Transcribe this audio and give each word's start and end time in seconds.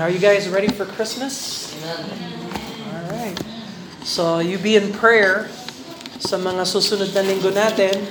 Are 0.00 0.08
you 0.08 0.16
guys 0.16 0.48
ready 0.48 0.72
for 0.72 0.88
Christmas? 0.88 1.76
All 1.84 3.12
right. 3.12 3.36
So, 4.00 4.40
you 4.40 4.56
be 4.56 4.80
in 4.80 4.96
prayer 4.96 5.52
sa 6.16 6.40
mga 6.40 6.64
susunod 6.64 7.12
na 7.12 7.20
linggo 7.20 7.52
natin, 7.52 8.08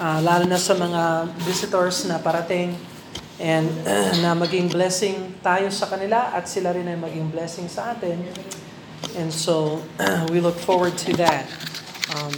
uh, 0.00 0.24
lalo 0.24 0.48
na 0.48 0.56
sa 0.56 0.72
mga 0.72 1.28
visitors 1.44 2.08
na 2.08 2.16
parating, 2.16 2.72
and 3.36 3.68
uh, 3.84 4.08
na 4.24 4.32
maging 4.32 4.72
blessing 4.72 5.36
tayo 5.44 5.68
sa 5.68 5.84
kanila 5.84 6.32
at 6.32 6.48
sila 6.48 6.72
rin 6.72 6.88
ay 6.88 6.96
maging 6.96 7.28
blessing 7.28 7.68
sa 7.68 7.92
atin. 7.92 8.16
And 9.20 9.28
so, 9.28 9.84
uh, 10.00 10.24
we 10.32 10.40
look 10.40 10.56
forward 10.56 10.96
to 11.04 11.12
that. 11.20 11.44
Um, 12.16 12.32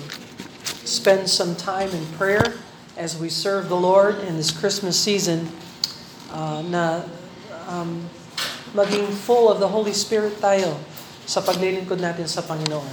spend 0.83 1.31
some 1.31 1.55
time 1.55 1.95
in 1.95 2.03
prayer 2.19 2.59
as 2.99 3.15
we 3.15 3.31
serve 3.31 3.71
the 3.71 3.79
Lord 3.79 4.19
in 4.27 4.35
this 4.35 4.51
Christmas 4.51 4.99
season 4.99 5.47
uh, 6.35 6.67
na 6.67 7.07
um, 7.71 8.11
maging 8.75 9.07
full 9.15 9.47
of 9.47 9.63
the 9.63 9.71
Holy 9.71 9.95
Spirit 9.95 10.43
tayo 10.43 10.75
sa 11.25 11.39
paglilingkod 11.39 12.03
natin 12.03 12.27
sa 12.27 12.43
Panginoon. 12.43 12.91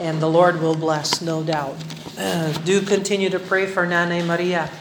And 0.00 0.16
the 0.16 0.32
Lord 0.32 0.64
will 0.64 0.76
bless, 0.76 1.20
no 1.20 1.44
doubt. 1.44 1.76
Uh, 2.16 2.56
do 2.64 2.80
continue 2.80 3.28
to 3.28 3.36
pray 3.36 3.68
for 3.68 3.84
Nanay 3.84 4.24
Maria. 4.24 4.72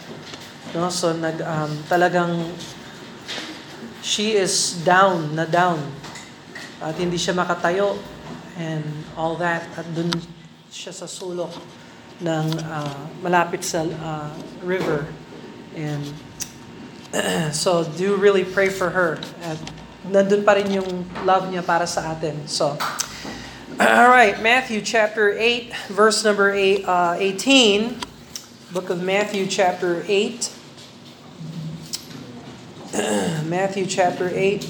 No? 0.72 0.88
So 0.88 1.12
nag, 1.12 1.44
um, 1.44 1.76
talagang 1.92 2.56
she 4.00 4.40
is 4.40 4.80
down, 4.88 5.36
na 5.36 5.44
down. 5.44 5.84
At 6.80 6.96
hindi 6.96 7.20
siya 7.20 7.36
makatayo 7.36 8.00
and 8.56 8.88
all 9.20 9.36
that. 9.44 9.68
At 9.76 9.84
dun 9.92 10.16
siya 10.72 10.96
sa 10.96 11.04
sulok 11.04 11.52
ng 12.24 12.48
uh, 12.64 13.02
malapit 13.20 13.68
sa 13.68 13.84
uh, 13.84 14.32
river. 14.64 15.04
And 15.76 16.08
so 17.52 17.84
do 17.98 18.16
really 18.16 18.46
pray 18.46 18.70
for 18.70 18.90
her. 18.90 19.20
At 19.42 19.58
nandun 20.06 20.46
pa 20.46 20.54
rin 20.54 20.70
yung 20.72 21.10
love 21.26 21.50
niya 21.50 21.66
para 21.66 21.88
sa 21.88 22.14
atin. 22.14 22.48
So, 22.48 22.78
all 23.80 24.10
right, 24.10 24.42
Matthew 24.42 24.82
chapter 24.82 25.34
8, 25.34 25.74
verse 25.90 26.24
number 26.24 26.54
eight, 26.54 26.86
uh, 26.86 27.16
18. 27.18 27.98
Book 28.70 28.90
of 28.94 29.02
Matthew 29.02 29.48
chapter 29.48 30.06
8. 30.06 30.54
Matthew 33.50 33.86
chapter 33.86 34.30
8, 34.30 34.64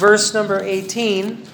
verse 0.00 0.32
number 0.32 0.62
18. 0.62 1.44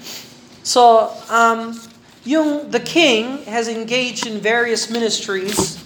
So, 0.62 1.14
um, 1.30 1.80
yung 2.22 2.70
the 2.70 2.80
king 2.80 3.42
has 3.44 3.66
engaged 3.66 4.26
in 4.26 4.38
various 4.38 4.90
ministries 4.90 5.82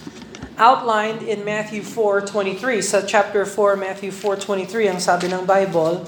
outlined 0.61 1.25
in 1.25 1.41
Matthew 1.43 1.81
4:23. 1.81 2.85
Sa 2.85 3.01
chapter 3.01 3.49
4, 3.49 3.81
Matthew 3.81 4.13
4:23, 4.13 4.93
ang 4.93 5.01
sabi 5.01 5.33
ng 5.33 5.49
Bible. 5.49 6.05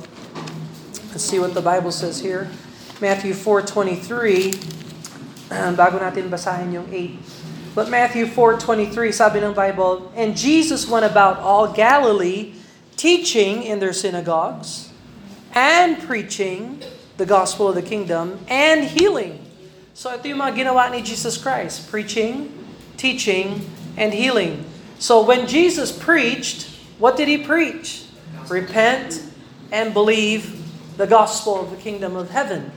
Let's 1.11 1.25
see 1.25 1.41
what 1.41 1.57
the 1.57 1.65
Bible 1.65 1.91
says 1.91 2.21
here. 2.21 2.53
Matthew 3.01 3.33
4:23. 3.33 4.53
Uh, 5.49 5.73
bago 5.81 5.97
natin 5.97 6.29
basahin 6.29 6.77
yung 6.77 6.87
8. 6.93 7.17
But 7.73 7.89
Matthew 7.89 8.29
4:23, 8.29 9.09
sabi 9.17 9.41
ng 9.41 9.57
Bible, 9.57 10.13
and 10.13 10.37
Jesus 10.37 10.85
went 10.85 11.09
about 11.09 11.41
all 11.41 11.73
Galilee, 11.73 12.53
teaching 13.01 13.65
in 13.65 13.81
their 13.81 13.97
synagogues 13.97 14.93
and 15.57 15.97
preaching 16.05 16.85
the 17.17 17.25
gospel 17.25 17.73
of 17.73 17.75
the 17.75 17.85
kingdom 17.85 18.45
and 18.53 18.85
healing. 18.93 19.41
So 19.97 20.13
ito 20.13 20.29
yung 20.29 20.45
mga 20.45 20.69
ginawa 20.69 20.93
ni 20.93 21.01
Jesus 21.01 21.41
Christ, 21.41 21.89
preaching, 21.89 22.53
teaching, 23.01 23.65
and 23.97 24.13
healing. 24.13 24.65
So 24.99 25.23
when 25.23 25.47
Jesus 25.47 25.91
preached, 25.91 26.69
what 26.99 27.17
did 27.17 27.29
he 27.29 27.39
preach? 27.39 28.07
Repent 28.49 29.23
and 29.71 29.93
believe 29.93 30.63
the 30.97 31.07
gospel 31.07 31.61
of 31.61 31.71
the 31.71 31.81
kingdom 31.81 32.15
of 32.15 32.31
heaven. 32.31 32.71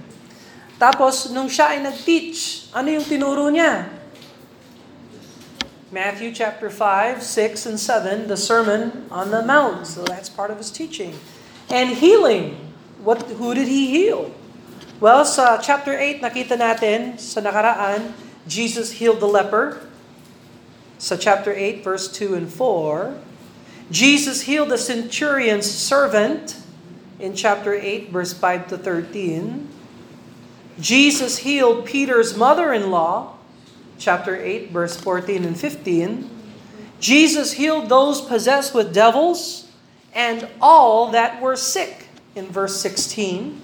Tapos, 0.76 1.32
nung 1.32 1.48
siya 1.48 1.76
ay 1.76 1.80
nag-teach, 1.80 2.68
ano 2.76 3.00
yung 3.00 3.06
tinuro 3.08 3.48
niya? 3.48 3.88
Matthew 5.88 6.36
chapter 6.36 6.68
5, 6.68 7.24
6, 7.24 7.66
and 7.66 7.80
7, 7.80 8.28
the 8.28 8.36
Sermon 8.36 9.08
on 9.08 9.32
the 9.32 9.40
Mount. 9.40 9.88
So 9.88 10.04
that's 10.04 10.28
part 10.28 10.52
of 10.52 10.60
his 10.60 10.68
teaching. 10.68 11.16
And 11.72 11.96
healing. 11.96 12.60
What, 13.00 13.24
who 13.40 13.56
did 13.56 13.72
he 13.72 13.88
heal? 13.88 14.36
Well, 15.00 15.24
sa 15.24 15.62
chapter 15.64 15.96
8, 15.96 16.20
nakita 16.20 16.60
natin 16.60 17.16
sa 17.16 17.40
nakaraan, 17.40 18.12
Jesus 18.44 19.00
healed 19.00 19.24
the 19.24 19.30
leper. 19.32 19.80
Sa 20.98 21.16
chapter 21.16 21.54
8, 21.54 21.84
verse 21.84 22.12
2 22.12 22.36
and 22.36 22.52
4. 22.52 23.18
Jesus 23.92 24.42
healed 24.42 24.70
the 24.70 24.78
centurion's 24.78 25.70
servant 25.70 26.58
in 27.20 27.36
chapter 27.36 27.74
8, 27.74 28.10
verse 28.10 28.34
5 28.34 28.68
to 28.70 28.78
13. 28.78 29.70
Jesus 30.80 31.38
healed 31.40 31.86
Peter's 31.86 32.36
mother-in-law, 32.36 33.38
chapter 33.98 34.36
8, 34.36 34.72
verse 34.72 35.00
14 35.00 35.46
and 35.46 35.60
15. 35.60 36.30
Jesus 37.00 37.54
healed 37.54 37.88
those 37.88 38.22
possessed 38.22 38.74
with 38.74 38.94
devils 38.94 39.72
and 40.14 40.48
all 40.62 41.12
that 41.12 41.42
were 41.42 41.56
sick, 41.56 42.08
in 42.36 42.48
verse 42.48 42.80
16. 42.82 43.62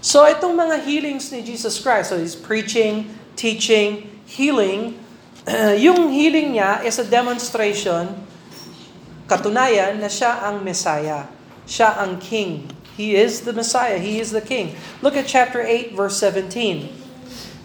So 0.00 0.24
itong 0.24 0.56
mga 0.56 0.84
healings 0.84 1.30
ni 1.32 1.42
Jesus 1.42 1.80
Christ, 1.80 2.10
so 2.10 2.18
he's 2.18 2.34
preaching, 2.34 3.12
teaching, 3.36 4.20
healing, 4.26 5.01
yung 5.84 6.14
healing 6.14 6.54
niya 6.54 6.86
is 6.86 7.02
a 7.02 7.06
demonstration, 7.06 8.14
katunayan 9.26 9.98
na 9.98 10.06
siya 10.06 10.38
ang 10.46 10.62
Messiah. 10.62 11.26
Siya 11.66 11.98
ang 11.98 12.22
King. 12.22 12.70
He 12.94 13.16
is 13.16 13.42
the 13.42 13.52
Messiah. 13.52 13.98
He 13.98 14.20
is 14.20 14.30
the 14.30 14.44
King. 14.44 14.76
Look 15.02 15.16
at 15.16 15.26
chapter 15.26 15.58
8, 15.58 15.98
verse 15.98 16.20
17. 16.20 16.94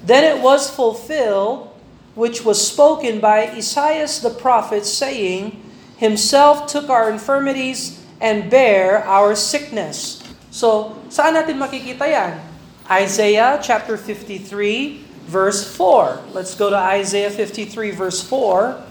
Then 0.01 0.23
it 0.23 0.41
was 0.41 0.71
fulfilled, 0.71 1.69
which 2.15 2.41
was 2.41 2.57
spoken 2.57 3.19
by 3.19 3.51
Isaiah 3.53 4.07
the 4.07 4.33
prophet, 4.33 4.85
saying, 4.85 5.61
Himself 5.97 6.65
took 6.65 6.89
our 6.89 7.11
infirmities 7.11 8.01
and 8.17 8.49
bare 8.49 9.05
our 9.05 9.35
sickness. 9.35 10.23
So, 10.49 10.97
saan 11.13 11.37
natin 11.37 11.61
makikita 11.61 12.09
yan? 12.09 12.41
Isaiah 12.87 13.59
chapter 13.61 13.99
53, 13.99 15.06
verse 15.27 15.75
4. 15.75 16.21
Let's 16.33 16.55
go 16.55 16.69
to 16.69 16.75
Isaiah 16.75 17.29
53, 17.29 17.91
verse 17.91 18.21
4. 18.23 18.81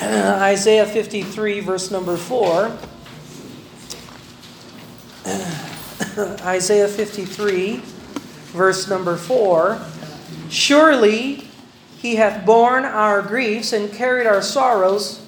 Isaiah 0.02 0.86
53, 0.86 1.60
verse 1.60 1.90
number 1.90 2.16
4. 2.16 2.76
Isaiah 6.44 6.88
53, 6.88 7.76
verse 8.52 8.88
number 8.88 9.16
4. 9.16 9.80
Surely 10.50 11.48
he 11.98 12.16
hath 12.16 12.44
borne 12.44 12.84
our 12.84 13.22
griefs 13.22 13.72
and 13.72 13.92
carried 13.92 14.26
our 14.26 14.42
sorrows, 14.42 15.24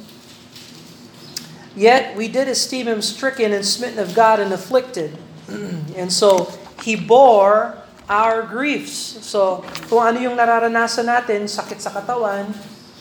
yet 1.77 2.17
we 2.17 2.27
did 2.27 2.49
esteem 2.49 2.89
him 2.89 3.01
stricken 3.01 3.53
and 3.53 3.65
smitten 3.65 4.01
of 4.01 4.17
God 4.17 4.41
and 4.41 4.53
afflicted. 4.53 5.17
and 5.49 6.13
so, 6.13 6.53
he 6.83 6.97
bore 6.97 7.84
our 8.09 8.45
griefs. 8.45 9.21
So, 9.25 9.65
kung 9.89 10.05
ano 10.05 10.21
yung 10.21 10.37
nararanasan 10.37 11.09
natin, 11.09 11.49
sakit 11.49 11.81
sa 11.81 11.89
katawan, 11.89 12.53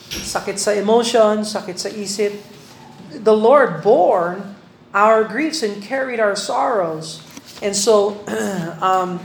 sakit 0.08 0.56
sa 0.56 0.72
emotion, 0.72 1.44
sakit 1.44 1.78
sa 1.80 1.90
isip, 1.92 2.40
the 3.12 3.36
Lord 3.36 3.84
bore 3.84 4.40
our 4.94 5.24
griefs 5.24 5.62
and 5.62 5.82
carried 5.84 6.20
our 6.20 6.36
sorrows. 6.36 7.20
And 7.62 7.76
so, 7.76 8.24
um, 8.82 9.20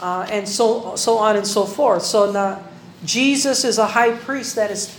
uh, 0.00 0.26
and 0.30 0.48
so, 0.48 0.96
so 0.96 1.18
on 1.18 1.36
and 1.36 1.46
so 1.46 1.64
forth. 1.64 2.02
So 2.02 2.30
na 2.30 2.58
Jesus 3.04 3.64
is 3.64 3.78
a 3.78 3.86
high 3.86 4.12
priest 4.12 4.56
that 4.56 4.70
is 4.70 4.92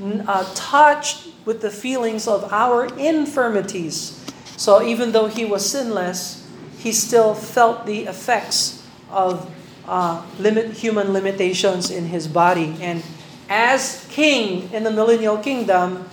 uh, 0.00 0.48
touched 0.54 1.28
with 1.44 1.60
the 1.60 1.70
feelings 1.70 2.28
of 2.28 2.52
our 2.52 2.86
infirmities. 2.96 4.14
So 4.56 4.82
even 4.82 5.12
though 5.12 5.26
he 5.26 5.44
was 5.44 5.68
sinless, 5.68 6.46
he 6.78 6.92
still 6.92 7.34
felt 7.34 7.86
the 7.86 8.06
effects 8.06 8.77
of 9.10 9.48
uh, 9.88 10.22
limit, 10.38 10.72
human 10.76 11.12
limitations 11.12 11.90
in 11.90 12.12
his 12.12 12.28
body. 12.28 12.76
And 12.80 13.02
as 13.48 14.06
king 14.12 14.68
in 14.72 14.84
the 14.84 14.92
millennial 14.92 15.40
kingdom, 15.40 16.04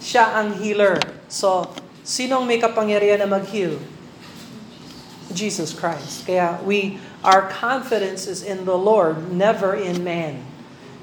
siya 0.00 0.32
ang 0.32 0.56
healer. 0.56 0.96
So, 1.28 1.68
sinong 2.00 2.48
may 2.48 2.56
kapangyarihan 2.56 3.20
na 3.20 3.28
mag-heal? 3.28 3.76
Jesus 5.28 5.76
Christ. 5.76 6.24
Kaya 6.24 6.56
we, 6.64 6.96
our 7.20 7.52
confidence 7.52 8.24
is 8.24 8.40
in 8.40 8.64
the 8.64 8.76
Lord, 8.76 9.28
never 9.28 9.76
in 9.76 10.00
man, 10.00 10.40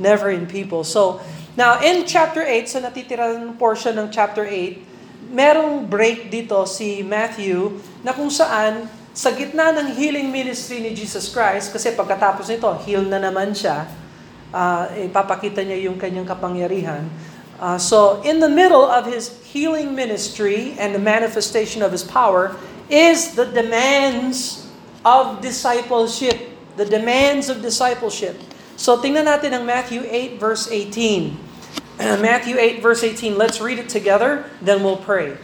never 0.02 0.34
in 0.34 0.50
people. 0.50 0.82
So, 0.82 1.22
now 1.54 1.78
in 1.78 2.10
chapter 2.10 2.42
8, 2.42 2.66
sa 2.66 2.80
natitirang 2.82 3.54
portion 3.62 4.02
ng 4.02 4.10
chapter 4.10 4.42
8, 4.42 5.30
merong 5.30 5.86
break 5.86 6.34
dito 6.34 6.66
si 6.66 7.06
Matthew 7.06 7.78
na 8.02 8.14
kung 8.14 8.34
saan 8.34 8.90
sa 9.16 9.32
gitna 9.32 9.72
ng 9.72 9.96
healing 9.96 10.28
ministry 10.28 10.84
ni 10.84 10.92
Jesus 10.92 11.32
Christ, 11.32 11.72
kasi 11.72 11.96
pagkatapos 11.96 12.52
nito, 12.52 12.68
heal 12.84 13.08
na 13.08 13.18
naman 13.18 13.56
siya, 13.56 13.88
uh, 14.52 14.92
ipapakita 15.00 15.64
niya 15.64 15.88
yung 15.88 15.96
kanyang 15.96 16.28
kapangyarihan, 16.28 17.08
Uh, 17.60 17.78
so, 17.78 18.22
in 18.24 18.40
the 18.40 18.50
middle 18.50 18.84
of 18.84 19.06
his 19.06 19.40
healing 19.44 19.96
ministry 19.96 20.76
and 20.78 20.94
the 20.94 21.00
manifestation 21.00 21.82
of 21.82 21.92
his 21.92 22.04
power 22.04 22.56
is 22.90 23.34
the 23.36 23.46
demands 23.46 24.68
of 25.06 25.40
discipleship. 25.42 26.52
The 26.76 26.84
demands 26.86 27.48
of 27.48 27.62
discipleship. 27.62 28.36
So, 28.76 29.00
tingnan 29.00 29.32
natin 29.32 29.56
ang 29.56 29.64
Matthew 29.64 30.04
8, 30.04 30.36
verse 30.36 30.68
18. 30.68 31.32
Matthew 32.20 32.60
8, 32.60 32.84
verse 32.84 33.08
18. 33.08 33.40
Let's 33.40 33.64
read 33.64 33.80
it 33.80 33.88
together, 33.88 34.52
then 34.60 34.84
we'll 34.84 35.00
pray. 35.00 35.40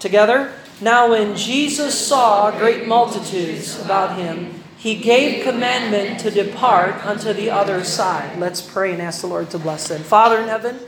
Together. 0.00 0.48
Now, 0.82 1.14
when 1.14 1.38
Jesus 1.38 1.94
saw 1.94 2.50
great 2.50 2.90
multitudes 2.90 3.78
about 3.78 4.18
him, 4.18 4.50
he 4.74 4.98
gave 4.98 5.46
commandment 5.46 6.18
to 6.26 6.28
depart 6.34 6.98
unto 7.06 7.30
the 7.30 7.54
other 7.54 7.86
side. 7.86 8.34
Let's 8.34 8.58
pray 8.58 8.90
and 8.90 8.98
ask 8.98 9.22
the 9.22 9.30
Lord 9.30 9.46
to 9.54 9.62
bless 9.62 9.86
them. 9.86 10.02
Father 10.02 10.42
in 10.42 10.50
heaven, 10.50 10.82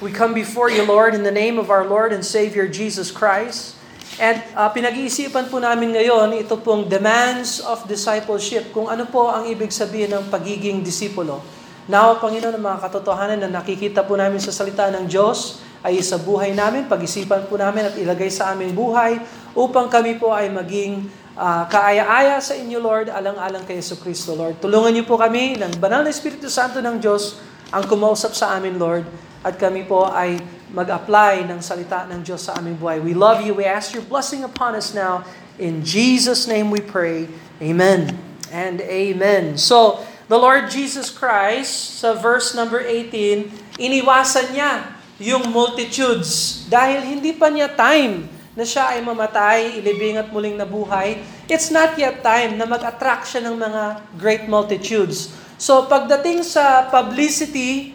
we 0.00 0.16
come 0.16 0.32
before 0.32 0.72
you, 0.72 0.80
Lord, 0.80 1.12
in 1.12 1.28
the 1.28 1.30
name 1.30 1.60
of 1.60 1.68
our 1.68 1.84
Lord 1.84 2.16
and 2.16 2.24
Savior 2.24 2.64
Jesus 2.72 3.12
Christ. 3.12 3.76
And 4.16 4.40
uh, 4.56 4.72
pinag-iisipan 4.72 5.52
po 5.52 5.60
namin 5.60 5.92
ngayon 5.92 6.32
ito 6.40 6.56
pong 6.56 6.88
demands 6.88 7.60
of 7.60 7.84
discipleship, 7.84 8.72
kung 8.72 8.88
ano 8.88 9.04
po 9.04 9.28
ang 9.28 9.44
ibig 9.44 9.76
sabihin 9.76 10.08
ng 10.08 10.32
pagiging 10.32 10.80
disipulo. 10.80 11.44
Now, 11.84 12.16
Panginoon, 12.16 12.56
ang 12.56 12.64
mga 12.64 12.80
katotohanan 12.80 13.44
na 13.44 13.60
nakikita 13.60 14.08
po 14.08 14.16
namin 14.16 14.40
sa 14.40 14.56
salita 14.56 14.88
ng 14.88 15.04
Diyos 15.04 15.67
ay 15.82 16.02
sa 16.02 16.18
buhay 16.18 16.54
namin, 16.54 16.90
pag-isipan 16.90 17.46
po 17.46 17.54
namin 17.54 17.88
at 17.90 17.94
ilagay 17.94 18.28
sa 18.28 18.50
aming 18.50 18.74
buhay 18.74 19.22
upang 19.54 19.86
kami 19.86 20.18
po 20.18 20.34
ay 20.34 20.50
maging 20.50 21.06
uh, 21.38 21.64
kaaya-aya 21.70 22.42
sa 22.42 22.58
inyo, 22.58 22.82
Lord, 22.82 23.06
alang-alang 23.08 23.62
kay 23.62 23.78
Yesu 23.78 23.94
Kristo, 23.98 24.34
Lord. 24.34 24.58
Tulungan 24.58 24.90
niyo 24.90 25.06
po 25.06 25.14
kami 25.14 25.54
ng 25.54 25.78
banal 25.78 26.02
na 26.02 26.10
Espiritu 26.10 26.50
Santo 26.50 26.82
ng 26.82 26.98
Diyos 26.98 27.38
ang 27.70 27.86
kumausap 27.86 28.34
sa 28.34 28.58
amin, 28.58 28.74
Lord, 28.74 29.06
at 29.46 29.54
kami 29.54 29.86
po 29.86 30.10
ay 30.10 30.42
mag-apply 30.74 31.46
ng 31.46 31.62
salita 31.62 32.04
ng 32.10 32.20
Diyos 32.26 32.50
sa 32.50 32.58
aming 32.58 32.76
buhay. 32.76 32.98
We 33.00 33.14
love 33.14 33.40
you. 33.40 33.54
We 33.56 33.64
ask 33.64 33.94
your 33.94 34.04
blessing 34.04 34.42
upon 34.42 34.74
us 34.74 34.92
now. 34.92 35.24
In 35.56 35.86
Jesus' 35.86 36.44
name 36.44 36.74
we 36.74 36.82
pray. 36.82 37.30
Amen 37.62 38.18
and 38.52 38.82
amen. 38.84 39.56
So, 39.56 40.04
the 40.28 40.36
Lord 40.36 40.68
Jesus 40.68 41.08
Christ, 41.08 42.02
sa 42.02 42.14
verse 42.14 42.52
number 42.52 42.78
18, 42.82 43.80
iniwasan 43.80 44.52
niya 44.52 44.97
yung 45.18 45.50
multitudes 45.50 46.62
dahil 46.70 47.02
hindi 47.02 47.34
pa 47.34 47.50
niya 47.50 47.66
time 47.66 48.30
na 48.54 48.66
siya 48.66 48.94
ay 48.94 49.02
mamatay, 49.02 49.78
ilibing 49.78 50.18
at 50.18 50.30
muling 50.34 50.58
nabuhay, 50.58 51.22
it's 51.46 51.70
not 51.70 51.94
yet 51.94 52.22
time 52.22 52.58
na 52.58 52.66
mag-attract 52.66 53.26
siya 53.26 53.46
ng 53.46 53.54
mga 53.54 53.82
great 54.18 54.44
multitudes. 54.50 55.30
So 55.58 55.86
pagdating 55.86 56.42
sa 56.42 56.86
publicity, 56.90 57.94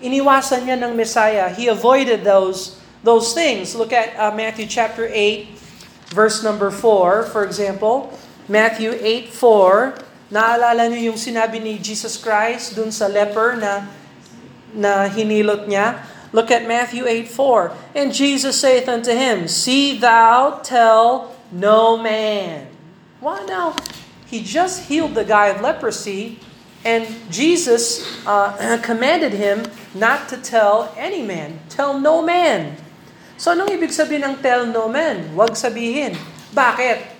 iniwasan 0.00 0.68
niya 0.68 0.76
ng 0.80 0.92
Messiah. 0.92 1.48
He 1.52 1.68
avoided 1.68 2.24
those 2.24 2.76
those 3.00 3.32
things. 3.32 3.76
Look 3.76 3.92
at 3.92 4.16
uh, 4.16 4.32
Matthew 4.32 4.66
chapter 4.66 5.08
8, 5.08 5.48
verse 6.12 6.42
number 6.44 6.68
4, 6.68 7.30
for 7.30 7.44
example. 7.44 8.12
Matthew 8.46 8.94
8:4, 9.32 9.96
naalala 10.30 10.86
niyo 10.86 11.12
yung 11.14 11.20
sinabi 11.20 11.58
ni 11.58 11.78
Jesus 11.82 12.14
Christ 12.20 12.78
dun 12.78 12.90
sa 12.90 13.10
leper 13.10 13.58
na 13.58 13.86
na 14.76 15.08
hinilot 15.08 15.66
niya? 15.66 16.04
Look 16.32 16.50
at 16.50 16.66
Matthew 16.66 17.06
8 17.06 17.28
4. 17.28 17.72
And 17.94 18.12
Jesus 18.12 18.58
saith 18.58 18.88
unto 18.88 19.12
him, 19.12 19.48
See 19.48 19.98
thou 19.98 20.60
tell 20.62 21.34
no 21.52 21.96
man. 21.96 22.68
Why 23.20 23.44
now? 23.46 23.74
He 24.26 24.42
just 24.42 24.90
healed 24.90 25.14
the 25.14 25.24
guy 25.24 25.54
of 25.54 25.62
leprosy, 25.62 26.42
and 26.82 27.06
Jesus 27.30 28.02
uh, 28.26 28.78
commanded 28.82 29.32
him 29.32 29.66
not 29.94 30.28
to 30.30 30.36
tell 30.36 30.90
any 30.98 31.22
man. 31.22 31.62
Tell 31.70 31.98
no 31.98 32.22
man. 32.22 32.74
So 33.36 33.52
anong 33.52 33.70
ibig 33.70 33.92
sabihin 33.92 34.24
ng 34.24 34.36
tell 34.42 34.66
no 34.66 34.90
man? 34.90 35.30
Huwag 35.36 35.54
sabihin. 35.54 36.16
Bakit? 36.50 37.16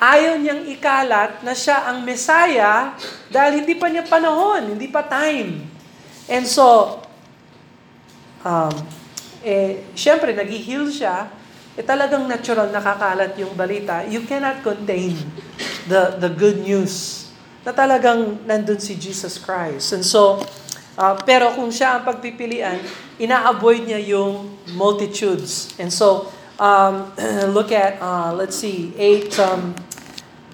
Ayaw 0.00 0.40
niyang 0.40 0.64
ikalat 0.64 1.44
na 1.44 1.52
siya 1.52 1.92
ang 1.92 2.00
Messiah 2.08 2.96
dahil 3.28 3.60
hindi 3.60 3.76
pa 3.76 3.92
niya 3.92 4.00
panahon, 4.08 4.72
hindi 4.72 4.88
pa 4.88 5.04
time. 5.04 5.68
And 6.24 6.48
so, 6.48 6.98
um, 8.44 8.74
eh, 9.40 9.88
syempre, 9.96 10.36
nag-heal 10.36 10.88
siya, 10.92 11.32
eh 11.76 11.84
talagang 11.84 12.28
natural 12.28 12.68
nakakalat 12.68 13.32
yung 13.40 13.56
balita. 13.56 14.04
You 14.04 14.26
cannot 14.28 14.60
contain 14.60 15.16
the, 15.88 16.18
the 16.20 16.28
good 16.28 16.60
news 16.60 17.26
na 17.64 17.72
talagang 17.72 18.40
nandun 18.44 18.80
si 18.80 18.96
Jesus 18.96 19.36
Christ. 19.40 19.92
And 19.92 20.04
so, 20.04 20.44
uh, 20.96 21.16
pero 21.24 21.52
kung 21.56 21.72
siya 21.72 22.00
ang 22.00 22.02
pagpipilian, 22.04 22.80
ina-avoid 23.20 23.88
niya 23.88 24.00
yung 24.00 24.60
multitudes. 24.76 25.72
And 25.76 25.92
so, 25.92 26.32
um, 26.60 27.12
look 27.56 27.72
at, 27.72 28.00
uh, 28.00 28.32
let's 28.32 28.56
see, 28.56 28.92
8, 28.96 29.40
um, 29.40 29.62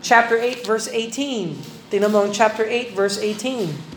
chapter 0.03 0.39
8, 0.39 0.67
verse 0.67 0.87
18. 0.91 1.91
Tingnan 1.91 2.11
mo 2.11 2.27
ang 2.27 2.35
chapter 2.35 2.67
8, 2.67 2.95
verse 2.95 3.19
18. 3.19 3.96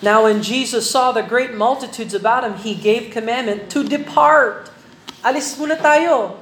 Now 0.00 0.24
when 0.24 0.40
Jesus 0.40 0.88
saw 0.88 1.12
the 1.12 1.20
great 1.20 1.52
multitudes 1.52 2.16
about 2.16 2.40
him, 2.44 2.56
he 2.56 2.72
gave 2.72 3.12
commandment 3.12 3.68
to 3.76 3.84
depart. 3.84 4.72
Alis 5.20 5.52
muna 5.60 5.76
tayo. 5.76 6.40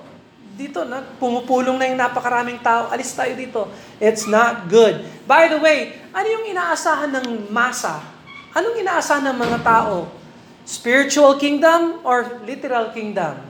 Dito, 0.54 0.86
na, 0.86 1.02
pumupulong 1.18 1.78
na 1.78 1.86
yung 1.90 1.98
napakaraming 1.98 2.62
tao. 2.62 2.90
Alis 2.90 3.10
tayo 3.14 3.34
dito. 3.34 3.66
It's 3.98 4.30
not 4.30 4.70
good. 4.70 5.02
By 5.26 5.50
the 5.50 5.58
way, 5.58 5.98
ano 6.14 6.26
yung 6.26 6.50
inaasahan 6.54 7.10
ng 7.14 7.50
masa? 7.50 7.98
Anong 8.54 8.78
inaasahan 8.78 9.26
ng 9.26 9.38
mga 9.38 9.58
tao? 9.66 10.06
Spiritual 10.62 11.38
kingdom 11.38 12.02
or 12.06 12.42
literal 12.46 12.90
kingdom? 12.94 13.42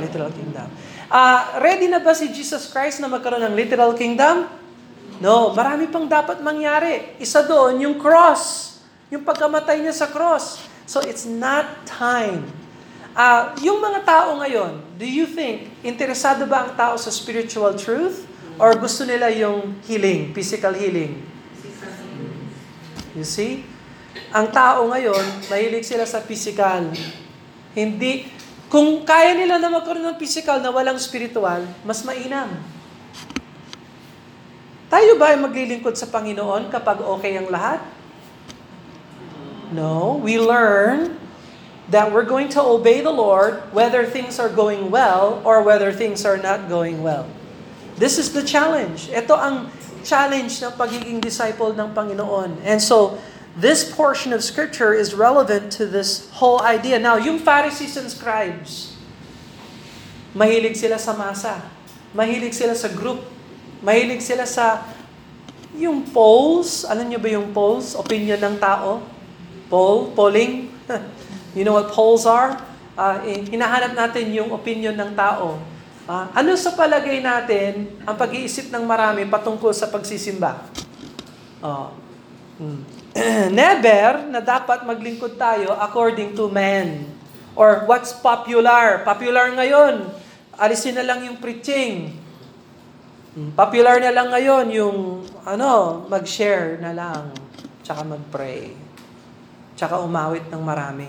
Literal 0.00 0.32
kingdom. 0.32 0.68
Uh, 1.12 1.60
ready 1.60 1.88
na 1.88 2.00
ba 2.00 2.16
si 2.16 2.32
Jesus 2.32 2.68
Christ 2.72 3.00
na 3.00 3.08
magkaroon 3.08 3.44
ng 3.48 3.56
literal 3.56 3.92
kingdom? 3.92 4.48
No, 5.20 5.52
marami 5.52 5.88
pang 5.88 6.08
dapat 6.08 6.40
mangyari. 6.40 7.16
Isa 7.20 7.44
doon, 7.44 7.80
yung 7.80 7.96
cross. 8.00 8.71
Yung 9.12 9.28
pagkamatay 9.28 9.84
niya 9.84 9.92
sa 9.92 10.08
cross. 10.08 10.64
So 10.88 11.04
it's 11.04 11.28
not 11.28 11.84
time. 11.84 12.48
Uh, 13.12 13.52
yung 13.60 13.76
mga 13.84 14.08
tao 14.08 14.40
ngayon, 14.40 14.80
do 14.96 15.04
you 15.04 15.28
think, 15.28 15.68
interesado 15.84 16.48
ba 16.48 16.64
ang 16.64 16.72
tao 16.72 16.96
sa 16.96 17.12
spiritual 17.12 17.76
truth? 17.76 18.24
Or 18.56 18.72
gusto 18.72 19.04
nila 19.04 19.28
yung 19.28 19.76
healing, 19.84 20.32
physical 20.32 20.72
healing? 20.72 21.20
You 23.12 23.28
see? 23.28 23.68
Ang 24.32 24.48
tao 24.48 24.88
ngayon, 24.88 25.52
mahilig 25.52 25.84
sila 25.84 26.08
sa 26.08 26.24
physical. 26.24 26.88
Hindi, 27.76 28.32
kung 28.72 29.04
kaya 29.04 29.36
nila 29.36 29.60
na 29.60 29.68
magkaroon 29.68 30.08
ng 30.08 30.16
physical 30.16 30.64
na 30.64 30.72
walang 30.72 30.96
spiritual, 30.96 31.68
mas 31.84 32.00
mainam. 32.00 32.48
Tayo 34.88 35.20
ba 35.20 35.36
ay 35.36 35.40
maglilingkod 35.40 35.96
sa 36.00 36.08
Panginoon 36.08 36.72
kapag 36.72 37.04
okay 37.04 37.36
ang 37.36 37.52
lahat? 37.52 37.80
No, 39.72 40.20
we 40.20 40.38
learn 40.38 41.16
that 41.88 42.12
we're 42.12 42.28
going 42.28 42.48
to 42.56 42.60
obey 42.60 43.00
the 43.00 43.10
Lord 43.10 43.60
whether 43.72 44.04
things 44.04 44.38
are 44.38 44.48
going 44.48 44.90
well 44.90 45.40
or 45.44 45.62
whether 45.64 45.92
things 45.92 46.24
are 46.24 46.36
not 46.36 46.68
going 46.68 47.02
well. 47.02 47.28
This 47.96 48.16
is 48.16 48.32
the 48.32 48.44
challenge. 48.44 49.08
Ito 49.12 49.36
ang 49.36 49.56
challenge 50.04 50.60
ng 50.60 50.72
pagiging 50.76 51.20
disciple 51.20 51.76
ng 51.76 51.92
Panginoon. 51.92 52.60
And 52.64 52.80
so, 52.80 53.20
this 53.56 53.84
portion 53.84 54.32
of 54.32 54.40
Scripture 54.40 54.96
is 54.96 55.12
relevant 55.12 55.72
to 55.76 55.84
this 55.84 56.32
whole 56.40 56.60
idea. 56.64 56.96
Now, 56.96 57.20
yung 57.20 57.38
Pharisees 57.38 57.96
and 58.00 58.08
Scribes, 58.08 58.96
mahilig 60.32 60.80
sila 60.80 60.96
sa 60.96 61.12
masa. 61.12 61.60
Mahilig 62.16 62.56
sila 62.56 62.72
sa 62.72 62.88
group. 62.88 63.20
Mahilig 63.84 64.24
sila 64.24 64.48
sa 64.48 64.80
yung 65.76 66.04
polls. 66.08 66.88
Alam 66.88 67.12
niyo 67.12 67.20
ba 67.20 67.28
yung 67.28 67.52
polls? 67.52 67.92
Opinion 67.92 68.40
ng 68.40 68.56
tao? 68.56 69.11
Poll, 69.72 70.12
polling. 70.12 70.68
you 71.56 71.64
know 71.64 71.72
what 71.72 71.88
polls 71.88 72.28
are? 72.28 72.60
Uh, 72.92 73.24
hinahanap 73.24 73.96
natin 73.96 74.28
yung 74.28 74.52
opinion 74.52 74.92
ng 74.92 75.16
tao. 75.16 75.56
Uh, 76.04 76.28
ano 76.36 76.52
sa 76.60 76.76
palagay 76.76 77.24
natin 77.24 77.88
ang 78.04 78.12
pag-iisip 78.12 78.68
ng 78.68 78.84
marami 78.84 79.24
patungkol 79.24 79.72
sa 79.72 79.88
pagsisimba? 79.88 80.60
Uh, 81.64 81.88
hmm. 82.60 82.84
Never 83.56 84.28
na 84.28 84.44
dapat 84.44 84.84
maglingkod 84.84 85.40
tayo 85.40 85.72
according 85.80 86.36
to 86.36 86.52
man. 86.52 87.08
Or 87.56 87.88
what's 87.88 88.12
popular? 88.12 89.00
Popular 89.08 89.56
ngayon, 89.56 90.04
alisin 90.60 91.00
na 91.00 91.04
lang 91.08 91.24
yung 91.24 91.40
preaching. 91.40 92.12
Hmm, 93.32 93.56
popular 93.56 93.96
na 94.04 94.12
lang 94.12 94.28
ngayon 94.28 94.66
yung 94.68 94.98
ano, 95.48 96.04
mag-share 96.12 96.76
na 96.76 96.92
lang, 96.92 97.32
tsaka 97.80 98.04
mag-pray. 98.04 98.81
Tsaka 99.76 100.00
umawit 100.00 100.46
ng 100.52 100.62
marami. 100.62 101.08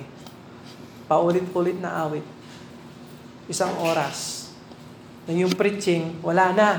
Paulit-ulit 1.08 1.78
na 1.78 2.08
awit. 2.08 2.26
Isang 3.52 3.76
oras. 3.84 4.50
Na 5.28 5.36
yung 5.36 5.52
preaching, 5.56 6.20
wala 6.24 6.52
na. 6.56 6.70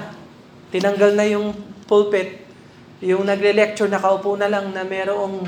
Tinanggal 0.73 1.13
na 1.17 1.25
yung 1.29 1.53
pulpit. 1.85 2.45
Yung 3.05 3.29
nagle-lecture, 3.29 3.89
nakaupo 3.89 4.37
na 4.37 4.49
lang 4.49 4.73
na 4.73 4.83
merong 4.83 5.45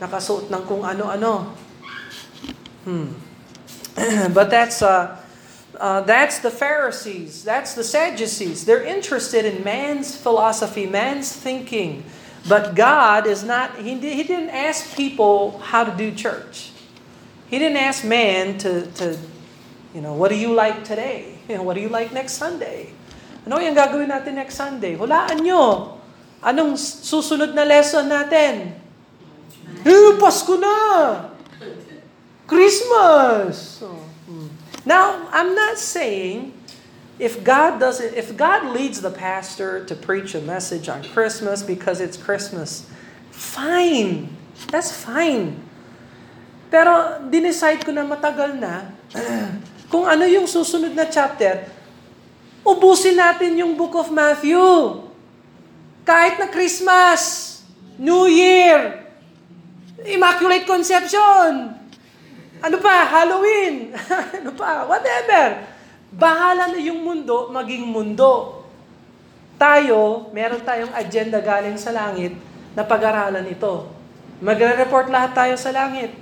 nakasuot 0.00 0.48
ng 0.48 0.62
kung 0.64 0.86
ano-ano. 0.86 1.52
Hmm. 2.86 3.12
but 4.36 4.48
that's 4.48 4.80
uh, 4.80 5.20
uh, 5.76 6.00
that's 6.02 6.38
the 6.40 6.50
Pharisees. 6.50 7.44
That's 7.44 7.74
the 7.74 7.84
Sadducees. 7.84 8.64
They're 8.64 8.84
interested 8.84 9.44
in 9.44 9.64
man's 9.64 10.16
philosophy, 10.16 10.86
man's 10.86 11.32
thinking. 11.32 12.04
But 12.48 12.74
God 12.74 13.26
is 13.26 13.44
not. 13.44 13.76
He, 13.76 13.98
he 13.98 14.22
didn't 14.24 14.50
ask 14.50 14.96
people 14.96 15.58
how 15.60 15.84
to 15.84 15.92
do 15.92 16.14
church. 16.14 16.72
He 17.48 17.58
didn't 17.58 17.76
ask 17.76 18.04
man 18.04 18.56
to 18.64 18.86
to, 19.02 19.18
you 19.92 20.00
know, 20.00 20.14
what 20.14 20.30
do 20.30 20.38
you 20.38 20.54
like 20.54 20.84
today? 20.84 21.36
You 21.48 21.58
know, 21.58 21.64
what 21.66 21.74
do 21.74 21.82
you 21.82 21.90
like 21.90 22.12
next 22.14 22.38
Sunday? 22.38 22.94
Ano 23.44 23.58
yung 23.58 23.74
gagawin 23.74 24.08
natin 24.08 24.38
next 24.38 24.54
Sunday? 24.54 24.94
Hulaan 24.94 25.42
nyo. 25.42 25.96
Anong 26.40 26.76
susunod 26.78 27.52
na 27.52 27.64
lesson 27.68 28.08
natin? 28.08 28.76
Eh, 29.84 30.12
Pasko 30.20 30.60
na! 30.60 30.76
Christmas! 32.44 33.80
So, 33.80 33.92
hmm. 34.28 34.48
Now, 34.84 35.28
I'm 35.32 35.54
not 35.54 35.76
saying 35.80 36.52
if 37.20 37.44
God 37.44 37.76
doesn't, 37.76 38.16
if 38.16 38.32
God 38.32 38.72
leads 38.72 39.04
the 39.04 39.12
pastor 39.12 39.84
to 39.84 39.94
preach 39.94 40.32
a 40.32 40.40
message 40.40 40.88
on 40.88 41.04
Christmas 41.04 41.60
because 41.60 42.00
it's 42.00 42.16
Christmas, 42.16 42.88
fine. 43.28 44.32
That's 44.72 44.88
fine. 44.88 45.60
Pero 46.72 47.20
dinicide 47.28 47.84
ko 47.84 47.92
na 47.92 48.08
matagal 48.08 48.56
na, 48.56 48.88
kung 49.92 50.08
ano 50.08 50.24
yung 50.24 50.48
susunod 50.48 50.96
na 50.96 51.04
chapter, 51.12 51.68
ubusin 52.64 53.20
natin 53.20 53.52
yung 53.60 53.76
book 53.76 53.92
of 54.00 54.08
Matthew. 54.08 54.56
Kahit 56.08 56.40
na 56.40 56.48
Christmas, 56.48 57.60
New 58.00 58.32
Year, 58.32 59.04
Immaculate 60.08 60.64
Conception, 60.64 61.76
ano 62.64 62.76
pa, 62.80 63.04
Halloween, 63.04 63.92
ano 64.40 64.56
pa, 64.56 64.88
whatever. 64.88 65.68
Bahala 66.10 66.74
na 66.74 66.80
yung 66.82 67.06
mundo 67.06 67.50
maging 67.54 67.86
mundo. 67.86 68.62
Tayo, 69.60 70.30
meron 70.32 70.64
tayong 70.64 70.90
agenda 70.96 71.38
galing 71.38 71.76
sa 71.76 71.92
langit 71.92 72.34
na 72.74 72.82
pag-aralan 72.82 73.44
ito. 73.46 73.86
Magre-report 74.40 75.12
lahat 75.12 75.36
tayo 75.36 75.54
sa 75.60 75.68
langit. 75.70 76.16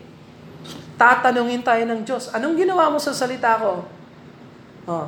Tatanungin 0.98 1.62
tayo 1.62 1.86
ng 1.86 2.02
Diyos, 2.02 2.34
anong 2.34 2.58
ginawa 2.58 2.90
mo 2.90 2.98
sa 2.98 3.14
salita 3.14 3.54
ko? 3.62 3.86
Oh. 4.90 5.06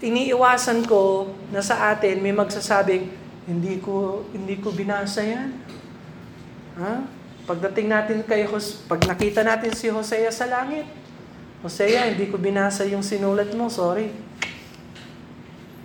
Iniiwasan 0.00 0.86
ko 0.86 1.34
na 1.50 1.58
sa 1.60 1.90
atin 1.90 2.22
may 2.22 2.30
magsasabing, 2.30 3.10
hindi 3.50 3.82
ko 3.82 4.22
hindi 4.30 4.62
ko 4.62 4.70
binasa 4.70 5.26
yan. 5.26 5.50
Ha? 6.78 7.02
Pagdating 7.50 7.90
natin 7.90 8.18
kay 8.22 8.46
Jose, 8.46 8.86
pag 8.86 9.02
nakita 9.02 9.42
natin 9.42 9.74
si 9.74 9.90
Hosea 9.90 10.30
sa 10.30 10.46
langit, 10.46 10.86
Hosea, 11.60 12.08
hindi 12.08 12.26
ko 12.32 12.40
binasa 12.40 12.88
yung 12.88 13.04
sinulat 13.04 13.52
mo, 13.52 13.68
sorry. 13.68 14.08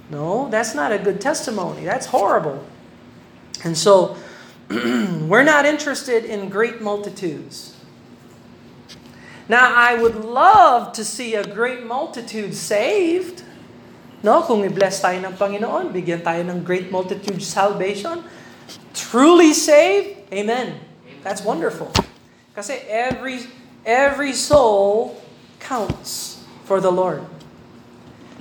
No, 0.10 0.48
that's 0.48 0.72
not 0.72 0.96
a 0.96 1.00
good 1.00 1.20
testimony. 1.20 1.84
That's 1.84 2.08
horrible. 2.08 2.64
And 3.64 3.76
so, 3.76 4.16
we're 5.28 5.44
not 5.44 5.66
interested 5.66 6.24
in 6.24 6.48
great 6.50 6.80
multitudes. 6.80 7.76
Now, 9.50 9.74
I 9.76 9.94
would 9.94 10.16
love 10.26 10.94
to 10.94 11.04
see 11.04 11.36
a 11.36 11.44
great 11.44 11.86
multitude 11.86 12.56
saved. 12.56 13.44
No, 14.24 14.42
kung 14.42 14.66
i-bless 14.66 15.02
tayo 15.06 15.22
ng 15.22 15.38
Panginoon, 15.38 15.94
bigyan 15.94 16.26
tayo 16.26 16.42
ng 16.50 16.66
great 16.66 16.90
multitude 16.90 17.44
salvation, 17.46 18.26
truly 18.96 19.54
saved, 19.54 20.18
amen. 20.34 20.82
That's 21.22 21.46
wonderful. 21.46 21.94
Kasi 22.58 22.82
every 22.90 23.46
every 23.86 24.34
soul 24.34 25.14
counts 25.66 26.46
for 26.70 26.78
the 26.78 26.94
Lord. 26.94 27.26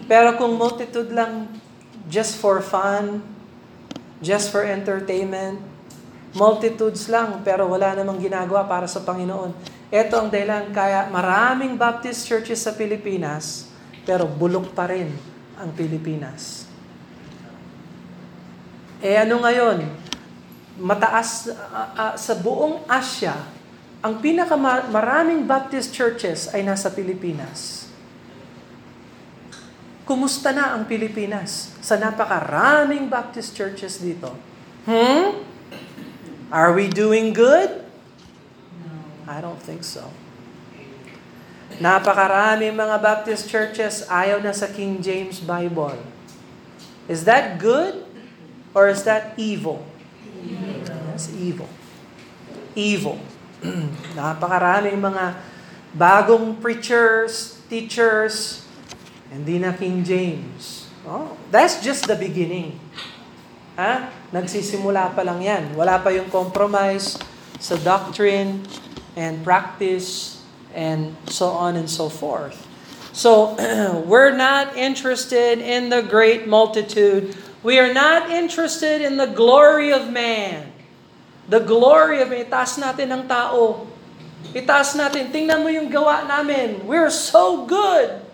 Pero 0.05 0.37
kung 0.37 0.61
multitude 0.61 1.09
lang 1.11 1.49
just 2.13 2.37
for 2.37 2.61
fun, 2.61 3.25
just 4.21 4.53
for 4.53 4.61
entertainment, 4.61 5.61
multitudes 6.37 7.09
lang 7.09 7.41
pero 7.41 7.65
wala 7.71 7.97
namang 7.97 8.21
ginagawa 8.21 8.69
para 8.69 8.85
sa 8.85 9.01
Panginoon. 9.01 9.57
Ito 9.89 10.27
ang 10.27 10.29
dahilan 10.29 10.75
kaya 10.75 11.09
maraming 11.09 11.79
Baptist 11.79 12.27
churches 12.27 12.67
sa 12.67 12.75
Pilipinas 12.75 13.71
pero 14.05 14.29
bulok 14.29 14.75
pa 14.77 14.91
rin 14.91 15.15
ang 15.57 15.71
Pilipinas. 15.73 16.69
Eh 19.01 19.17
ano 19.17 19.41
ngayon? 19.41 19.85
Mataas 20.75 21.55
uh, 21.55 21.89
uh, 21.95 22.15
sa 22.19 22.35
buong 22.35 22.83
Asia, 22.91 23.37
ang 24.05 24.21
pinakamaraming 24.21 25.49
Baptist 25.49 25.97
churches 25.97 26.53
ay 26.53 26.61
nasa 26.61 26.93
Pilipinas. 26.93 27.89
Kumusta 30.05 30.53
na 30.53 30.77
ang 30.77 30.85
Pilipinas 30.85 31.73
sa 31.81 31.97
napakaraming 31.97 33.09
Baptist 33.09 33.57
churches 33.57 34.05
dito? 34.05 34.37
Hmm? 34.85 35.41
Are 36.53 36.77
we 36.77 36.93
doing 36.93 37.33
good? 37.33 37.81
I 39.25 39.41
don't 39.41 39.57
think 39.65 39.81
so. 39.81 40.13
Napakarami 41.81 42.69
mga 42.77 43.01
Baptist 43.01 43.49
churches 43.49 44.05
ayaw 44.13 44.37
na 44.45 44.53
sa 44.53 44.69
King 44.69 45.01
James 45.01 45.41
Bible. 45.41 45.97
Is 47.09 47.25
that 47.25 47.57
good 47.57 48.05
or 48.77 48.93
is 48.93 49.09
that 49.09 49.33
evil? 49.41 49.81
That's 51.09 51.33
evil. 51.33 51.73
Evil. 52.77 53.17
Napakaraming 54.19 55.01
mga 55.01 55.41
bagong 55.97 56.61
preachers, 56.61 57.61
teachers, 57.71 58.65
hindi 59.33 59.57
na 59.57 59.73
King 59.73 60.05
James. 60.05 60.89
Oh, 61.05 61.37
that's 61.49 61.81
just 61.81 62.05
the 62.05 62.17
beginning. 62.17 62.77
Ha? 63.77 64.09
Nagsisimula 64.31 65.13
pa 65.17 65.25
lang 65.25 65.41
yan. 65.43 65.75
Wala 65.75 65.99
pa 66.01 66.13
yung 66.13 66.29
compromise 66.31 67.19
sa 67.59 67.75
doctrine 67.81 68.63
and 69.17 69.43
practice 69.43 70.39
and 70.75 71.17
so 71.31 71.51
on 71.55 71.79
and 71.79 71.89
so 71.89 72.11
forth. 72.11 72.59
So, 73.15 73.55
we're 74.11 74.35
not 74.35 74.75
interested 74.77 75.63
in 75.63 75.89
the 75.89 76.03
great 76.03 76.51
multitude. 76.51 77.35
We 77.63 77.79
are 77.79 77.95
not 77.95 78.29
interested 78.29 79.01
in 79.01 79.17
the 79.17 79.31
glory 79.31 79.95
of 79.95 80.11
man. 80.11 80.74
The 81.49 81.61
glory 81.61 82.23
of 82.23 82.31
man. 82.31 82.45
Itaas 82.47 82.81
natin 82.81 83.13
ang 83.13 83.29
tao. 83.29 83.87
Itaas 84.57 84.97
natin. 84.97 85.29
Tingnan 85.29 85.61
mo 85.61 85.69
yung 85.69 85.93
gawa 85.93 86.25
namin. 86.25 86.89
We're 86.89 87.13
so 87.13 87.69
good. 87.69 88.25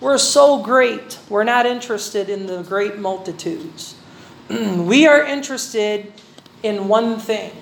We're 0.00 0.20
so 0.20 0.60
great. 0.60 1.18
We're 1.28 1.44
not 1.44 1.64
interested 1.64 2.28
in 2.28 2.46
the 2.46 2.62
great 2.62 2.98
multitudes. 2.98 3.96
we 4.48 5.06
are 5.06 5.24
interested 5.24 6.12
in 6.62 6.88
one 6.88 7.18
thing. 7.18 7.52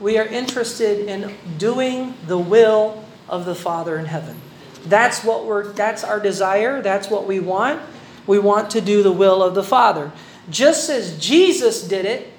We 0.00 0.18
are 0.18 0.26
interested 0.26 1.06
in 1.06 1.34
doing 1.56 2.14
the 2.26 2.38
will 2.38 3.04
of 3.28 3.44
the 3.44 3.54
Father 3.54 3.96
in 3.96 4.06
heaven. 4.06 4.40
That's 4.86 5.24
what 5.24 5.46
we're 5.46 5.72
that's 5.72 6.04
our 6.04 6.20
desire, 6.20 6.82
that's 6.82 7.08
what 7.08 7.26
we 7.26 7.40
want. 7.40 7.80
We 8.26 8.38
want 8.38 8.70
to 8.70 8.80
do 8.80 9.02
the 9.02 9.12
will 9.12 9.42
of 9.42 9.54
the 9.54 9.62
Father. 9.62 10.12
Just 10.50 10.90
as 10.90 11.16
Jesus 11.18 11.86
did 11.86 12.04
it, 12.04 12.33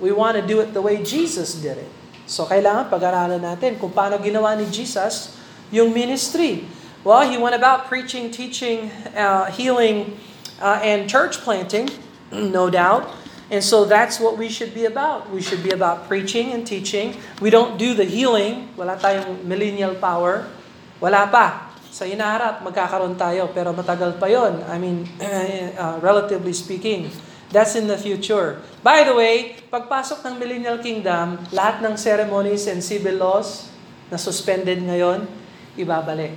we 0.00 0.10
want 0.10 0.36
to 0.36 0.42
do 0.42 0.60
it 0.60 0.74
the 0.74 0.82
way 0.82 1.02
Jesus 1.02 1.54
did 1.58 1.78
it. 1.78 1.90
So 2.24 2.48
kailangan 2.48 2.88
pag-aralan 2.88 3.44
natin 3.44 3.76
kung 3.76 3.92
paano 3.92 4.16
ginawa 4.16 4.56
ni 4.56 4.64
Jesus 4.72 5.36
yung 5.68 5.92
ministry. 5.92 6.64
Well, 7.04 7.28
he 7.28 7.36
went 7.36 7.52
about 7.52 7.84
preaching, 7.92 8.32
teaching, 8.32 8.88
uh, 9.12 9.52
healing, 9.52 10.16
uh, 10.56 10.80
and 10.80 11.04
church 11.04 11.44
planting, 11.44 11.92
no 12.32 12.72
doubt. 12.72 13.12
And 13.52 13.60
so 13.60 13.84
that's 13.84 14.16
what 14.16 14.40
we 14.40 14.48
should 14.48 14.72
be 14.72 14.88
about. 14.88 15.28
We 15.28 15.44
should 15.44 15.60
be 15.60 15.76
about 15.76 16.08
preaching 16.08 16.56
and 16.56 16.64
teaching. 16.64 17.20
We 17.44 17.52
don't 17.52 17.76
do 17.76 17.92
the 17.92 18.08
healing. 18.08 18.72
Wala 18.72 18.96
tayong 18.96 19.44
millennial 19.44 19.92
power. 20.00 20.48
Wala 20.96 21.28
pa. 21.28 21.76
Sa 21.92 22.08
inaharap, 22.08 22.64
magkakaroon 22.64 23.20
tayo. 23.20 23.52
Pero 23.52 23.76
matagal 23.76 24.16
pa 24.16 24.32
yon. 24.32 24.64
I 24.64 24.80
mean, 24.80 25.04
uh, 25.76 26.00
relatively 26.00 26.56
speaking. 26.56 27.12
That's 27.54 27.78
in 27.78 27.86
the 27.86 27.94
future. 27.94 28.58
By 28.82 29.06
the 29.06 29.14
way, 29.14 29.54
pagpasok 29.70 30.26
ng 30.26 30.34
Millennial 30.42 30.82
Kingdom, 30.82 31.38
lahat 31.54 31.86
ng 31.86 31.94
ceremonies 31.94 32.66
and 32.66 32.82
civil 32.82 33.14
laws 33.14 33.70
na 34.10 34.18
suspended 34.18 34.82
ngayon, 34.82 35.30
ibabalik. 35.78 36.34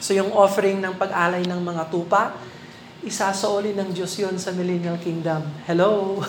So 0.00 0.16
yung 0.16 0.32
offering 0.32 0.80
ng 0.80 0.96
pag-alay 0.96 1.44
ng 1.44 1.60
mga 1.60 1.92
tupa, 1.92 2.32
isasaoli 3.04 3.76
ng 3.76 3.92
Diyos 3.92 4.16
yun 4.16 4.40
sa 4.40 4.56
Millennial 4.56 4.96
Kingdom. 4.96 5.44
Hello? 5.68 6.24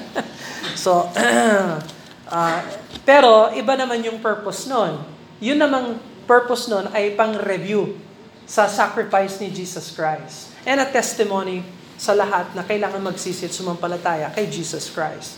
so, 0.78 1.10
uh, 1.10 1.82
pero 3.10 3.50
iba 3.50 3.74
naman 3.74 3.98
yung 4.06 4.22
purpose 4.22 4.70
nun. 4.70 5.02
Yun 5.42 5.58
namang 5.58 5.98
purpose 6.22 6.70
nun 6.70 6.86
ay 6.94 7.18
pang-review 7.18 7.98
sa 8.46 8.70
sacrifice 8.70 9.42
ni 9.42 9.50
Jesus 9.50 9.90
Christ. 9.90 10.54
And 10.62 10.78
a 10.78 10.86
testimony 10.86 11.79
sa 12.00 12.16
lahat 12.16 12.56
na 12.56 12.64
kailangan 12.64 13.04
magsisit 13.04 13.52
sumampalataya 13.52 14.32
kay 14.32 14.48
Jesus 14.48 14.88
Christ. 14.88 15.36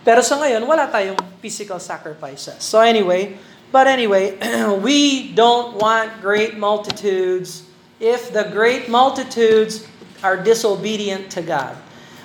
Pero 0.00 0.24
sa 0.24 0.40
ngayon, 0.40 0.64
wala 0.64 0.88
tayong 0.88 1.20
physical 1.44 1.76
sacrifices. 1.76 2.64
So 2.64 2.80
anyway, 2.80 3.36
But 3.76 3.90
anyway, 3.90 4.38
we 4.86 5.32
don't 5.34 5.74
want 5.76 6.22
great 6.22 6.54
multitudes 6.54 7.66
if 7.98 8.30
the 8.30 8.46
great 8.46 8.86
multitudes 8.86 9.82
are 10.22 10.38
disobedient 10.38 11.28
to 11.34 11.42
God. 11.42 11.74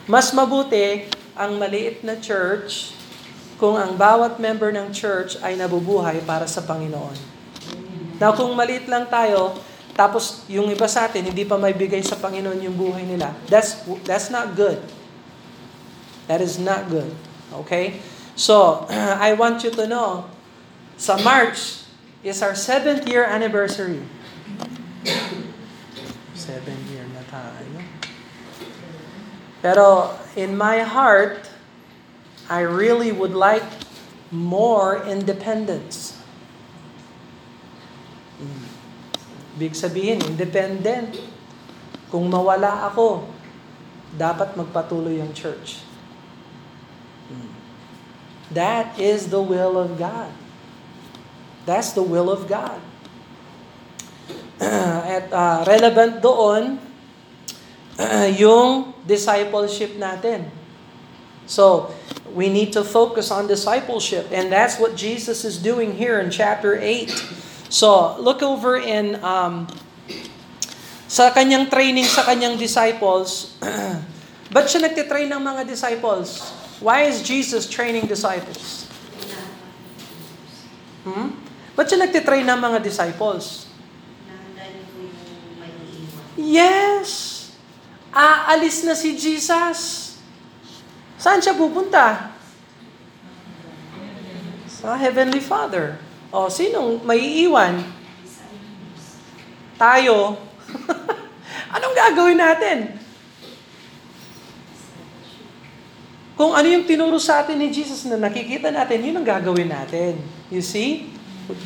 Mas 0.05 0.29
mabuti 0.31 1.09
ang 1.33 1.57
maliit 1.57 2.05
na 2.05 2.17
church 2.21 2.93
kung 3.57 3.77
ang 3.77 3.97
bawat 3.97 4.37
member 4.37 4.69
ng 4.73 4.93
church 4.93 5.37
ay 5.41 5.57
nabubuhay 5.57 6.21
para 6.25 6.45
sa 6.45 6.61
Panginoon. 6.61 7.17
Now, 8.21 8.37
kung 8.37 8.53
maliit 8.53 8.85
lang 8.85 9.09
tayo, 9.09 9.57
tapos 9.93 10.47
yung 10.47 10.71
iba 10.71 10.87
sa 10.87 11.07
atin, 11.07 11.27
hindi 11.27 11.43
pa 11.43 11.59
may 11.59 11.75
bigay 11.75 12.01
sa 12.01 12.15
Panginoon 12.15 12.59
yung 12.63 12.75
buhay 12.75 13.03
nila, 13.03 13.35
that's, 13.51 13.83
that's 14.07 14.31
not 14.31 14.55
good. 14.55 14.79
That 16.31 16.39
is 16.39 16.55
not 16.55 16.87
good. 16.87 17.11
Okay? 17.65 17.99
So, 18.35 18.87
I 19.25 19.33
want 19.35 19.63
you 19.63 19.71
to 19.75 19.85
know, 19.87 20.31
sa 20.95 21.19
March 21.19 21.83
is 22.23 22.41
our 22.41 22.55
seventh 22.55 23.09
year 23.09 23.25
anniversary. 23.25 24.05
Seven 26.37 26.77
year 26.93 27.05
na 27.11 27.23
tayo. 27.27 27.81
Pero 29.61 30.17
in 30.37 30.57
my 30.57 30.81
heart, 30.85 31.49
I 32.49 32.61
really 32.61 33.11
would 33.11 33.33
like 33.33 33.65
more 34.31 35.03
independence. 35.05 36.17
Hmm. 38.39 38.71
Big 39.59 39.75
sabihin, 39.75 40.23
independent. 40.23 41.19
Kung 42.11 42.27
mawala 42.27 42.91
ako, 42.91 43.27
dapat 44.15 44.55
magpatuloy 44.59 45.23
ang 45.23 45.31
church. 45.31 45.83
That 48.51 48.99
is 48.99 49.31
the 49.31 49.39
will 49.39 49.79
of 49.79 49.95
God. 49.95 50.27
That's 51.63 51.95
the 51.95 52.03
will 52.03 52.27
of 52.27 52.51
God. 52.51 52.79
At 54.61 55.31
uh, 55.31 55.63
relevant 55.63 56.19
doon, 56.19 56.75
uh, 57.95 58.27
yung 58.43 58.91
discipleship 59.07 59.95
natin. 59.95 60.51
So, 61.47 61.95
we 62.35 62.47
need 62.51 62.71
to 62.75 62.83
focus 62.83 63.31
on 63.31 63.47
discipleship. 63.47 64.27
And 64.31 64.51
that's 64.51 64.79
what 64.79 64.95
Jesus 64.95 65.43
is 65.43 65.57
doing 65.59 65.95
here 65.95 66.19
in 66.19 66.31
chapter 66.31 66.75
8. 66.75 67.11
So, 67.71 68.19
look 68.19 68.43
over 68.43 68.75
in 68.75 69.15
um, 69.23 69.63
sa 71.07 71.31
kanyang 71.31 71.71
training 71.71 72.03
sa 72.03 72.27
kanyang 72.27 72.59
disciples. 72.59 73.55
Ba't 74.53 74.67
siya 74.67 74.83
nagtitrain 74.83 75.31
ng 75.31 75.39
mga 75.39 75.63
disciples? 75.63 76.51
Why 76.83 77.07
is 77.07 77.23
Jesus 77.23 77.71
training 77.71 78.11
disciples? 78.11 78.91
Hmm? 81.07 81.31
Ba't 81.71 81.87
siya 81.87 82.03
nagtitrain 82.03 82.43
ng 82.43 82.59
mga 82.59 82.83
disciples? 82.83 83.71
Yes! 86.35 87.39
Aalis 88.11 88.83
na 88.83 88.99
si 88.99 89.15
Jesus. 89.15 90.11
Saan 91.15 91.39
siya 91.39 91.55
pupunta? 91.55 92.35
Sa 94.67 94.99
Heavenly 94.99 95.39
Father. 95.39 96.10
O, 96.31 96.47
sinong 96.47 97.03
may 97.03 97.19
iiwan? 97.19 97.83
Tayo. 99.75 100.39
Anong 101.75 101.95
gagawin 101.95 102.39
natin? 102.39 102.95
Kung 106.39 106.55
ano 106.55 106.65
yung 106.65 106.87
tinuro 106.87 107.19
sa 107.19 107.43
atin 107.43 107.59
ni 107.59 107.69
Jesus 107.69 108.07
na 108.07 108.17
nakikita 108.17 108.71
natin, 108.71 109.03
yun 109.03 109.19
ang 109.19 109.27
gagawin 109.27 109.69
natin. 109.69 110.17
You 110.47 110.63
see? 110.63 111.11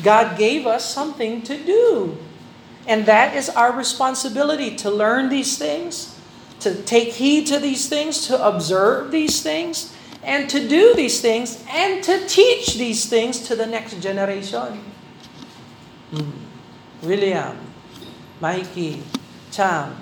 God 0.02 0.34
gave 0.34 0.66
us 0.66 0.84
something 0.84 1.40
to 1.46 1.54
do. 1.56 2.18
And 2.90 3.06
that 3.06 3.32
is 3.32 3.48
our 3.48 3.70
responsibility 3.72 4.74
to 4.82 4.90
learn 4.90 5.30
these 5.32 5.58
things, 5.58 6.18
to 6.60 6.74
take 6.86 7.18
heed 7.18 7.46
to 7.48 7.58
these 7.58 7.88
things, 7.88 8.26
to 8.26 8.34
observe 8.36 9.10
these 9.10 9.42
things, 9.42 9.95
and 10.26 10.50
to 10.50 10.58
do 10.66 10.92
these 10.98 11.22
things, 11.22 11.62
and 11.70 12.02
to 12.02 12.26
teach 12.26 12.74
these 12.74 13.06
things 13.06 13.46
to 13.46 13.54
the 13.54 13.64
next 13.64 14.02
generation. 14.02 14.82
Hmm. 16.10 16.42
William, 17.06 17.54
Mikey, 18.42 19.06
Cham, 19.54 19.94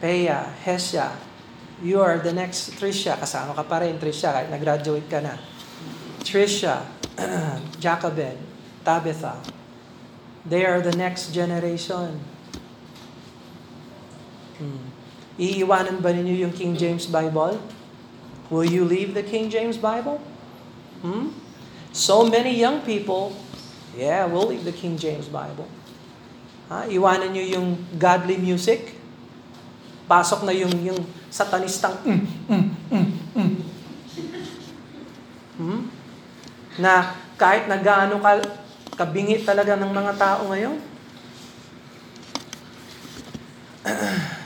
Peya, 0.00 0.54
Hesya, 0.62 1.10
you 1.82 1.98
are 2.00 2.22
the 2.22 2.32
next 2.32 2.78
Trisha. 2.78 3.18
Kasama 3.18 3.58
ka 3.58 3.66
pa 3.66 3.82
rin, 3.82 3.98
Trisha, 3.98 4.30
kahit 4.30 4.54
nag-graduate 4.54 5.10
ka 5.10 5.18
na. 5.18 5.34
Trisha, 6.22 6.86
Jacobin, 7.82 8.38
Tabitha, 8.86 9.34
they 10.46 10.62
are 10.62 10.78
the 10.78 10.94
next 10.94 11.34
generation. 11.34 12.22
Hmm. 14.62 14.94
Iiwanan 15.42 15.98
ba 15.98 16.14
ninyo 16.14 16.46
yung 16.46 16.54
King 16.54 16.78
James 16.78 17.10
Bible? 17.10 17.58
Will 18.48 18.64
you 18.64 18.84
leave 18.84 19.12
the 19.12 19.22
King 19.22 19.52
James 19.52 19.76
Bible? 19.76 20.20
Hmm? 21.04 21.36
So 21.92 22.24
many 22.24 22.56
young 22.56 22.80
people, 22.82 23.36
yeah, 23.92 24.24
we'll 24.24 24.48
leave 24.48 24.64
the 24.64 24.72
King 24.72 24.96
James 24.96 25.28
Bible. 25.28 25.68
Ha? 26.72 26.88
Iwanan 26.88 27.32
nyo 27.32 27.44
yung 27.44 27.68
godly 27.96 28.40
music? 28.40 28.96
Pasok 30.08 30.48
na 30.48 30.52
yung, 30.56 30.72
yung 30.80 31.00
satanistang 31.28 32.00
mm, 32.00 32.22
mm, 32.48 32.66
mm, 32.88 33.08
mm. 33.36 33.54
Hmm? 35.58 35.80
Na 36.80 37.12
kahit 37.36 37.68
na 37.68 37.76
gaano 37.76 38.16
ka, 38.20 38.40
kabingi 38.96 39.44
talaga 39.44 39.76
ng 39.76 39.92
mga 39.92 40.12
tao 40.16 40.48
ngayon, 40.48 40.76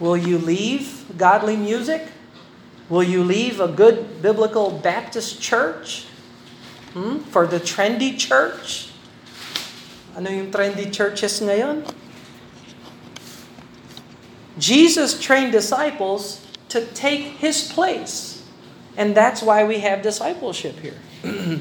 Will 0.00 0.16
you 0.16 0.38
leave 0.38 1.04
godly 1.16 1.56
music? 1.56 2.04
Will 2.88 3.02
you 3.02 3.24
leave 3.24 3.60
a 3.60 3.68
good 3.68 4.22
biblical 4.22 4.70
Baptist 4.70 5.40
church 5.40 6.06
hmm? 6.92 7.18
for 7.18 7.46
the 7.46 7.58
trendy 7.58 8.16
church? 8.16 8.90
Ano 10.16 10.30
yung 10.30 10.50
trendy 10.50 10.92
churches 10.92 11.40
ngayon? 11.40 11.84
Jesus 14.58 15.20
trained 15.20 15.52
disciples 15.52 16.40
to 16.70 16.86
take 16.94 17.42
his 17.42 17.70
place. 17.70 18.42
And 18.96 19.14
that's 19.14 19.42
why 19.42 19.64
we 19.64 19.80
have 19.80 20.00
discipleship 20.00 20.78
here. 20.80 20.96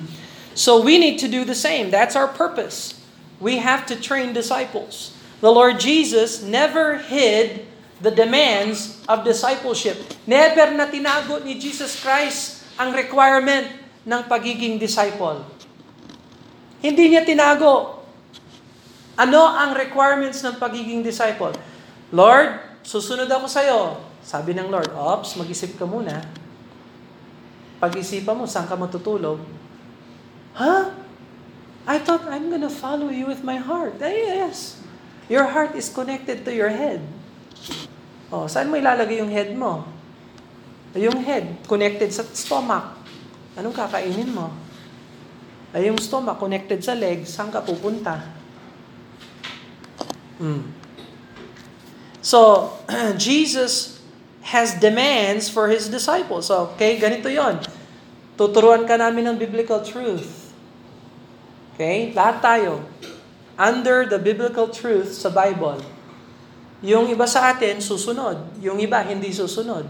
so 0.56 0.82
we 0.82 0.98
need 0.98 1.20
to 1.20 1.28
do 1.28 1.44
the 1.44 1.56
same. 1.56 1.92
That's 1.92 2.16
our 2.16 2.28
purpose. 2.28 3.02
We 3.40 3.58
have 3.58 3.86
to 3.88 4.00
train 4.00 4.32
disciples. 4.32 5.12
The 5.42 5.52
Lord 5.52 5.80
Jesus 5.80 6.42
never 6.42 6.98
hid 6.98 7.68
the 8.04 8.12
demands 8.12 9.00
of 9.08 9.24
discipleship. 9.24 9.96
Never 10.28 10.76
na 10.76 10.88
tinago 10.90 11.40
ni 11.44 11.56
Jesus 11.56 12.00
Christ 12.04 12.68
ang 12.76 12.92
requirement 12.92 13.72
ng 14.04 14.22
pagiging 14.28 14.76
disciple. 14.76 15.42
Hindi 16.84 17.16
niya 17.16 17.24
tinago. 17.24 18.04
Ano 19.16 19.48
ang 19.48 19.72
requirements 19.74 20.44
ng 20.44 20.60
pagiging 20.60 21.00
disciple? 21.00 21.56
Lord, 22.12 22.60
susunod 22.84 23.32
ako 23.32 23.48
sa 23.48 23.64
iyo. 23.64 23.82
Sabi 24.22 24.52
ng 24.54 24.68
Lord, 24.68 24.92
Ops, 24.92 25.40
mag-isip 25.40 25.80
ka 25.80 25.88
muna. 25.88 26.20
Pag-isipan 27.80 28.36
mo, 28.36 28.46
saan 28.46 28.68
ka 28.68 28.76
matutulog? 28.76 29.40
Huh? 30.56 30.92
I 31.86 32.02
thought 32.02 32.26
I'm 32.26 32.50
gonna 32.50 32.72
follow 32.72 33.14
you 33.14 33.30
with 33.30 33.46
my 33.46 33.62
heart. 33.62 34.02
Ay, 34.02 34.42
yes. 34.42 34.82
Your 35.30 35.46
heart 35.54 35.78
is 35.78 35.90
connected 35.90 36.42
to 36.46 36.52
your 36.52 36.74
head. 36.74 37.02
Oh, 38.34 38.50
saan 38.50 38.68
mo 38.68 38.76
ilalagay 38.76 39.22
yung 39.22 39.30
head 39.30 39.54
mo? 39.54 39.86
Yung 40.96 41.20
head, 41.22 41.62
connected 41.68 42.10
sa 42.10 42.24
stomach. 42.24 42.96
Anong 43.56 43.76
kakainin 43.76 44.32
mo? 44.32 44.52
Ay, 45.76 45.92
yung 45.92 46.00
stomach, 46.00 46.40
connected 46.40 46.80
sa 46.80 46.96
legs, 46.96 47.36
saan 47.36 47.52
ka 47.52 47.60
pupunta? 47.60 48.24
Hmm. 50.40 50.72
So, 52.24 52.72
Jesus 53.20 54.00
has 54.52 54.76
demands 54.80 55.52
for 55.52 55.68
His 55.68 55.92
disciples. 55.92 56.48
Okay, 56.48 56.96
ganito 56.96 57.28
yon. 57.28 57.60
Tuturuan 58.36 58.84
ka 58.84 59.00
namin 59.00 59.32
ng 59.32 59.38
biblical 59.40 59.80
truth. 59.80 60.52
Okay? 61.76 62.12
Lahat 62.16 62.40
tayo. 62.40 62.84
Under 63.56 64.04
the 64.08 64.20
biblical 64.20 64.68
truth 64.68 65.16
sa 65.16 65.32
Bible. 65.32 65.80
Yung 66.86 67.10
iba 67.10 67.26
sa 67.26 67.50
atin, 67.50 67.82
susunod. 67.82 68.62
Yung 68.62 68.78
iba, 68.78 69.02
hindi 69.02 69.34
susunod. 69.34 69.90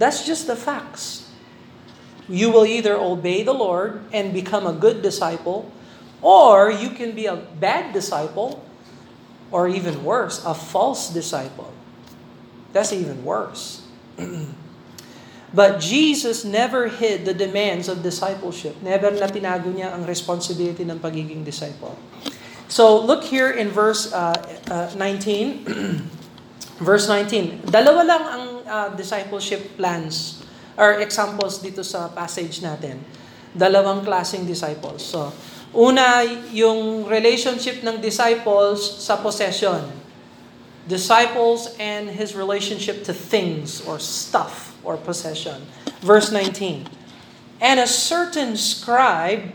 That's 0.00 0.24
just 0.24 0.48
the 0.48 0.56
facts. 0.56 1.28
You 2.32 2.48
will 2.48 2.64
either 2.64 2.96
obey 2.96 3.44
the 3.44 3.52
Lord 3.52 4.00
and 4.08 4.32
become 4.32 4.64
a 4.64 4.72
good 4.72 5.04
disciple, 5.04 5.68
or 6.24 6.72
you 6.72 6.96
can 6.96 7.12
be 7.12 7.28
a 7.28 7.36
bad 7.36 7.92
disciple, 7.92 8.64
or 9.52 9.68
even 9.68 10.00
worse, 10.00 10.40
a 10.48 10.56
false 10.56 11.12
disciple. 11.12 11.68
That's 12.72 12.96
even 12.96 13.20
worse. 13.20 13.84
But 15.52 15.84
Jesus 15.84 16.48
never 16.48 16.88
hid 16.88 17.28
the 17.28 17.36
demands 17.36 17.84
of 17.92 18.00
discipleship. 18.00 18.80
Never 18.80 19.12
na 19.12 19.28
tinago 19.28 19.68
niya 19.68 19.92
ang 19.92 20.08
responsibility 20.08 20.80
ng 20.80 20.96
pagiging 20.96 21.44
disciple. 21.44 21.92
So 22.72 22.96
look 23.04 23.20
here 23.20 23.52
in 23.52 23.68
verse 23.68 24.08
uh, 24.16 24.32
uh, 24.72 24.88
19. 24.96 26.08
verse 26.80 27.04
19. 27.04 27.68
Dalawa 27.68 28.00
lang 28.00 28.24
ang 28.24 28.44
uh, 28.64 28.88
discipleship 28.96 29.76
plans 29.76 30.40
or 30.80 31.04
examples 31.04 31.60
dito 31.60 31.84
sa 31.84 32.08
passage 32.08 32.64
natin. 32.64 33.04
Dalawang 33.52 34.00
klaseng 34.00 34.48
disciples. 34.48 35.04
So, 35.04 35.36
una, 35.76 36.24
yung 36.48 37.04
relationship 37.04 37.84
ng 37.84 38.00
disciples 38.00 38.80
sa 39.04 39.20
possession. 39.20 39.92
Disciples 40.88 41.76
and 41.76 42.08
his 42.08 42.32
relationship 42.32 43.04
to 43.04 43.12
things 43.12 43.84
or 43.84 44.00
stuff 44.00 44.72
or 44.80 44.96
possession. 44.96 45.68
Verse 46.00 46.32
19. 46.32 46.88
And 47.60 47.76
a 47.78 47.86
certain 47.86 48.56
scribe 48.56 49.52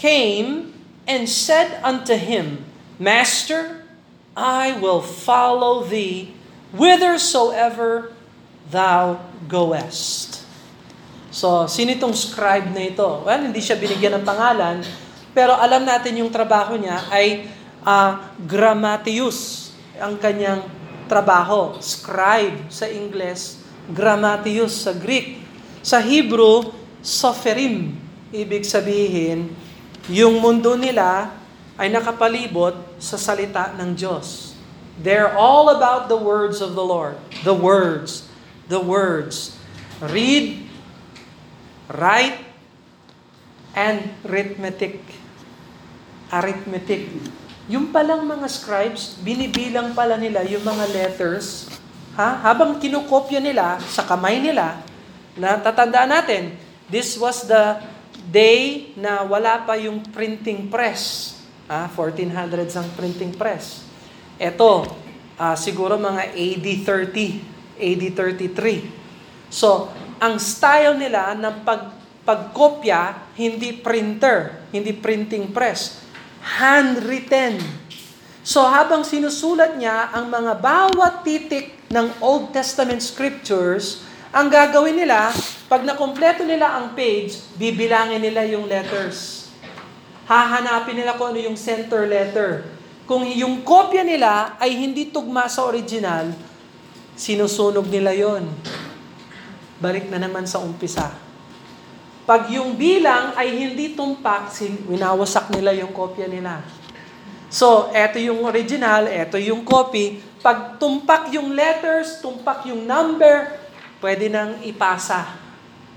came 0.00 0.73
and 1.04 1.28
said 1.28 1.80
unto 1.84 2.16
him, 2.16 2.64
Master, 2.96 3.84
I 4.34 4.74
will 4.78 5.00
follow 5.00 5.86
thee 5.86 6.34
whithersoever 6.74 8.10
thou 8.70 9.22
goest. 9.46 10.42
So, 11.34 11.66
sino 11.66 11.94
itong 11.94 12.14
scribe 12.14 12.70
na 12.70 12.90
ito? 12.90 13.26
Well, 13.26 13.50
hindi 13.50 13.58
siya 13.58 13.74
binigyan 13.74 14.22
ng 14.22 14.24
pangalan, 14.26 14.86
pero 15.34 15.58
alam 15.58 15.82
natin 15.82 16.22
yung 16.22 16.30
trabaho 16.30 16.78
niya 16.78 17.10
ay 17.10 17.50
uh, 17.82 18.22
grammatius, 18.46 19.70
ang 19.98 20.14
kanyang 20.18 20.62
trabaho. 21.10 21.78
Scribe 21.82 22.70
sa 22.70 22.86
Ingles, 22.86 23.58
grammatius 23.90 24.86
sa 24.86 24.94
Greek. 24.94 25.42
Sa 25.84 25.98
Hebrew, 26.00 26.70
soferim. 27.04 27.92
Ibig 28.34 28.64
sabihin, 28.64 29.52
yung 30.10 30.40
mundo 30.40 30.76
nila 30.76 31.32
ay 31.74 31.90
nakapalibot 31.90 32.74
sa 33.00 33.18
salita 33.18 33.74
ng 33.74 33.94
Diyos. 33.96 34.54
They're 35.00 35.34
all 35.34 35.74
about 35.74 36.06
the 36.06 36.18
words 36.18 36.62
of 36.62 36.78
the 36.78 36.86
Lord. 36.86 37.18
The 37.42 37.56
words. 37.56 38.30
The 38.70 38.78
words. 38.78 39.58
Read, 39.98 40.70
write, 41.90 42.38
and 43.74 44.14
arithmetic. 44.22 45.02
Arithmetic. 46.30 47.10
Yung 47.66 47.90
palang 47.90 48.28
mga 48.28 48.46
scribes, 48.46 49.18
binibilang 49.18 49.96
pala 49.96 50.14
nila 50.14 50.46
yung 50.46 50.62
mga 50.62 50.84
letters 50.94 51.74
Ha? 52.14 52.46
Habang 52.46 52.78
kinukopya 52.78 53.42
nila 53.42 53.82
sa 53.90 54.06
kamay 54.06 54.38
nila, 54.38 54.78
na 55.34 55.58
tatandaan 55.58 56.10
natin, 56.14 56.54
this 56.86 57.18
was 57.18 57.50
the 57.50 57.74
day 58.34 58.90
na 58.98 59.22
wala 59.22 59.62
pa 59.62 59.78
yung 59.78 60.02
printing 60.10 60.66
press. 60.66 61.34
Ah, 61.70 61.86
1400s 61.86 62.74
ang 62.74 62.90
printing 62.98 63.30
press. 63.38 63.86
Ito, 64.34 64.90
uh, 65.38 65.54
siguro 65.54 65.94
mga 65.94 66.34
AD 66.34 66.66
30, 66.82 67.78
AD 67.78 68.02
33. 68.50 68.90
So, 69.46 69.86
ang 70.18 70.42
style 70.42 70.98
nila 70.98 71.38
ng 71.38 71.62
pag 71.62 71.94
pagkopya, 72.24 73.32
hindi 73.36 73.76
printer, 73.76 74.64
hindi 74.72 74.96
printing 74.96 75.52
press. 75.52 76.00
Handwritten. 76.40 77.60
So 78.44 78.64
habang 78.64 79.04
sinusulat 79.04 79.76
niya 79.80 80.12
ang 80.12 80.28
mga 80.28 80.60
bawat 80.60 81.24
titik 81.24 81.76
ng 81.88 82.20
Old 82.20 82.52
Testament 82.52 83.00
scriptures, 83.00 84.04
ang 84.34 84.50
gagawin 84.50 84.98
nila, 84.98 85.30
pag 85.70 85.86
nakompleto 85.86 86.42
nila 86.42 86.74
ang 86.74 86.98
page, 86.98 87.38
bibilangin 87.54 88.18
nila 88.18 88.42
yung 88.50 88.66
letters. 88.66 89.46
Hahanapin 90.26 90.98
nila 90.98 91.14
kung 91.14 91.30
ano 91.30 91.38
yung 91.38 91.54
center 91.54 92.02
letter. 92.10 92.66
Kung 93.06 93.22
yung 93.30 93.62
kopya 93.62 94.02
nila 94.02 94.58
ay 94.58 94.74
hindi 94.74 95.14
tugma 95.14 95.46
sa 95.46 95.62
original, 95.62 96.34
sinusunog 97.14 97.86
nila 97.86 98.10
yon. 98.10 98.50
Balik 99.78 100.10
na 100.10 100.18
naman 100.18 100.50
sa 100.50 100.58
umpisa. 100.58 101.14
Pag 102.26 102.50
yung 102.50 102.74
bilang 102.74 103.38
ay 103.38 103.54
hindi 103.54 103.94
tumpak, 103.94 104.50
winawasak 104.90 105.54
nila 105.54 105.70
yung 105.78 105.94
kopya 105.94 106.26
nila. 106.26 106.58
So, 107.54 107.94
eto 107.94 108.18
yung 108.18 108.42
original, 108.42 109.06
eto 109.06 109.38
yung 109.38 109.62
copy, 109.62 110.18
pag 110.42 110.74
tumpak 110.82 111.30
yung 111.30 111.54
letters, 111.54 112.18
tumpak 112.18 112.66
yung 112.66 112.82
number, 112.82 113.63
pwede 114.04 114.28
nang 114.28 114.60
ipasa 114.60 115.32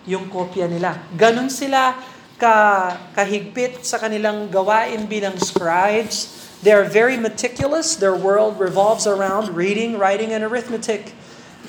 yung 0.08 0.32
kopya 0.32 0.72
nila. 0.72 0.96
Ganon 1.20 1.52
sila 1.52 2.00
ka, 2.40 2.96
kahigpit 3.12 3.84
sa 3.84 4.00
kanilang 4.00 4.48
gawain 4.48 5.04
bilang 5.12 5.36
scribes. 5.36 6.32
They 6.64 6.72
are 6.72 6.88
very 6.88 7.20
meticulous. 7.20 8.00
Their 8.00 8.16
world 8.16 8.56
revolves 8.56 9.04
around 9.04 9.52
reading, 9.52 10.00
writing, 10.00 10.32
and 10.32 10.48
arithmetic. 10.48 11.12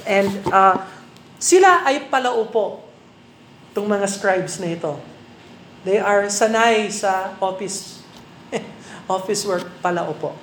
And 0.07 0.31
uh, 0.55 0.87
sila 1.43 1.83
ay 1.83 2.07
palaupo, 2.07 2.87
itong 3.75 3.91
mga 3.91 4.07
scribes 4.07 4.63
na 4.63 4.79
ito. 4.79 4.95
They 5.83 5.99
are 5.99 6.31
sanay 6.31 6.95
sa 6.95 7.35
office 7.43 7.99
office 9.11 9.43
work 9.43 9.67
palaupo. 9.83 10.39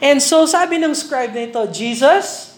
And 0.00 0.18
so 0.18 0.48
sabi 0.48 0.80
ng 0.80 0.96
scribe 0.96 1.36
na 1.36 1.44
ito, 1.44 1.60
Jesus, 1.68 2.51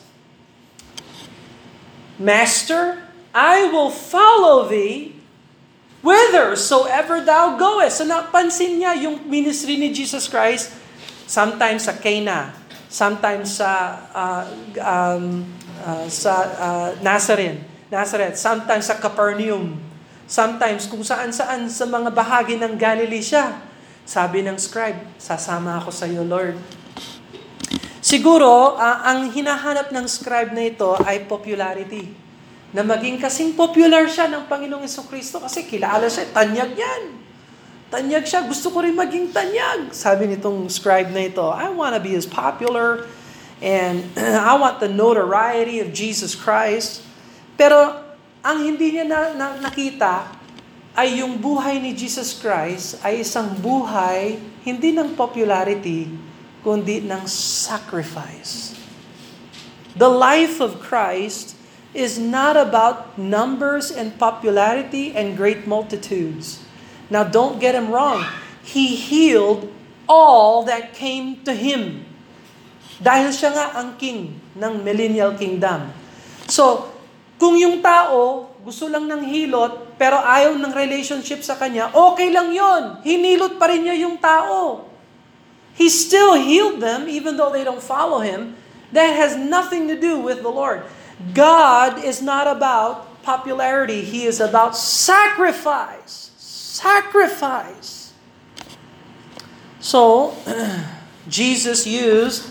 Master, 2.18 3.02
I 3.34 3.66
will 3.70 3.90
follow 3.90 4.70
thee 4.70 5.14
whithersoever 6.04 7.24
thou 7.24 7.56
goest. 7.56 7.98
So 7.98 8.04
napansin 8.04 8.78
niya 8.78 8.94
yung 9.02 9.24
ministry 9.26 9.80
ni 9.80 9.90
Jesus 9.90 10.28
Christ, 10.28 10.70
sometimes 11.24 11.88
sa 11.88 11.96
Cana, 11.96 12.52
sometimes 12.92 13.58
sa 13.58 13.98
uh, 14.12 14.44
um, 14.78 15.48
uh, 15.82 16.06
sa 16.06 16.34
uh, 16.60 16.90
Nazareth, 17.00 17.58
Nazareth, 17.88 18.36
sometimes 18.36 18.86
sa 18.86 19.00
Capernaum, 19.00 19.80
sometimes 20.28 20.86
kung 20.86 21.02
saan-saan 21.02 21.66
sa 21.66 21.88
mga 21.88 22.12
bahagi 22.12 22.60
ng 22.60 22.76
Galilee 22.76 23.24
siya. 23.24 23.58
Sabi 24.04 24.44
ng 24.44 24.60
scribe, 24.60 25.00
sasama 25.16 25.80
ako 25.80 25.88
sa 25.88 26.04
iyo, 26.04 26.20
Lord. 26.20 26.83
Siguro, 28.14 28.78
uh, 28.78 28.98
ang 29.02 29.26
hinahanap 29.26 29.90
ng 29.90 30.06
scribe 30.06 30.54
na 30.54 30.70
ito 30.70 30.94
ay 31.02 31.26
popularity. 31.26 32.14
Na 32.70 32.86
maging 32.86 33.18
kasing 33.18 33.58
popular 33.58 34.06
siya 34.06 34.30
ng 34.30 34.46
Panginoong 34.46 34.86
Kristo 35.10 35.42
kasi 35.42 35.66
kilala 35.66 36.06
siya, 36.06 36.30
tanyag 36.30 36.78
yan. 36.78 37.02
Tanyag 37.90 38.22
siya, 38.22 38.46
gusto 38.46 38.70
ko 38.70 38.86
rin 38.86 38.94
maging 38.94 39.34
tanyag. 39.34 39.90
Sabi 39.90 40.30
nitong 40.30 40.70
scribe 40.70 41.10
na 41.10 41.26
ito, 41.26 41.42
I 41.42 41.74
want 41.74 41.98
to 41.98 42.02
be 42.02 42.14
as 42.14 42.22
popular 42.22 43.10
and 43.58 44.06
I 44.46 44.54
want 44.62 44.78
the 44.78 44.86
notoriety 44.94 45.82
of 45.82 45.90
Jesus 45.90 46.38
Christ. 46.38 47.02
Pero 47.58 47.98
ang 48.46 48.62
hindi 48.62 48.94
niya 48.94 49.10
na, 49.10 49.34
na, 49.34 49.46
nakita 49.58 50.30
ay 50.94 51.18
yung 51.18 51.42
buhay 51.42 51.82
ni 51.82 51.90
Jesus 51.90 52.38
Christ 52.38 53.02
ay 53.02 53.26
isang 53.26 53.58
buhay 53.58 54.38
hindi 54.62 54.94
ng 54.94 55.18
popularity, 55.18 56.14
kundi 56.64 57.04
ng 57.04 57.28
sacrifice. 57.28 58.72
The 59.94 60.10
life 60.10 60.58
of 60.58 60.80
Christ 60.82 61.54
is 61.94 62.18
not 62.18 62.58
about 62.58 63.14
numbers 63.14 63.94
and 63.94 64.16
popularity 64.18 65.14
and 65.14 65.38
great 65.38 65.70
multitudes. 65.70 66.64
Now, 67.06 67.22
don't 67.22 67.62
get 67.62 67.78
him 67.78 67.94
wrong. 67.94 68.26
He 68.66 68.96
healed 68.98 69.70
all 70.10 70.66
that 70.66 70.96
came 70.96 71.44
to 71.46 71.54
him. 71.54 72.02
Dahil 72.98 73.30
siya 73.30 73.54
nga 73.54 73.66
ang 73.78 73.94
king 74.00 74.40
ng 74.56 74.82
millennial 74.82 75.36
kingdom. 75.38 75.92
So, 76.50 76.90
kung 77.38 77.54
yung 77.60 77.84
tao 77.84 78.50
gusto 78.64 78.88
lang 78.88 79.04
ng 79.04 79.28
hilot, 79.28 80.00
pero 80.00 80.16
ayaw 80.16 80.56
ng 80.56 80.72
relationship 80.72 81.44
sa 81.44 81.60
kanya, 81.60 81.92
okay 81.92 82.32
lang 82.32 82.48
yon. 82.50 83.04
Hinilot 83.04 83.60
pa 83.60 83.68
rin 83.68 83.84
niya 83.84 84.08
yung 84.08 84.16
tao. 84.16 84.88
He 85.74 85.90
still 85.90 86.34
healed 86.34 86.80
them 86.80 87.08
even 87.08 87.36
though 87.36 87.50
they 87.50 87.64
don't 87.64 87.82
follow 87.82 88.20
him. 88.20 88.56
That 88.92 89.16
has 89.16 89.36
nothing 89.36 89.88
to 89.88 90.00
do 90.00 90.20
with 90.20 90.42
the 90.42 90.48
Lord. 90.48 90.84
God 91.34 92.02
is 92.02 92.22
not 92.22 92.46
about 92.46 93.22
popularity, 93.22 94.02
He 94.02 94.24
is 94.24 94.40
about 94.40 94.76
sacrifice. 94.76 96.30
Sacrifice. 96.36 98.12
So, 99.80 100.36
Jesus 101.28 101.86
used 101.86 102.50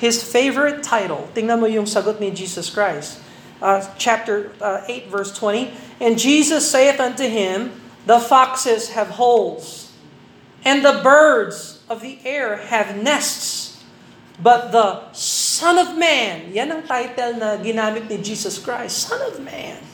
his 0.00 0.24
favorite 0.24 0.82
title. 0.82 1.28
Tingnan 1.36 1.60
mo 1.60 1.68
yung 1.68 1.84
sagot 1.84 2.20
ni 2.20 2.32
Jesus 2.32 2.72
Christ. 2.72 3.20
Uh, 3.60 3.84
chapter 4.00 4.56
uh, 4.64 4.80
8, 4.88 5.12
verse 5.12 5.36
20. 5.36 5.76
And 6.00 6.16
Jesus 6.16 6.64
saith 6.64 6.96
unto 6.98 7.28
him, 7.28 7.76
The 8.08 8.16
foxes 8.16 8.96
have 8.96 9.20
holes, 9.20 9.92
and 10.64 10.80
the 10.80 11.04
birds 11.04 11.79
of 11.90 12.06
the 12.06 12.22
air 12.22 12.70
have 12.70 12.94
nests, 12.94 13.82
but 14.38 14.70
the 14.70 15.10
Son 15.10 15.74
of 15.74 15.98
Man, 15.98 16.54
yan 16.54 16.70
ang 16.70 16.86
title 16.86 17.34
na 17.36 17.58
ginamit 17.58 18.06
ni 18.06 18.22
Jesus 18.22 18.62
Christ, 18.62 19.10
Son 19.10 19.18
of 19.18 19.42
Man. 19.42 19.90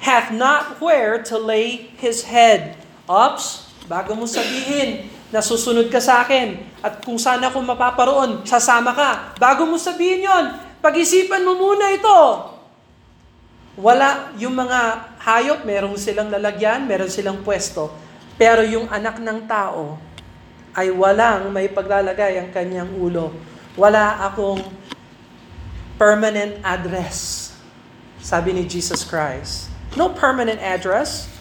hath 0.00 0.32
not 0.32 0.80
where 0.80 1.20
to 1.20 1.36
lay 1.36 1.92
his 2.00 2.24
head. 2.24 2.76
Ops, 3.06 3.68
bago 3.86 4.16
mo 4.16 4.24
sabihin 4.24 5.06
na 5.28 5.44
susunod 5.44 5.92
ka 5.92 6.00
sa 6.00 6.24
akin 6.24 6.58
at 6.80 7.04
kung 7.04 7.20
saan 7.20 7.44
ako 7.44 7.60
mapaparoon, 7.62 8.42
sasama 8.48 8.96
ka. 8.96 9.10
Bago 9.36 9.68
mo 9.68 9.76
sabihin 9.76 10.24
yon, 10.24 10.44
pag-isipan 10.80 11.44
mo 11.44 11.54
muna 11.54 11.92
ito. 11.92 12.20
Wala 13.76 14.32
yung 14.40 14.56
mga 14.56 15.12
hayop, 15.20 15.68
meron 15.68 16.00
silang 16.00 16.32
lalagyan, 16.32 16.88
meron 16.88 17.12
silang 17.12 17.44
pwesto. 17.44 17.92
Pero 18.40 18.64
yung 18.64 18.88
anak 18.88 19.20
ng 19.20 19.44
tao 19.44 20.00
ay 20.76 20.92
walang 20.92 21.48
may 21.56 21.72
paglalagay 21.72 22.36
ang 22.36 22.52
kanyang 22.52 22.92
ulo. 23.00 23.32
Wala 23.80 24.28
akong 24.28 24.60
permanent 25.96 26.60
address. 26.60 27.50
Sabi 28.20 28.52
ni 28.52 28.68
Jesus 28.68 29.00
Christ. 29.00 29.72
No 29.96 30.12
permanent 30.12 30.60
address. 30.60 31.32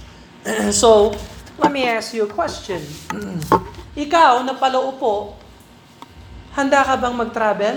so, 0.71 1.11
let 1.59 1.75
me 1.75 1.83
ask 1.83 2.15
you 2.15 2.23
a 2.23 2.31
question. 2.31 2.79
Ikaw 4.07 4.47
na 4.47 4.55
palaupo, 4.55 5.35
handa 6.55 6.79
ka 6.87 6.95
bang 6.95 7.15
mag-travel? 7.15 7.75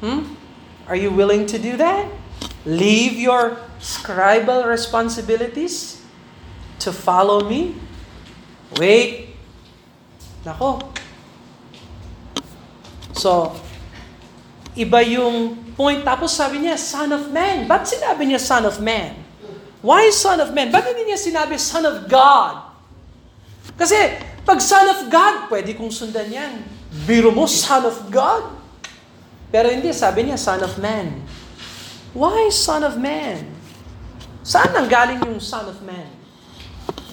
Hmm? 0.00 0.32
Are 0.88 0.96
you 0.96 1.12
willing 1.12 1.44
to 1.44 1.60
do 1.60 1.76
that? 1.76 2.08
Leave 2.64 3.20
your 3.20 3.60
scribal 3.76 4.64
responsibilities 4.64 6.00
to 6.80 6.92
follow 6.92 7.44
me? 7.44 7.76
Wait. 8.80 9.27
Nako. 10.46 10.82
So, 13.18 13.56
iba 14.78 15.02
yung 15.02 15.58
point. 15.74 16.06
Tapos 16.06 16.34
sabi 16.34 16.62
niya, 16.62 16.78
Son 16.78 17.10
of 17.10 17.30
Man. 17.34 17.66
Ba't 17.66 17.86
sinabi 17.86 18.30
niya 18.30 18.38
Son 18.38 18.62
of 18.66 18.78
Man? 18.78 19.14
Why 19.82 20.10
Son 20.14 20.38
of 20.38 20.54
Man? 20.54 20.70
Ba't 20.70 20.86
hindi 20.86 21.10
niya 21.10 21.18
sinabi 21.18 21.58
Son 21.58 21.86
of 21.86 22.06
God? 22.06 22.66
Kasi, 23.78 23.94
pag 24.42 24.58
Son 24.58 24.86
of 24.90 25.06
God, 25.06 25.50
pwede 25.50 25.74
kong 25.78 25.90
sundan 25.90 26.30
yan. 26.30 26.62
Biro 27.06 27.30
mo, 27.30 27.46
Son 27.46 27.86
of 27.86 28.10
God. 28.10 28.58
Pero 29.54 29.70
hindi, 29.70 29.94
sabi 29.94 30.26
niya, 30.26 30.38
Son 30.38 30.62
of 30.62 30.78
Man. 30.82 31.22
Why 32.14 32.50
Son 32.50 32.82
of 32.82 32.98
Man? 32.98 33.46
Saan 34.42 34.72
nang 34.72 34.88
galing 34.88 35.20
yung 35.22 35.38
Son 35.38 35.68
of 35.68 35.78
Man? 35.84 36.08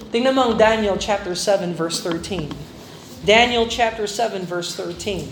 Tingnan 0.09 0.31
mo 0.31 0.47
ang 0.47 0.55
Daniel 0.55 0.95
chapter 0.95 1.35
7 1.35 1.75
verse 1.75 1.99
13. 1.99 2.47
Daniel 3.25 3.65
chapter 3.67 4.05
7 4.05 4.43
verse 4.43 4.75
13. 4.75 5.27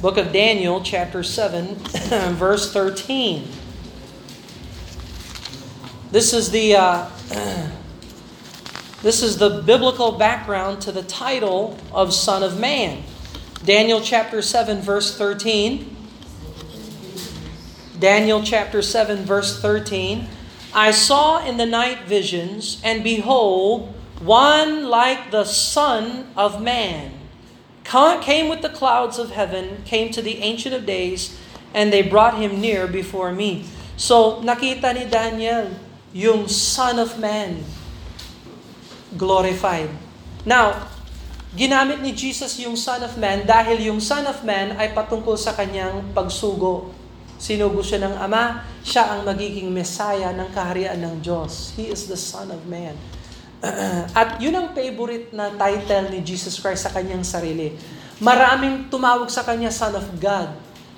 Book 0.00 0.18
of 0.18 0.32
Daniel 0.32 0.80
chapter 0.82 1.24
7 1.24 1.74
verse 2.36 2.72
13. 2.72 3.48
This 6.12 6.32
is 6.32 6.52
the 6.52 6.76
uh, 6.76 7.10
this 9.02 9.24
is 9.24 9.38
the 9.38 9.62
biblical 9.62 10.12
background 10.12 10.80
to 10.82 10.92
the 10.92 11.02
title 11.02 11.76
of 11.92 12.14
Son 12.14 12.44
of 12.44 12.60
Man. 12.60 13.02
Daniel 13.64 14.00
chapter 14.00 14.42
7 14.42 14.80
verse 14.80 15.18
13. 15.18 15.96
Daniel 17.98 18.44
chapter 18.44 18.80
7 18.80 19.24
verse 19.24 19.60
13. 19.60 20.28
I 20.76 20.92
saw 20.92 21.40
in 21.40 21.56
the 21.56 21.64
night 21.64 22.04
visions, 22.04 22.76
and 22.84 23.00
behold, 23.00 23.96
one 24.20 24.92
like 24.92 25.32
the 25.32 25.48
Son 25.48 26.28
of 26.36 26.60
Man 26.60 27.16
came 28.20 28.50
with 28.50 28.60
the 28.60 28.68
clouds 28.68 29.16
of 29.16 29.32
heaven, 29.32 29.80
came 29.86 30.12
to 30.12 30.20
the 30.20 30.42
Ancient 30.44 30.74
of 30.74 30.84
Days, 30.84 31.38
and 31.72 31.88
they 31.88 32.02
brought 32.02 32.36
him 32.36 32.60
near 32.60 32.84
before 32.84 33.32
me. 33.32 33.64
So, 33.96 34.42
nakita 34.44 34.92
ni 34.92 35.08
Daniel 35.08 35.72
yung 36.12 36.48
Son 36.48 36.98
of 36.98 37.16
Man 37.16 37.64
glorified. 39.16 39.88
Now, 40.44 40.88
ginamit 41.56 42.04
ni 42.04 42.12
Jesus 42.12 42.60
yung 42.60 42.76
Son 42.76 43.00
of 43.00 43.16
Man 43.16 43.44
dahil 43.48 43.80
yung 43.80 44.00
Son 44.00 44.24
of 44.28 44.44
Man 44.44 44.76
ay 44.76 44.92
patungkol 44.92 45.40
sa 45.40 45.56
kanyang 45.56 46.12
pagsugo. 46.12 46.95
Sinugo 47.36 47.84
siya 47.84 48.00
ng 48.08 48.16
Ama, 48.16 48.64
siya 48.80 49.12
ang 49.12 49.28
magiging 49.28 49.68
Messiah 49.68 50.32
ng 50.32 50.48
kaharian 50.56 50.96
ng 50.96 51.20
Diyos. 51.20 51.76
He 51.76 51.92
is 51.92 52.08
the 52.08 52.16
Son 52.16 52.48
of 52.48 52.64
Man. 52.64 52.96
At 54.20 54.40
yun 54.40 54.56
ang 54.56 54.72
favorite 54.72 55.32
na 55.36 55.52
title 55.52 56.12
ni 56.12 56.24
Jesus 56.24 56.56
Christ 56.60 56.88
sa 56.88 56.92
kanyang 56.92 57.24
sarili. 57.24 57.76
Maraming 58.24 58.88
tumawag 58.88 59.28
sa 59.28 59.44
kanya 59.44 59.68
Son 59.68 59.92
of 59.92 60.08
God. 60.16 60.48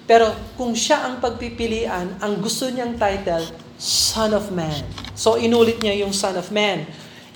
Pero 0.09 0.31
kung 0.55 0.72
siya 0.72 1.05
ang 1.05 1.20
pagpipilian, 1.20 2.16
ang 2.22 2.38
gusto 2.40 2.70
niyang 2.70 2.96
title, 2.96 3.44
Son 3.79 4.33
of 4.33 4.55
Man. 4.55 4.87
So 5.18 5.37
inulit 5.37 5.83
niya 5.83 6.07
yung 6.07 6.14
Son 6.14 6.38
of 6.38 6.55
Man. 6.55 6.87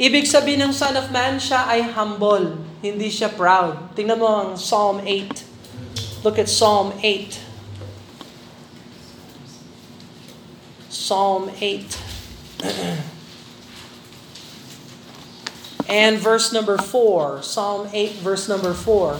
Ibig 0.01 0.25
sabihin 0.25 0.65
ng 0.67 0.75
Son 0.75 0.97
of 0.97 1.13
Man, 1.13 1.37
siya 1.37 1.69
ay 1.69 1.85
humble. 1.93 2.59
Hindi 2.81 3.13
siya 3.13 3.29
proud. 3.29 3.93
Tingnan 3.93 4.19
mo 4.19 4.27
ang 4.27 4.51
Psalm 4.57 5.05
8. 5.05 6.25
Look 6.25 6.41
at 6.41 6.49
Psalm 6.49 6.97
8. 7.03 7.52
Psalm 10.93 11.49
8. 11.57 11.89
and 15.89 16.21
verse 16.21 16.53
number 16.53 16.77
4. 16.77 17.41
Psalm 17.41 17.89
8, 17.89 18.21
verse 18.21 18.45
number 18.49 18.77
4. 18.77 19.17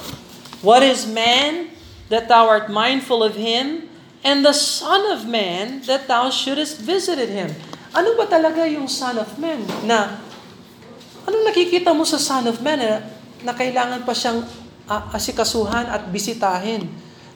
What 0.61 0.85
is 0.85 1.09
man 1.09 1.73
that 2.13 2.29
thou 2.29 2.45
art 2.45 2.69
mindful 2.69 3.25
of 3.25 3.41
him, 3.41 3.89
and 4.23 4.45
the 4.45 4.53
Son 4.55 5.03
of 5.11 5.27
Man 5.27 5.83
that 5.89 6.07
thou 6.07 6.31
shouldest 6.31 6.79
visited 6.79 7.33
him? 7.33 7.51
Ano 7.93 8.15
ba 8.17 8.29
talaga 8.29 8.65
yung 8.69 8.87
Son 8.87 9.19
of 9.19 9.37
Man 9.37 9.65
na 9.85 10.17
ano 11.25 11.37
nakikita 11.45 11.93
mo 11.93 12.05
sa 12.05 12.17
Son 12.21 12.47
of 12.49 12.61
Man 12.61 12.81
na, 12.81 13.01
na 13.43 13.53
kailangan 13.53 14.05
pa 14.07 14.15
siyang 14.15 14.45
uh, 14.89 15.03
asikasuhan 15.13 15.89
at 15.89 16.09
bisitahin? 16.09 16.89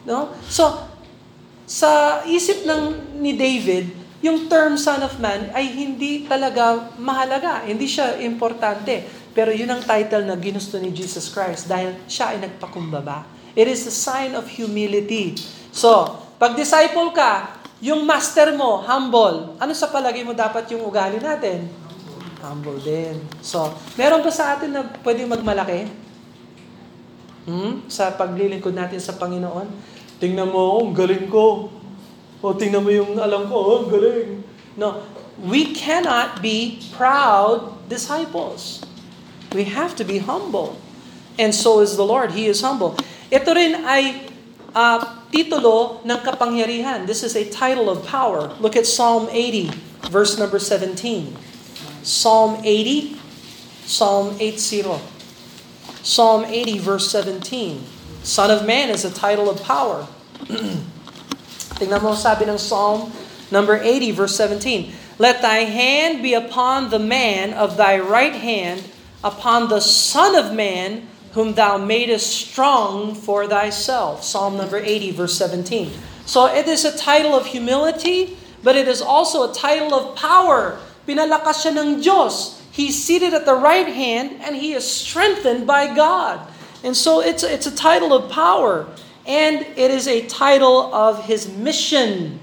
No? 0.07 0.33
So, 0.47 0.87
sa 1.67 2.23
isip 2.25 2.63
ng 2.63 3.17
ni 3.19 3.35
David, 3.35 4.06
yung 4.25 4.49
term 4.49 4.81
Son 4.81 5.01
of 5.05 5.21
Man 5.21 5.53
ay 5.53 5.69
hindi 5.69 6.25
talaga 6.25 6.93
mahalaga, 6.97 7.65
hindi 7.69 7.85
siya 7.85 8.17
importante. 8.25 9.05
Pero 9.37 9.53
yun 9.53 9.69
ang 9.69 9.85
title 9.85 10.25
na 10.25 10.37
ginusto 10.41 10.81
ni 10.81 10.89
Jesus 10.89 11.29
Christ 11.29 11.69
dahil 11.69 11.93
siya 12.09 12.33
ay 12.33 12.41
nagpakumbaba. 12.41 13.29
It 13.53 13.69
is 13.69 13.85
a 13.85 13.93
sign 13.93 14.33
of 14.33 14.49
humility. 14.49 15.37
So, 15.73 16.17
pag 16.41 16.57
disciple 16.57 17.13
ka, 17.13 17.61
yung 17.85 18.09
master 18.09 18.57
mo, 18.57 18.81
humble. 18.81 19.57
Ano 19.61 19.77
sa 19.77 19.93
palagay 19.93 20.25
mo 20.25 20.33
dapat 20.33 20.65
yung 20.73 20.89
ugali 20.89 21.21
natin? 21.21 21.69
Humble 22.41 22.81
din. 22.81 23.21
So, 23.45 23.69
meron 24.01 24.25
ba 24.25 24.33
sa 24.33 24.57
atin 24.57 24.73
na 24.73 24.89
pwedeng 25.05 25.29
magmalaki? 25.29 25.89
Hmm? 27.45 27.85
Sa 27.93 28.13
paglilingkod 28.17 28.73
natin 28.73 28.97
sa 28.97 29.17
Panginoon? 29.21 29.69
Tingnan 30.17 30.49
mo, 30.49 30.81
ang 30.81 30.97
galing 30.97 31.29
ko. 31.29 31.69
O 32.45 32.53
tingnan 32.53 32.85
mo 32.85 32.91
yung 32.93 33.17
alam 33.17 33.49
ko, 33.49 33.57
oh, 33.57 33.81
galing. 33.89 34.45
No, 34.77 35.01
we 35.41 35.73
cannot 35.73 36.43
be 36.43 36.81
proud 36.93 37.73
disciples. 37.89 38.85
We 39.53 39.65
have 39.73 39.97
to 39.97 40.05
be 40.05 40.19
humble. 40.19 40.77
And 41.39 41.55
so 41.55 41.81
is 41.81 41.97
the 41.97 42.05
Lord. 42.05 42.33
He 42.33 42.47
is 42.47 42.61
humble. 42.61 42.97
Ito 43.33 43.51
rin 43.57 43.85
ay 43.85 44.29
uh, 44.77 45.01
titulo 45.33 46.05
ng 46.05 46.21
kapangyarihan. 46.21 47.09
This 47.09 47.25
is 47.25 47.37
a 47.37 47.45
title 47.49 47.89
of 47.89 48.05
power. 48.05 48.53
Look 48.61 48.77
at 48.77 48.89
Psalm 48.89 49.29
80, 49.33 49.73
verse 50.09 50.37
number 50.37 50.61
17. 50.61 51.37
Psalm 52.05 52.61
80, 52.65 53.17
Psalm 53.85 54.37
80. 54.41 55.01
Psalm 56.07 56.45
80, 56.45 56.79
verse 56.79 57.11
17. 57.11 57.83
Son 58.23 58.51
of 58.51 58.67
Man 58.67 58.91
is 58.91 59.05
a 59.05 59.13
title 59.13 59.51
of 59.51 59.63
power. 59.63 60.07
Tingnan 61.75 62.03
mo 62.03 62.15
sabi 62.15 62.47
ng 62.47 62.59
Psalm 62.59 63.11
number 63.51 63.77
80, 63.83 64.11
verse 64.15 64.37
17. 64.39 64.93
Let 65.19 65.43
thy 65.43 65.67
hand 65.67 66.23
be 66.23 66.35
upon 66.35 66.91
the 66.91 66.99
man 66.99 67.55
of 67.55 67.77
thy 67.77 67.99
right 67.99 68.35
hand, 68.35 68.85
upon 69.25 69.69
the 69.69 69.81
Son 69.81 70.37
of 70.37 70.53
Man, 70.55 71.09
whom 71.33 71.55
thou 71.55 71.77
madest 71.77 72.33
strong 72.33 73.15
for 73.15 73.47
thyself. 73.47 74.25
Psalm 74.25 74.57
number 74.57 74.79
80, 74.79 75.11
verse 75.13 75.37
17. 75.37 75.93
So 76.25 76.47
it 76.47 76.67
is 76.67 76.85
a 76.85 76.97
title 76.97 77.35
of 77.35 77.47
humility, 77.47 78.37
but 78.63 78.77
it 78.77 78.89
is 78.89 79.01
also 79.01 79.51
a 79.51 79.55
title 79.55 79.95
of 79.95 80.17
power. 80.17 80.81
Pinalakas 81.07 81.65
siya 81.65 81.77
ng 81.77 82.03
Diyos. 82.03 82.61
He's 82.73 82.97
seated 82.97 83.33
at 83.33 83.47
the 83.47 83.57
right 83.57 83.89
hand, 83.89 84.41
and 84.45 84.57
he 84.57 84.73
is 84.73 84.85
strengthened 84.85 85.67
by 85.67 85.95
God. 85.95 86.41
And 86.85 86.97
so 86.97 87.21
it's, 87.21 87.43
it's 87.43 87.67
a 87.67 87.75
title 87.75 88.13
of 88.13 88.31
power, 88.31 88.85
and 89.27 89.67
it 89.77 89.91
is 89.91 90.07
a 90.07 90.27
title 90.27 90.95
of 90.95 91.25
his 91.25 91.49
mission. 91.49 92.39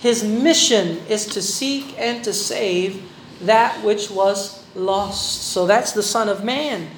His 0.00 0.24
mission 0.24 0.98
is 1.08 1.26
to 1.26 1.42
seek 1.42 1.98
and 1.98 2.24
to 2.24 2.32
save 2.32 3.02
that 3.42 3.84
which 3.84 4.10
was 4.10 4.64
lost. 4.74 5.52
So 5.52 5.66
that's 5.66 5.92
the 5.92 6.02
Son 6.02 6.28
of 6.28 6.44
Man. 6.44 6.88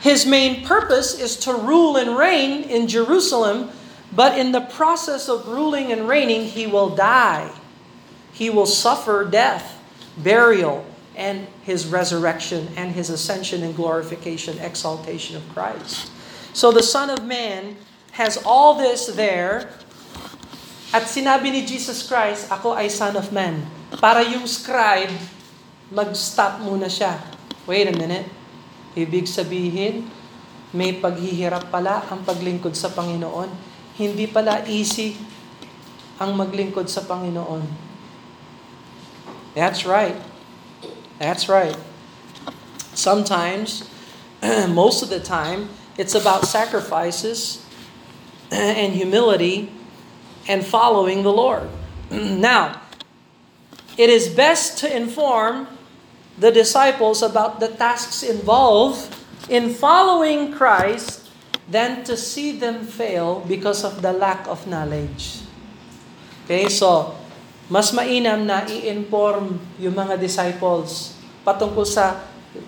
His 0.00 0.24
main 0.24 0.64
purpose 0.64 1.18
is 1.18 1.36
to 1.38 1.52
rule 1.52 1.96
and 1.96 2.16
reign 2.16 2.62
in 2.62 2.88
Jerusalem, 2.88 3.70
But 4.12 4.38
in 4.38 4.52
the 4.52 4.62
process 4.62 5.28
of 5.28 5.46
ruling 5.46 5.92
and 5.92 6.08
reigning, 6.08 6.44
he 6.44 6.66
will 6.66 6.90
die. 6.96 7.50
He 8.32 8.50
will 8.50 8.66
suffer 8.66 9.24
death, 9.24 9.80
burial, 10.18 10.84
and 11.14 11.46
his 11.62 11.86
resurrection 11.86 12.68
and 12.76 12.92
his 12.92 13.10
ascension 13.10 13.62
and 13.62 13.76
glorification, 13.76 14.58
exaltation 14.58 15.36
of 15.36 15.48
Christ. 15.50 16.10
So 16.52 16.72
the 16.72 16.82
Son 16.82 17.10
of 17.10 17.24
Man 17.24 17.76
has 18.20 18.36
all 18.44 18.76
this 18.76 19.08
there. 19.16 19.72
At 20.92 21.08
sinabi 21.08 21.48
ni 21.48 21.64
Jesus 21.64 22.04
Christ, 22.04 22.52
ako 22.52 22.76
ay 22.76 22.92
Son 22.92 23.16
of 23.16 23.32
Man. 23.32 23.64
Para 23.96 24.20
yung 24.20 24.44
scribe, 24.44 25.14
mag-stop 25.88 26.60
muna 26.60 26.92
siya. 26.92 27.16
Wait 27.64 27.88
a 27.88 27.94
minute. 27.96 28.28
Ibig 28.92 29.24
sabihin, 29.24 30.04
may 30.76 30.92
paghihirap 30.92 31.72
pala 31.72 32.04
ang 32.12 32.20
paglingkod 32.26 32.76
sa 32.76 32.92
Panginoon 32.92 33.70
hindi 34.00 34.24
pala 34.24 34.64
easy 34.64 35.12
ang 36.16 36.32
maglingkod 36.32 36.88
sa 36.88 37.04
Panginoon. 37.04 37.68
That's 39.52 39.84
right. 39.84 40.16
That's 41.20 41.52
right. 41.52 41.76
Sometimes, 42.96 43.84
most 44.72 45.04
of 45.04 45.12
the 45.12 45.20
time, 45.20 45.68
it's 46.00 46.16
about 46.16 46.48
sacrifices 46.48 47.60
and 48.54 48.92
humility 48.92 49.70
and 50.48 50.66
following 50.66 51.22
the 51.22 51.32
Lord. 51.32 51.68
now, 52.10 52.82
it 53.96 54.10
is 54.10 54.28
best 54.28 54.78
to 54.82 54.86
inform 54.90 55.68
the 56.38 56.50
disciples 56.50 57.22
about 57.22 57.60
the 57.60 57.68
tasks 57.68 58.22
involved 58.22 59.14
in 59.48 59.70
following 59.70 60.52
Christ 60.52 61.28
than 61.70 62.02
to 62.04 62.16
see 62.16 62.58
them 62.58 62.82
fail 62.82 63.44
because 63.46 63.84
of 63.84 64.02
the 64.02 64.12
lack 64.12 64.48
of 64.48 64.66
knowledge. 64.66 65.46
Okay, 66.44 66.66
so, 66.66 67.14
mas 67.70 67.94
mainam 67.94 68.42
na 68.42 68.66
i-inform 68.66 69.54
yung 69.78 69.94
mga 69.94 70.18
disciples 70.18 71.14
patungkol 71.46 71.86
sa 71.86 72.18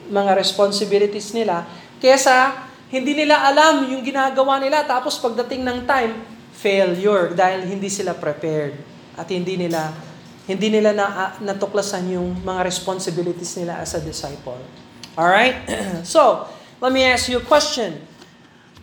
mga 0.06 0.38
responsibilities 0.38 1.34
nila 1.34 1.66
kesa 1.98 2.70
hindi 2.92 3.16
nila 3.16 3.40
alam 3.48 3.88
yung 3.88 4.04
ginagawa 4.04 4.60
nila 4.60 4.84
tapos 4.84 5.16
pagdating 5.16 5.64
ng 5.64 5.88
time, 5.88 6.12
failure 6.52 7.32
dahil 7.32 7.64
hindi 7.64 7.88
sila 7.88 8.12
prepared 8.12 8.76
at 9.16 9.24
hindi 9.32 9.56
nila 9.56 9.96
hindi 10.42 10.68
nila 10.74 10.90
na, 10.90 11.06
uh, 11.06 11.30
natuklasan 11.38 12.02
yung 12.12 12.42
mga 12.42 12.66
responsibilities 12.66 13.54
nila 13.54 13.78
as 13.78 13.94
a 13.94 14.02
disciple. 14.02 14.58
All 15.14 15.30
right? 15.30 15.62
so, 16.02 16.50
let 16.82 16.90
me 16.90 17.06
ask 17.06 17.30
you 17.30 17.38
a 17.38 17.46
question. 17.46 17.94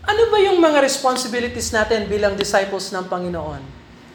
Ano 0.07 0.31
ba 0.31 0.39
yung 0.39 0.63
mga 0.63 0.79
responsibilities 0.79 1.75
natin 1.75 2.07
bilang 2.07 2.39
disciples 2.39 2.89
ng 2.95 3.11
Panginoon? 3.11 3.59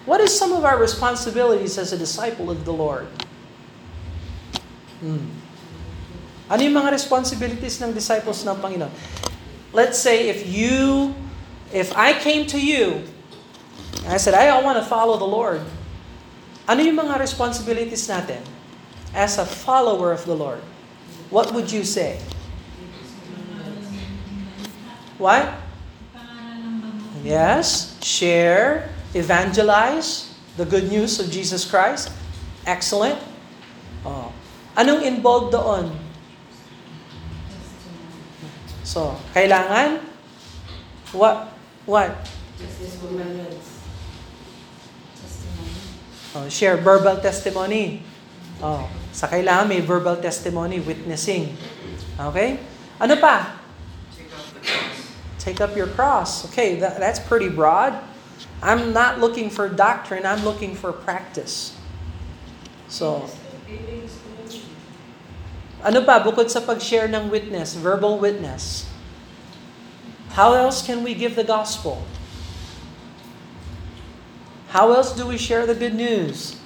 What 0.08 0.24
is 0.24 0.32
some 0.32 0.56
of 0.56 0.64
our 0.64 0.80
responsibilities 0.80 1.76
as 1.76 1.92
a 1.92 2.00
disciple 2.00 2.48
of 2.48 2.64
the 2.64 2.72
Lord? 2.72 3.12
Hmm. 5.04 5.28
Ano 6.48 6.60
yung 6.64 6.76
mga 6.80 6.96
responsibilities 6.96 7.76
ng 7.84 7.92
disciples 7.92 8.40
ng 8.40 8.56
Panginoon? 8.56 8.92
Let's 9.74 9.98
say 9.98 10.30
if 10.30 10.46
you, 10.46 11.14
if 11.74 11.90
I 11.98 12.14
came 12.14 12.46
to 12.54 12.60
you, 12.60 13.02
and 14.06 14.14
I 14.14 14.18
said, 14.18 14.34
I 14.34 14.62
want 14.62 14.78
to 14.78 14.86
follow 14.86 15.18
the 15.18 15.26
Lord. 15.26 15.60
Ano 16.70 16.80
yung 16.80 16.96
mga 16.96 17.18
responsibilities 17.18 18.06
natin 18.06 18.38
as 19.10 19.36
a 19.36 19.44
follower 19.44 20.14
of 20.14 20.22
the 20.24 20.38
Lord? 20.38 20.62
What 21.28 21.50
would 21.52 21.74
you 21.74 21.82
say? 21.82 22.22
What? 25.18 25.50
Yes, 27.26 27.96
share, 27.98 28.94
evangelize 29.16 30.30
the 30.54 30.64
good 30.68 30.86
news 30.86 31.18
of 31.18 31.32
Jesus 31.32 31.64
Christ. 31.64 32.12
Excellent. 32.62 33.18
Oh. 34.04 34.30
Anong 34.76 35.02
involved 35.02 35.50
doon? 35.50 36.03
So, 38.84 39.16
kailangan 39.32 40.04
what 41.16 41.48
what? 41.88 42.12
Oh, 46.36 46.48
share 46.52 46.76
verbal 46.76 47.16
testimony. 47.18 48.02
Oh, 48.60 48.90
sa 49.14 49.30
kailangan 49.30 49.70
may 49.70 49.80
verbal 49.80 50.18
testimony, 50.18 50.82
witnessing. 50.82 51.56
Okay? 52.18 52.58
Ano 52.98 53.14
pa? 53.22 53.54
Take 55.38 55.60
up 55.60 55.76
your 55.76 55.86
cross. 55.86 56.48
Okay, 56.50 56.76
that, 56.82 56.98
that's 56.98 57.20
pretty 57.20 57.48
broad. 57.48 57.94
I'm 58.64 58.92
not 58.92 59.20
looking 59.20 59.50
for 59.50 59.68
doctrine, 59.68 60.26
I'm 60.26 60.42
looking 60.42 60.74
for 60.74 60.90
practice. 60.90 61.76
So, 62.88 63.28
ano 65.84 66.00
pa 66.00 66.16
bukod 66.16 66.48
sa 66.48 66.64
pag-share 66.64 67.06
ng 67.12 67.28
witness, 67.28 67.76
verbal 67.76 68.16
witness? 68.16 68.88
How 70.32 70.56
else 70.56 70.80
can 70.80 71.04
we 71.04 71.12
give 71.12 71.36
the 71.36 71.44
gospel? 71.44 72.02
How 74.74 74.90
else 74.90 75.12
do 75.12 75.28
we 75.28 75.38
share 75.38 75.68
the 75.68 75.76
good 75.76 75.94
news? 75.94 76.58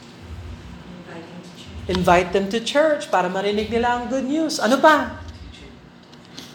Invite 1.91 2.33
them 2.33 2.49
to 2.49 2.63
church 2.63 3.11
para 3.11 3.29
marinig 3.29 3.69
nila 3.69 4.01
ang 4.01 4.05
good 4.09 4.25
news. 4.25 4.63
Ano 4.63 4.79
pa? 4.81 5.21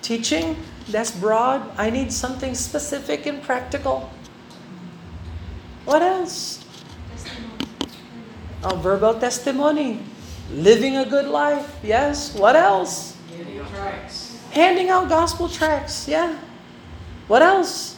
Teaching? 0.01 0.57
That's 0.87 1.11
broad. 1.11 1.61
I 1.77 1.91
need 1.91 2.09
something 2.15 2.55
specific 2.55 3.27
and 3.27 3.43
practical. 3.43 4.09
What 5.85 6.01
else? 6.01 6.63
Oh, 8.63 8.79
verbal 8.79 9.19
testimony. 9.19 9.99
Living 10.51 10.97
a 10.97 11.05
good 11.05 11.31
life. 11.31 11.79
Yes. 11.83 12.35
What 12.35 12.55
else? 12.55 13.15
Handing 13.31 13.59
out 13.59 13.69
tracts. 13.71 14.17
Handing 14.51 14.89
out 14.89 15.05
gospel 15.07 15.47
tracts. 15.47 16.07
Yeah. 16.07 16.35
What 17.27 17.41
else? 17.41 17.95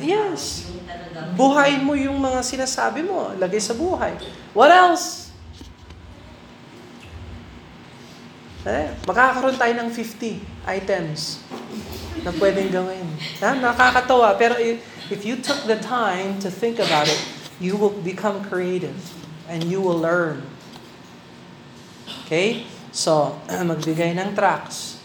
Yes. 0.00 0.68
Buhay 1.36 1.80
mo 1.82 1.94
yung 1.94 2.18
mga 2.18 2.44
sinasabi 2.44 3.06
mo. 3.06 3.32
Lagay 3.38 3.62
sa 3.62 3.72
buhay. 3.72 4.18
What 4.52 4.70
else? 4.70 5.29
Eh, 8.60 8.92
makakaroon 9.08 9.56
tayo 9.56 9.72
ng 9.72 9.88
50 9.88 10.36
items 10.68 11.40
na 12.20 12.30
pwedeng 12.36 12.68
gawin. 12.68 13.08
Ha? 13.40 13.56
Nakakatawa. 13.56 14.36
Pero 14.36 14.60
if, 14.60 14.84
you 15.24 15.40
took 15.40 15.64
the 15.64 15.80
time 15.80 16.36
to 16.44 16.52
think 16.52 16.76
about 16.76 17.08
it, 17.08 17.20
you 17.56 17.80
will 17.80 17.96
become 18.04 18.44
creative 18.44 18.96
and 19.48 19.64
you 19.64 19.80
will 19.80 19.96
learn. 19.96 20.44
Okay? 22.28 22.68
So, 22.92 23.40
magbigay 23.70 24.12
ng 24.20 24.36
tracks. 24.36 25.00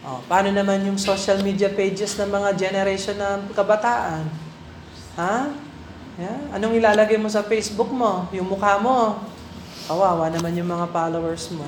Oh, 0.00 0.22
paano 0.30 0.48
naman 0.54 0.86
yung 0.86 0.96
social 0.96 1.42
media 1.44 1.68
pages 1.68 2.16
ng 2.16 2.30
mga 2.30 2.56
generation 2.56 3.18
na 3.18 3.42
kabataan? 3.52 4.24
Ha? 5.18 5.50
Yeah? 6.16 6.38
Anong 6.54 6.78
ilalagay 6.78 7.18
mo 7.18 7.26
sa 7.26 7.42
Facebook 7.42 7.90
mo? 7.90 8.30
Yung 8.30 8.46
mukha 8.46 8.78
mo? 8.78 9.20
Kawawa 9.90 10.30
naman 10.30 10.54
yung 10.54 10.70
mga 10.70 10.86
followers 10.94 11.50
mo. 11.50 11.66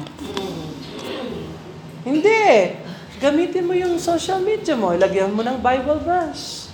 Hindi. 2.07 2.79
Gamitin 3.19 3.67
mo 3.67 3.75
yung 3.75 3.99
social 3.99 4.39
media 4.39 4.79
mo. 4.79 4.95
Ilagyan 4.95 5.35
mo 5.35 5.43
ng 5.43 5.59
Bible 5.59 5.99
verse. 6.07 6.71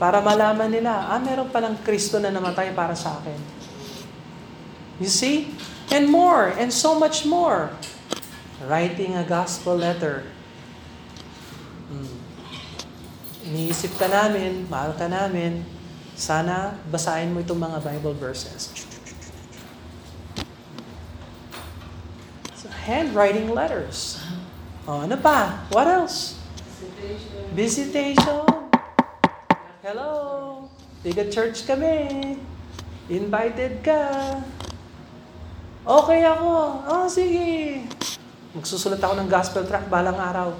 Para 0.00 0.24
malaman 0.24 0.72
nila, 0.72 1.12
ah, 1.12 1.20
meron 1.20 1.52
palang 1.52 1.76
Kristo 1.84 2.16
na 2.16 2.32
namatay 2.32 2.72
para 2.72 2.96
sa 2.96 3.20
akin. 3.20 3.36
You 4.96 5.12
see? 5.12 5.52
And 5.92 6.08
more, 6.08 6.48
and 6.56 6.72
so 6.72 6.96
much 6.96 7.28
more. 7.28 7.76
Writing 8.64 9.20
a 9.20 9.24
gospel 9.28 9.76
letter. 9.76 10.24
Hmm. 11.92 12.08
Iniisip 13.52 14.00
ka 14.00 14.08
namin, 14.08 14.64
mahal 14.72 14.96
ka 14.96 15.12
namin, 15.12 15.60
sana 16.16 16.72
basahin 16.88 17.36
mo 17.36 17.44
itong 17.44 17.60
mga 17.60 17.84
Bible 17.84 18.16
verses. 18.16 18.72
So, 22.60 22.69
handwriting 22.84 23.52
letters. 23.52 24.16
Oh, 24.88 25.04
ano 25.04 25.20
pa? 25.20 25.68
What 25.70 25.86
else? 25.86 26.40
Visitation. 26.80 27.44
Visitation. 27.52 28.44
Hello. 29.84 30.12
Biga 31.04 31.28
church 31.28 31.68
kami. 31.68 32.36
Invited 33.12 33.84
ka. 33.84 34.00
Okay 35.84 36.20
ako. 36.24 36.50
Oh, 36.88 37.06
sige. 37.08 37.84
Magsusulat 38.56 39.00
ako 39.00 39.14
ng 39.20 39.28
gospel 39.28 39.64
track 39.68 39.86
balang 39.86 40.16
araw. 40.16 40.56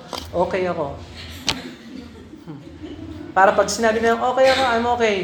Okay 0.47 0.68
ako. 0.68 0.97
Hmm. 2.47 2.61
Para 3.33 3.57
pag 3.57 3.68
sinabi 3.68 3.99
na 3.99 4.16
okay 4.16 4.47
ako, 4.53 4.62
I'm 4.62 4.87
okay. 4.95 5.16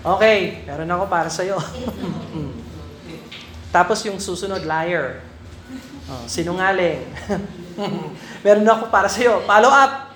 Okay, 0.00 0.38
meron 0.64 0.88
ako 0.88 1.04
para 1.06 1.30
sa'yo. 1.30 1.56
Hmm. 2.30 2.54
Tapos 3.74 4.06
yung 4.06 4.22
susunod, 4.22 4.62
liar. 4.62 5.29
Oh, 6.10 6.26
sinungaling. 6.26 7.06
Meron 8.44 8.66
ako 8.66 8.90
para 8.90 9.06
sa 9.06 9.22
iyo. 9.22 9.46
Follow 9.46 9.70
up. 9.70 10.10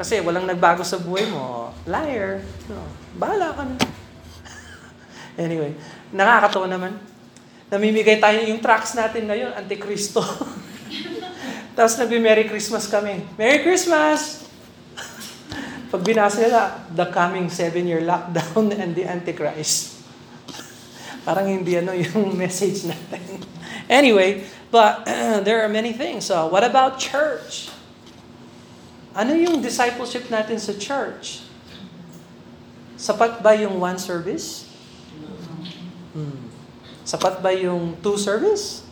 kasi 0.00 0.16
walang 0.24 0.48
nagbago 0.48 0.80
sa 0.80 0.96
buhay 0.96 1.28
mo, 1.28 1.70
liar. 1.84 2.40
No, 2.72 2.88
bahala 3.20 3.52
ka 3.52 3.68
na. 3.68 3.76
anyway, 5.44 5.76
nakakatawa 6.08 6.66
naman. 6.72 6.96
Namimigay 7.68 8.16
tayo 8.16 8.40
yung 8.48 8.64
tracks 8.64 8.96
natin 8.96 9.28
ngayon, 9.28 9.52
Antikristo. 9.52 10.24
Tapos 11.76 11.94
nagbi-Merry 12.00 12.48
Christmas 12.48 12.88
kami. 12.88 13.22
Merry 13.36 13.60
Christmas! 13.60 14.48
Pag 15.92 16.00
binasa 16.00 16.38
nila, 16.42 16.80
the 16.96 17.06
coming 17.12 17.52
seven-year 17.52 18.00
lockdown 18.00 18.72
and 18.80 18.96
the 18.96 19.04
Antichrist. 19.04 20.00
Parang 21.28 21.44
hindi 21.44 21.76
ano 21.76 21.92
yung 21.92 22.34
message 22.40 22.88
natin. 22.88 23.44
anyway, 23.84 24.42
but 24.70 25.04
there 25.46 25.62
are 25.62 25.68
many 25.68 25.92
things. 25.92 26.26
So, 26.26 26.46
what 26.46 26.64
about 26.64 26.98
church? 26.98 27.70
Ano 29.14 29.34
yung 29.34 29.58
discipleship 29.58 30.30
natin 30.30 30.62
sa 30.62 30.72
church? 30.78 31.42
Sapat 32.94 33.42
ba 33.42 33.58
yung 33.58 33.82
one 33.82 33.98
service? 33.98 34.70
Hmm. 36.14 36.50
Sapat 37.02 37.42
ba 37.42 37.50
yung 37.50 37.98
two 37.98 38.14
service? 38.14 38.86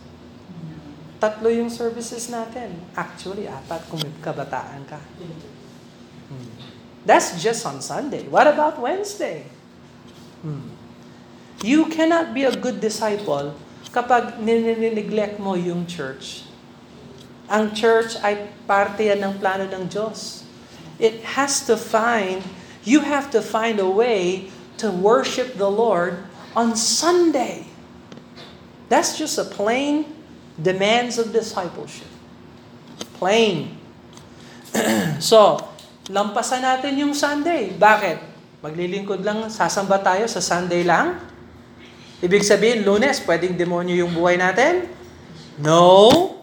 Tatlo 1.19 1.51
yung 1.51 1.71
services 1.71 2.31
natin. 2.31 2.79
Actually, 2.95 3.47
apat 3.47 3.83
kung 3.91 3.99
may 3.99 4.11
kabataan 4.23 4.83
ka. 4.87 4.99
Hmm. 6.31 6.51
That's 7.07 7.39
just 7.39 7.63
on 7.67 7.79
Sunday. 7.79 8.27
What 8.27 8.47
about 8.47 8.79
Wednesday? 8.79 9.47
Hmm. 10.43 10.75
You 11.59 11.91
cannot 11.91 12.31
be 12.31 12.47
a 12.47 12.55
good 12.55 12.79
disciple 12.79 13.55
kapag 13.89 14.37
ninineglect 14.37 15.41
mo 15.41 15.57
yung 15.57 15.89
church. 15.89 16.45
Ang 17.49 17.73
church 17.73 18.13
ay 18.21 18.53
parte 18.69 19.09
yan 19.09 19.25
ng 19.25 19.33
plano 19.41 19.65
ng 19.65 19.89
Diyos. 19.89 20.45
It 21.01 21.25
has 21.33 21.65
to 21.65 21.73
find, 21.73 22.45
you 22.85 23.01
have 23.01 23.33
to 23.33 23.41
find 23.41 23.81
a 23.81 23.89
way 23.89 24.53
to 24.77 24.93
worship 24.93 25.57
the 25.57 25.69
Lord 25.69 26.29
on 26.53 26.77
Sunday. 26.77 27.65
That's 28.89 29.17
just 29.17 29.41
a 29.41 29.45
plain 29.45 30.05
demands 30.59 31.17
of 31.17 31.33
discipleship. 31.33 32.09
Plain. 33.17 33.77
so, 35.23 35.57
lampasan 36.11 36.61
natin 36.61 36.99
yung 37.01 37.13
Sunday. 37.17 37.73
Bakit? 37.73 38.21
Maglilingkod 38.59 39.23
lang, 39.23 39.47
sasamba 39.47 40.03
tayo 40.03 40.27
sa 40.27 40.43
Sunday 40.43 40.83
lang? 40.83 41.15
Ibig 42.19 42.43
sabihin, 42.43 42.83
lunes, 42.83 43.23
pwedeng 43.23 43.55
demonyo 43.55 43.95
yung 44.03 44.11
buhay 44.11 44.35
natin? 44.35 44.91
No. 45.55 46.35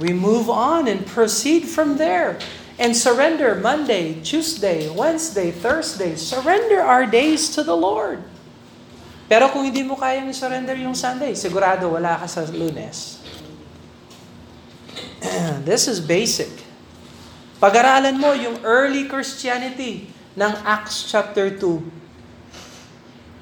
We 0.00 0.16
move 0.16 0.48
on 0.48 0.88
and 0.88 1.04
proceed 1.04 1.68
from 1.68 2.00
there. 2.00 2.40
And 2.78 2.94
surrender 2.94 3.58
Monday, 3.58 4.22
Tuesday, 4.22 4.86
Wednesday, 4.88 5.50
Thursday. 5.50 6.14
Surrender 6.14 6.80
our 6.80 7.04
days 7.04 7.50
to 7.52 7.66
the 7.66 7.74
Lord. 7.74 8.22
Pero 9.28 9.52
kung 9.52 9.68
hindi 9.68 9.84
mo 9.84 9.98
kayang 9.98 10.32
surrender 10.32 10.78
yung 10.80 10.96
Sunday, 10.96 11.36
sigurado 11.36 11.92
wala 11.92 12.16
ka 12.16 12.24
sa 12.24 12.48
lunes. 12.48 13.20
This 15.68 15.84
is 15.90 16.00
basic. 16.00 16.48
Pag-aralan 17.60 18.16
mo 18.16 18.32
yung 18.32 18.62
early 18.62 19.04
Christianity 19.10 20.08
ng 20.38 20.52
Acts 20.62 21.10
chapter 21.10 21.50
2. 21.50 21.97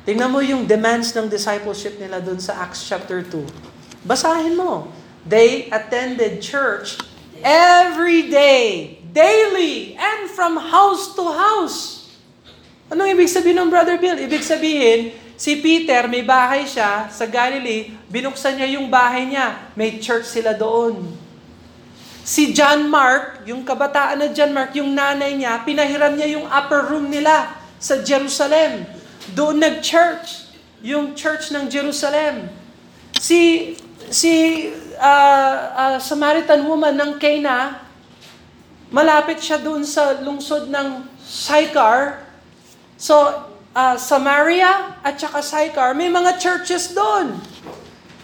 Tingnan 0.06 0.30
mo 0.30 0.38
yung 0.38 0.70
demands 0.70 1.10
ng 1.18 1.26
discipleship 1.26 1.98
nila 1.98 2.22
dun 2.22 2.38
sa 2.38 2.62
Acts 2.62 2.86
chapter 2.86 3.26
2. 3.26 4.06
Basahin 4.06 4.54
mo. 4.54 4.86
They 5.26 5.66
attended 5.74 6.38
church 6.38 6.94
every 7.42 8.30
day, 8.30 9.02
daily, 9.10 9.98
and 9.98 10.30
from 10.30 10.62
house 10.62 11.10
to 11.18 11.26
house. 11.26 12.06
Anong 12.86 13.18
ibig 13.18 13.26
sabihin 13.26 13.58
ng 13.58 13.66
Brother 13.66 13.98
Bill? 13.98 14.14
Ibig 14.14 14.46
sabihin, 14.46 15.10
si 15.34 15.58
Peter, 15.58 16.06
may 16.06 16.22
bahay 16.22 16.70
siya 16.70 17.10
sa 17.10 17.26
Galilee, 17.26 17.90
binuksan 18.06 18.62
niya 18.62 18.78
yung 18.78 18.86
bahay 18.86 19.26
niya. 19.26 19.74
May 19.74 19.98
church 19.98 20.30
sila 20.30 20.54
doon. 20.54 21.02
Si 22.22 22.54
John 22.54 22.86
Mark, 22.86 23.42
yung 23.42 23.66
kabataan 23.66 24.22
na 24.22 24.30
John 24.30 24.54
Mark, 24.54 24.70
yung 24.78 24.94
nanay 24.94 25.34
niya, 25.34 25.66
pinahiram 25.66 26.14
niya 26.14 26.38
yung 26.38 26.46
upper 26.46 26.94
room 26.94 27.10
nila 27.10 27.58
sa 27.82 27.98
Jerusalem. 28.06 28.86
Doon 29.34 29.58
nag-church, 29.58 30.46
yung 30.86 31.18
church 31.18 31.50
ng 31.50 31.66
Jerusalem. 31.66 32.46
Si 33.18 33.74
si 34.06 34.66
uh, 35.00 35.56
uh, 35.74 35.98
Samaritan 35.98 36.62
woman 36.62 36.94
ng 36.94 37.12
Cana, 37.18 37.82
malapit 38.94 39.42
siya 39.42 39.58
doon 39.58 39.82
sa 39.82 40.22
lungsod 40.22 40.70
ng 40.70 41.02
Sychar. 41.26 42.22
So, 42.94 43.18
uh, 43.74 43.96
Samaria 43.98 45.02
at 45.02 45.18
saka 45.18 45.42
Sychar, 45.42 45.92
may 45.92 46.08
mga 46.08 46.38
churches 46.38 46.94
doon. 46.94 47.36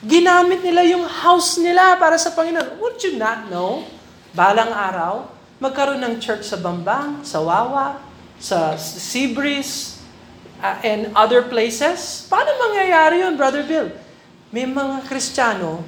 Ginamit 0.02 0.62
nila 0.66 0.82
yung 0.86 1.06
house 1.06 1.58
nila 1.58 1.94
para 1.98 2.18
sa 2.18 2.34
Panginoon. 2.34 2.78
Would 2.78 2.98
you 3.02 3.18
not 3.18 3.46
know? 3.50 3.86
Balang 4.32 4.72
araw, 4.72 5.28
magkaroon 5.60 6.00
ng 6.02 6.14
church 6.18 6.48
sa 6.48 6.58
Bambang, 6.58 7.22
sa 7.22 7.38
Wawa, 7.38 8.00
sa 8.40 8.74
Sibris, 8.80 9.91
uh, 10.62 10.78
and 10.86 11.10
other 11.18 11.42
places. 11.42 12.24
Paano 12.30 12.54
mangyayari 12.70 13.26
yun, 13.26 13.34
Brother 13.34 13.66
Bill? 13.66 13.90
May 14.54 14.64
mga 14.64 15.02
Kristiyano, 15.10 15.82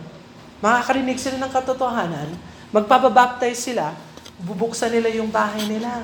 makakarinig 0.59 1.17
sila 1.23 1.39
ng 1.39 1.53
katotohanan, 1.55 2.29
magpapabaptize 2.75 3.71
sila, 3.71 3.95
bubuksan 4.43 4.91
nila 4.91 5.09
yung 5.15 5.31
bahay 5.31 5.63
nila. 5.71 6.03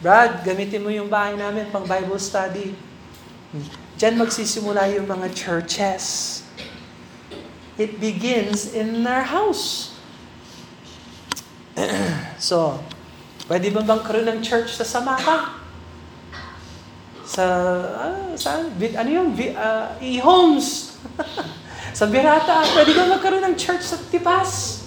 Brad, 0.00 0.40
gamitin 0.40 0.80
mo 0.80 0.88
yung 0.88 1.12
bahay 1.12 1.36
namin 1.36 1.68
pang 1.68 1.84
Bible 1.84 2.16
study. 2.16 2.72
Diyan 4.00 4.16
magsisimula 4.16 4.88
yung 4.96 5.04
mga 5.08 5.28
churches. 5.36 6.04
It 7.76 8.00
begins 8.00 8.72
in 8.72 9.04
our 9.04 9.24
house. 9.24 9.92
so, 12.40 12.80
pwede 13.48 13.68
ba 13.68 13.84
bang 13.84 14.00
karoon 14.00 14.28
ng 14.32 14.40
church 14.40 14.72
sa 14.72 14.84
Samaka? 14.84 15.65
Sa, 17.26 17.44
saan? 18.38 18.70
Vi- 18.78 18.94
Ano 18.94 19.10
yung, 19.10 19.34
Vi- 19.34 19.50
ah, 19.52 19.98
e-homes. 19.98 20.94
sa 21.98 22.06
Birata, 22.06 22.62
pwede 22.70 22.94
ba 22.94 23.18
magkaroon 23.18 23.42
ng 23.50 23.56
church 23.58 23.82
sa 23.82 23.98
Tipas? 23.98 24.86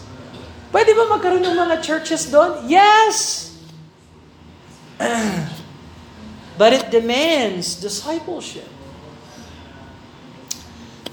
Pwede 0.72 0.96
ba 0.96 1.12
magkaroon 1.12 1.44
ng 1.44 1.58
mga 1.58 1.76
churches 1.84 2.32
doon? 2.32 2.64
Yes! 2.72 3.50
But 6.60 6.76
it 6.76 6.88
demands 6.92 7.76
discipleship. 7.80 8.68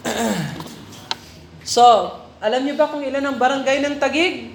so, 1.67 1.83
alam 2.39 2.63
niyo 2.63 2.79
ba 2.79 2.87
kung 2.87 3.03
ilan 3.03 3.23
ang 3.23 3.39
barangay 3.39 3.83
ng 3.83 3.99
Tagig? 3.99 4.55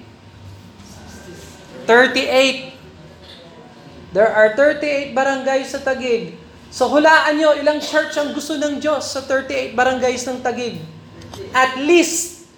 38. 1.84 2.72
There 4.12 4.28
are 4.28 4.52
38 4.54 5.16
barangays 5.16 5.72
sa 5.72 5.80
Tagig. 5.80 6.41
So 6.72 6.88
hulaan 6.88 7.36
nyo 7.36 7.52
ilang 7.52 7.84
church 7.84 8.16
ang 8.16 8.32
gusto 8.32 8.56
ng 8.56 8.80
Diyos 8.80 9.12
sa 9.12 9.20
38 9.28 9.76
barangays 9.76 10.24
ng 10.24 10.40
Tagig. 10.40 10.80
At 11.52 11.76
least, 11.84 12.48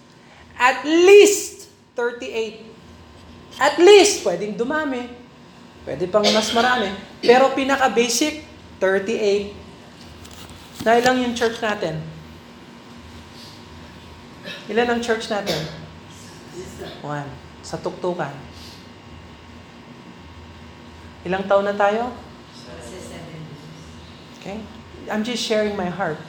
at 0.55 0.87
least 0.87 1.67
38. 1.99 3.59
At 3.59 3.75
least, 3.83 4.23
pwedeng 4.23 4.55
dumami. 4.55 5.11
Pwede 5.83 6.07
pang 6.07 6.23
mas 6.31 6.47
marami. 6.55 6.95
Pero 7.23 7.51
pinaka-basic, 7.59 8.47
38. 8.79 9.51
Na 10.87 10.99
ilang 10.99 11.19
yung 11.19 11.35
church 11.35 11.59
natin? 11.59 11.99
Ilan 14.71 14.95
ang 14.95 15.03
church 15.03 15.27
natin? 15.27 15.59
One. 17.03 17.27
Sa 17.67 17.83
tuktukan. 17.83 18.31
Ilang 21.27 21.51
taon 21.51 21.67
na 21.67 21.75
tayo? 21.75 22.24
Okay? 24.45 24.61
I'm 25.09 25.25
just 25.25 25.41
sharing 25.41 25.73
my 25.73 25.89
heart. 25.89 26.21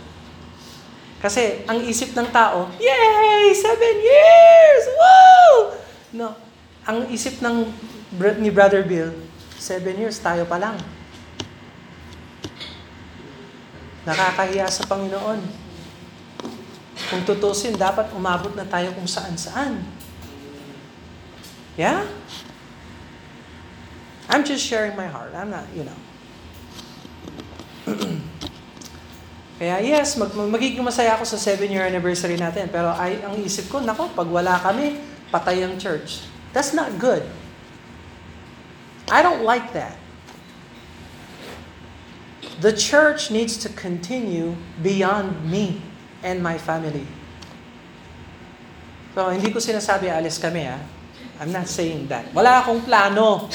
Kasi 1.20 1.68
ang 1.68 1.84
isip 1.84 2.16
ng 2.16 2.32
tao, 2.32 2.72
Yay! 2.80 3.51
Seven 3.51 3.95
years! 3.99 4.84
Woo! 4.95 5.51
No. 6.16 6.32
Ang 6.88 7.11
isip 7.11 7.43
ng 7.43 7.68
ni 8.39 8.47
Brother 8.47 8.88
Bill, 8.88 9.11
seven 9.59 9.99
years, 9.99 10.16
tayo 10.24 10.47
pa 10.47 10.55
lang. 10.55 10.80
Nakakahiya 14.07 14.72
sa 14.72 14.88
Panginoon. 14.88 15.43
Kung 17.11 17.22
tutusin, 17.28 17.76
dapat 17.76 18.16
umabot 18.16 18.55
na 18.55 18.63
tayo 18.63 18.95
kung 18.95 19.09
saan-saan. 19.09 19.84
Yeah? 21.76 22.07
I'm 24.32 24.47
just 24.47 24.63
sharing 24.63 24.95
my 24.95 25.11
heart. 25.11 25.36
I'm 25.36 25.51
not, 25.51 25.68
you 25.76 25.84
know. 25.84 26.05
Kaya 29.60 29.80
yes, 29.80 30.20
mag, 30.20 30.36
magiging 30.36 30.84
masaya 30.84 31.16
ako 31.16 31.24
sa 31.24 31.38
7-year 31.40 31.88
anniversary 31.88 32.36
natin. 32.36 32.68
Pero 32.68 32.92
ay, 32.92 33.24
ang 33.24 33.40
isip 33.40 33.72
ko, 33.72 33.80
nako, 33.80 34.12
pag 34.12 34.28
wala 34.28 34.60
kami, 34.60 35.00
patay 35.32 35.64
ang 35.64 35.80
church. 35.80 36.28
That's 36.52 36.76
not 36.76 37.00
good. 37.00 37.24
I 39.08 39.22
don't 39.22 39.48
like 39.48 39.72
that. 39.72 39.96
The 42.60 42.72
church 42.72 43.32
needs 43.32 43.60
to 43.64 43.70
continue 43.70 44.56
beyond 44.80 45.44
me 45.48 45.84
and 46.24 46.42
my 46.42 46.58
family. 46.58 47.06
So, 49.16 49.32
hindi 49.32 49.52
ko 49.52 49.60
sinasabi 49.64 50.12
alis 50.12 50.36
kami 50.36 50.68
ah. 50.68 50.80
I'm 51.40 51.52
not 51.52 51.68
saying 51.68 52.08
that. 52.12 52.32
Wala 52.32 52.64
akong 52.64 52.84
plano. 52.84 53.52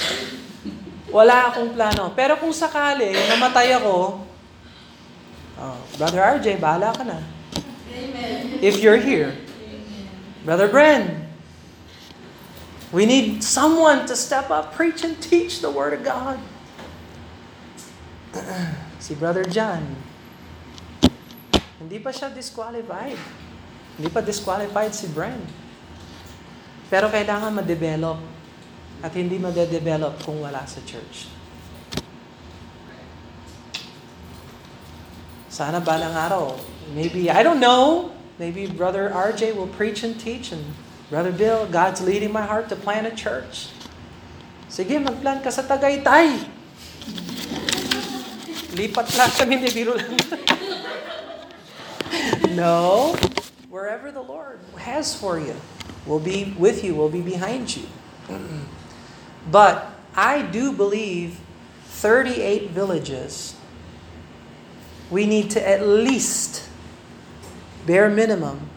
Wala 1.10 1.50
akong 1.50 1.74
plano. 1.74 2.14
Pero 2.14 2.38
kung 2.38 2.54
sakali, 2.54 3.10
namatay 3.10 3.74
ako, 3.74 4.22
oh, 5.58 5.78
Brother 5.98 6.22
RJ, 6.38 6.62
bahala 6.62 6.94
ka 6.94 7.02
na. 7.02 7.18
Amen. 7.90 8.62
If 8.62 8.78
you're 8.78 9.02
here. 9.02 9.34
Brother 10.46 10.70
Bren, 10.70 11.26
we 12.94 13.04
need 13.04 13.42
someone 13.42 14.06
to 14.06 14.14
step 14.14 14.48
up, 14.54 14.72
preach 14.72 15.02
and 15.02 15.18
teach 15.18 15.58
the 15.58 15.68
Word 15.68 15.98
of 15.98 16.06
God. 16.06 16.38
si 19.02 19.18
Brother 19.18 19.42
John, 19.42 19.82
hindi 21.82 21.98
pa 21.98 22.14
siya 22.14 22.30
disqualified. 22.30 23.18
Hindi 23.98 24.08
pa 24.14 24.22
disqualified 24.22 24.94
si 24.94 25.10
Bren. 25.10 25.42
Pero 26.86 27.10
kailangan 27.10 27.50
ma-develop 27.50 28.29
at 29.00 29.16
hindi 29.16 29.40
ma-develop 29.40 30.20
kung 30.24 30.40
wala 30.44 30.64
sa 30.68 30.80
church. 30.84 31.32
Sana 35.48 35.80
balang 35.82 36.14
araw, 36.14 36.56
maybe, 36.94 37.28
I 37.28 37.42
don't 37.42 37.60
know, 37.60 38.12
maybe 38.38 38.68
Brother 38.68 39.10
RJ 39.10 39.56
will 39.56 39.68
preach 39.68 40.04
and 40.04 40.16
teach 40.16 40.52
and 40.52 40.62
Brother 41.10 41.32
Bill, 41.32 41.66
God's 41.66 42.00
leading 42.00 42.30
my 42.30 42.46
heart 42.46 42.70
to 42.70 42.76
plant 42.78 43.10
a 43.10 43.10
church. 43.10 43.74
Sige, 44.70 44.94
mag-plant 45.02 45.42
ka 45.42 45.50
sa 45.50 45.66
Tagaytay. 45.66 46.38
Lipat 48.78 49.10
lang 49.18 49.30
kami 49.34 49.58
ni 49.58 49.70
Biro 49.74 49.98
lang. 49.98 50.14
no. 52.54 53.18
Wherever 53.66 54.14
the 54.14 54.22
Lord 54.22 54.62
has 54.78 55.10
for 55.10 55.42
you, 55.42 55.58
will 56.06 56.22
be 56.22 56.54
with 56.54 56.86
you, 56.86 56.94
will 56.94 57.10
be 57.10 57.22
behind 57.22 57.74
you. 57.74 57.90
But 59.48 59.88
I 60.16 60.42
do 60.42 60.72
believe 60.72 61.40
38 61.86 62.70
villages, 62.70 63.56
we 65.10 65.26
need 65.26 65.50
to 65.52 65.60
at 65.60 65.86
least, 65.86 66.68
bare 67.86 68.08
minimum, 68.08 68.68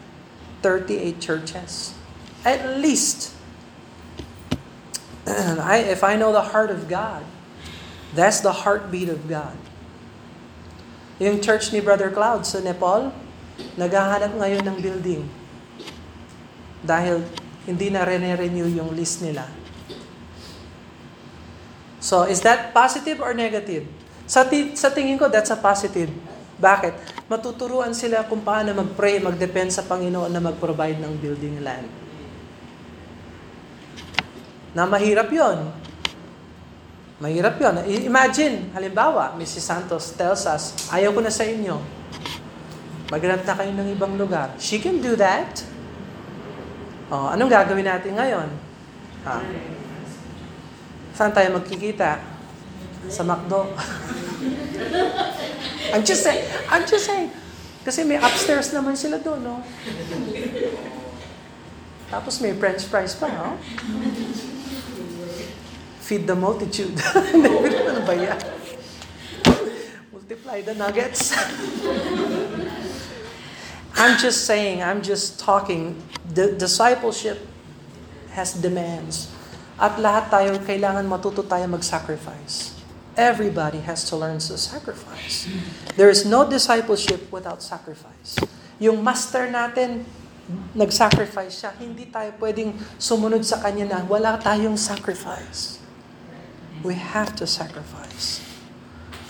38 0.62 1.20
churches. 1.20 1.94
At 2.44 2.80
least. 2.80 3.32
I, 5.26 5.84
if 5.88 6.04
I 6.04 6.16
know 6.16 6.32
the 6.32 6.52
heart 6.52 6.70
of 6.70 6.88
God, 6.88 7.24
that's 8.12 8.40
the 8.40 8.52
heartbeat 8.64 9.08
of 9.08 9.28
God. 9.28 9.56
Yung 11.20 11.40
church 11.40 11.72
ni 11.72 11.80
Brother 11.80 12.10
Cloud 12.10 12.44
sa 12.44 12.60
Nepal, 12.60 13.14
naghahanap 13.78 14.34
ngayon 14.34 14.66
ng 14.66 14.76
building. 14.82 15.22
Dahil 16.84 17.24
hindi 17.64 17.88
na 17.88 18.04
renew 18.04 18.68
yung 18.68 18.92
list 18.92 19.24
nila. 19.24 19.48
So, 22.04 22.28
is 22.28 22.44
that 22.44 22.76
positive 22.76 23.24
or 23.24 23.32
negative? 23.32 23.88
Sa, 24.28 24.44
ti- 24.44 24.76
sa 24.76 24.92
tingin 24.92 25.16
ko, 25.16 25.32
that's 25.32 25.48
a 25.48 25.56
positive. 25.56 26.12
Bakit? 26.60 27.24
Matuturuan 27.32 27.96
sila 27.96 28.28
kung 28.28 28.44
paano 28.44 28.76
mag-pray, 28.76 29.24
mag-depend 29.24 29.72
sa 29.72 29.80
Panginoon 29.88 30.28
na 30.28 30.36
mag-provide 30.44 31.00
ng 31.00 31.16
building 31.16 31.64
land. 31.64 31.88
Na 34.76 34.84
mahirap 34.84 35.32
yon. 35.32 35.72
Mahirap 37.24 37.56
yon. 37.56 37.74
Imagine, 37.88 38.68
halimbawa, 38.76 39.32
Mrs. 39.40 39.64
Santos 39.64 40.12
tells 40.12 40.44
us, 40.44 40.76
ayaw 40.92 41.08
ko 41.08 41.24
na 41.24 41.32
sa 41.32 41.48
inyo. 41.48 41.80
Maghanap 43.08 43.48
na 43.48 43.54
kayo 43.56 43.72
ng 43.72 43.88
ibang 43.96 44.12
lugar. 44.20 44.52
She 44.60 44.76
can 44.76 45.00
do 45.00 45.16
that. 45.16 45.64
Oh, 47.08 47.32
anong 47.32 47.48
gagawin 47.48 47.88
natin 47.88 48.12
ngayon? 48.12 48.48
Ha? 49.24 49.40
Saan 51.14 51.30
tayo 51.30 51.54
magkikita? 51.54 52.18
Sa 53.06 53.22
McDo. 53.22 53.70
I'm 55.94 56.02
just 56.02 56.26
saying, 56.26 56.42
I'm 56.66 56.82
just 56.82 57.06
saying. 57.06 57.30
Kasi 57.86 58.02
may 58.02 58.18
upstairs 58.18 58.74
naman 58.74 58.98
sila 58.98 59.22
doon, 59.22 59.46
no? 59.46 59.62
Tapos 62.10 62.42
may 62.42 62.50
french 62.56 62.90
fries 62.90 63.14
pa, 63.14 63.30
no? 63.30 63.54
Feed 66.02 66.26
the 66.26 66.34
multitude. 66.34 66.98
ano 67.90 68.00
ba 68.02 68.14
yan? 68.16 68.40
Multiply 70.10 70.66
the 70.66 70.74
nuggets. 70.74 71.36
I'm 73.94 74.18
just 74.18 74.48
saying, 74.48 74.82
I'm 74.82 75.00
just 75.04 75.38
talking. 75.38 75.94
The 76.26 76.56
discipleship 76.58 77.46
has 78.34 78.54
demands. 78.58 79.33
At 79.74 79.98
lahat 79.98 80.30
tayo, 80.30 80.54
kailangan 80.62 81.02
matuto 81.02 81.42
tayo 81.42 81.66
mag-sacrifice. 81.66 82.78
Everybody 83.14 83.82
has 83.86 84.06
to 84.10 84.18
learn 84.18 84.38
to 84.42 84.58
sacrifice. 84.58 85.46
There 85.94 86.10
is 86.10 86.26
no 86.26 86.46
discipleship 86.46 87.30
without 87.30 87.62
sacrifice. 87.62 88.38
Yung 88.78 89.02
master 89.02 89.50
natin, 89.50 90.06
nag-sacrifice 90.74 91.62
siya. 91.62 91.70
Hindi 91.78 92.10
tayo 92.10 92.34
pwedeng 92.38 92.74
sumunod 92.98 93.42
sa 93.42 93.62
kanya 93.62 93.86
na 93.86 93.98
wala 94.06 94.38
tayong 94.38 94.78
sacrifice. 94.78 95.78
We 96.86 96.94
have 96.94 97.34
to 97.38 97.46
sacrifice. 97.46 98.42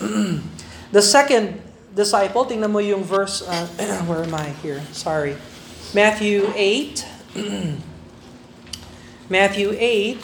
the 0.97 1.05
second 1.05 1.61
disciple, 1.93 2.45
tingnan 2.45 2.73
mo 2.73 2.85
yung 2.85 3.05
verse, 3.05 3.45
uh, 3.45 3.69
where 4.09 4.25
am 4.25 4.35
I 4.37 4.53
here? 4.61 4.85
Sorry. 4.93 5.41
Matthew 5.97 6.53
8. 6.53 7.85
Matthew 9.29 9.73
8 9.73 10.21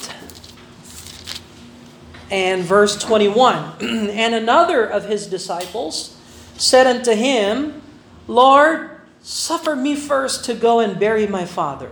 and 2.30 2.62
verse 2.62 2.96
21. 3.00 3.80
and 4.12 4.34
another 4.34 4.84
of 4.84 5.06
his 5.06 5.26
disciples 5.26 6.16
said 6.56 6.86
unto 6.86 7.12
him, 7.12 7.82
Lord, 8.28 9.00
suffer 9.22 9.74
me 9.74 9.96
first 9.96 10.44
to 10.46 10.54
go 10.54 10.80
and 10.80 10.98
bury 11.00 11.26
my 11.26 11.44
father. 11.44 11.90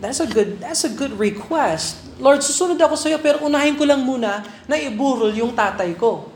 That's 0.00 0.20
a 0.20 0.26
good 0.26 0.60
that's 0.60 0.84
a 0.84 0.92
good 0.92 1.18
request. 1.18 1.98
Lord, 2.18 2.40
susunod 2.40 2.78
ako 2.78 2.94
sa 2.94 3.08
iyo 3.10 3.18
pero 3.18 3.42
unahin 3.42 3.74
ko 3.74 3.88
lang 3.88 4.04
muna 4.04 4.44
na 4.68 4.76
iburol 4.78 5.32
yung 5.34 5.56
tatay 5.56 5.96
ko. 5.98 6.30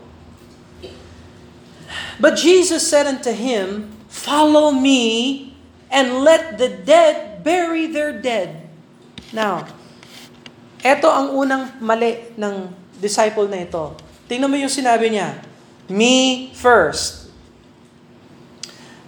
But 2.19 2.35
Jesus 2.35 2.83
said 2.83 3.07
unto 3.07 3.31
him, 3.31 3.89
Follow 4.11 4.75
me 4.75 5.53
and 5.87 6.25
let 6.25 6.57
the 6.57 6.67
dead 6.67 7.45
bury 7.45 7.87
their 7.87 8.11
dead. 8.11 8.68
Now, 9.29 9.67
eto 10.81 11.09
ang 11.11 11.37
unang 11.37 11.77
mali 11.77 12.33
ng 12.33 12.71
disciple 12.97 13.45
na 13.45 13.61
ito. 13.61 13.93
Tingnan 14.25 14.49
mo 14.49 14.57
yung 14.57 14.71
sinabi 14.71 15.13
niya. 15.13 15.37
Me 15.89 16.49
first. 16.53 17.29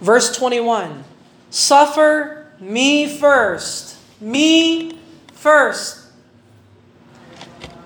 Verse 0.02 0.34
21. 0.34 1.06
Suffer 1.50 2.42
me 2.58 3.06
first. 3.06 3.98
Me 4.18 4.90
first. 5.34 6.10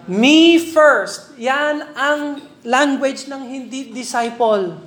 Me 0.09 0.57
first. 0.61 1.37
Yan 1.37 1.85
ang 1.97 2.41
language 2.65 3.29
ng 3.29 3.43
hindi 3.45 3.93
disciple. 3.93 4.81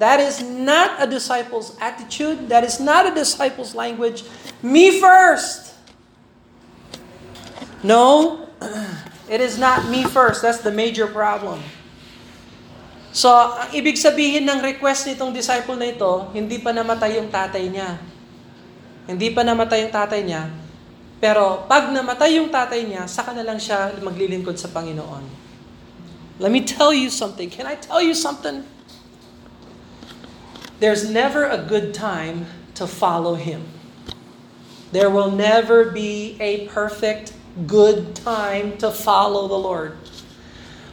That 0.00 0.18
is 0.18 0.40
not 0.40 0.98
a 0.98 1.06
disciple's 1.06 1.76
attitude. 1.78 2.48
That 2.48 2.64
is 2.64 2.80
not 2.80 3.06
a 3.06 3.12
disciple's 3.14 3.74
language. 3.76 4.24
Me 4.64 4.98
first. 4.98 5.71
No, 7.82 8.46
it 9.26 9.42
is 9.42 9.58
not 9.58 9.90
me 9.90 10.06
first. 10.06 10.42
That's 10.42 10.62
the 10.62 10.70
major 10.70 11.10
problem. 11.10 11.58
So, 13.12 13.28
ang 13.28 13.68
ibig 13.76 14.00
sabihin 14.00 14.48
ng 14.48 14.64
request 14.64 15.04
nitong 15.04 15.36
disciple 15.36 15.76
na 15.76 15.92
ito, 15.92 16.32
hindi 16.32 16.56
pa 16.56 16.72
namatay 16.72 17.20
yung 17.20 17.28
tatay 17.28 17.68
niya. 17.68 18.00
Hindi 19.04 19.28
pa 19.34 19.44
namatay 19.44 19.84
yung 19.84 19.92
tatay 19.92 20.22
niya. 20.24 20.48
Pero 21.20 21.68
pag 21.68 21.92
namatay 21.92 22.40
yung 22.40 22.48
tatay 22.48 22.88
niya, 22.88 23.04
saka 23.04 23.36
na 23.36 23.44
lang 23.44 23.60
siya 23.60 23.92
maglilingkod 24.00 24.56
sa 24.56 24.72
Panginoon. 24.72 25.22
Let 26.40 26.50
me 26.50 26.64
tell 26.64 26.96
you 26.96 27.12
something. 27.12 27.52
Can 27.52 27.68
I 27.68 27.76
tell 27.76 28.00
you 28.00 28.16
something? 28.16 28.64
There's 30.80 31.06
never 31.06 31.46
a 31.46 31.60
good 31.60 31.94
time 31.94 32.48
to 32.74 32.88
follow 32.88 33.36
Him. 33.36 33.68
There 34.90 35.12
will 35.12 35.30
never 35.30 35.92
be 35.92 36.34
a 36.40 36.66
perfect 36.66 37.36
good 37.68 38.16
time 38.16 38.80
to 38.80 38.88
follow 38.88 39.44
the 39.48 39.60
Lord. 39.60 39.92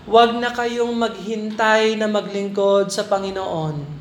Huwag 0.10 0.36
na 0.36 0.52
kayong 0.52 0.92
maghintay 0.92 1.96
na 1.96 2.12
maglingkod 2.12 2.92
sa 2.92 3.08
Panginoon. 3.08 4.00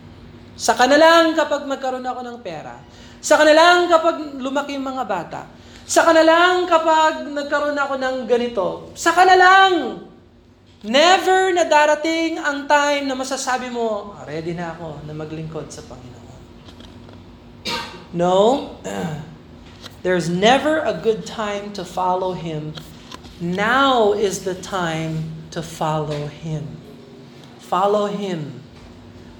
Sa 0.58 0.74
kanalang 0.74 1.38
kapag 1.38 1.68
magkaroon 1.70 2.02
ako 2.02 2.20
ng 2.26 2.38
pera. 2.42 2.82
Sa 3.22 3.38
kanalang 3.38 3.86
kapag 3.86 4.40
lumaki 4.40 4.74
yung 4.74 4.88
mga 4.90 5.04
bata. 5.06 5.42
Saka 5.88 6.12
na 6.12 6.20
lang 6.20 6.68
kapag 6.68 7.24
nagkaroon 7.32 7.78
ako 7.78 7.96
ng 7.96 8.16
ganito. 8.28 8.92
Saka 8.92 9.24
na 9.24 9.36
lang. 9.40 9.72
Never 10.84 11.56
na 11.56 11.64
darating 11.64 12.36
ang 12.36 12.68
time 12.68 13.08
na 13.08 13.16
masasabi 13.16 13.72
mo, 13.72 14.12
"Ah, 14.12 14.28
ready 14.28 14.52
na 14.52 14.76
ako 14.76 15.08
na 15.08 15.16
maglingkod 15.16 15.72
sa 15.72 15.80
Panginoon. 15.88 16.40
No. 18.12 18.36
There's 19.98 20.30
never 20.30 20.78
a 20.78 20.94
good 20.94 21.26
time 21.26 21.74
to 21.74 21.82
follow 21.82 22.38
Him. 22.38 22.78
Now 23.42 24.14
is 24.14 24.46
the 24.46 24.54
time 24.54 25.34
to 25.50 25.58
follow 25.58 26.30
Him. 26.30 26.78
Follow 27.58 28.06
Him. 28.06 28.62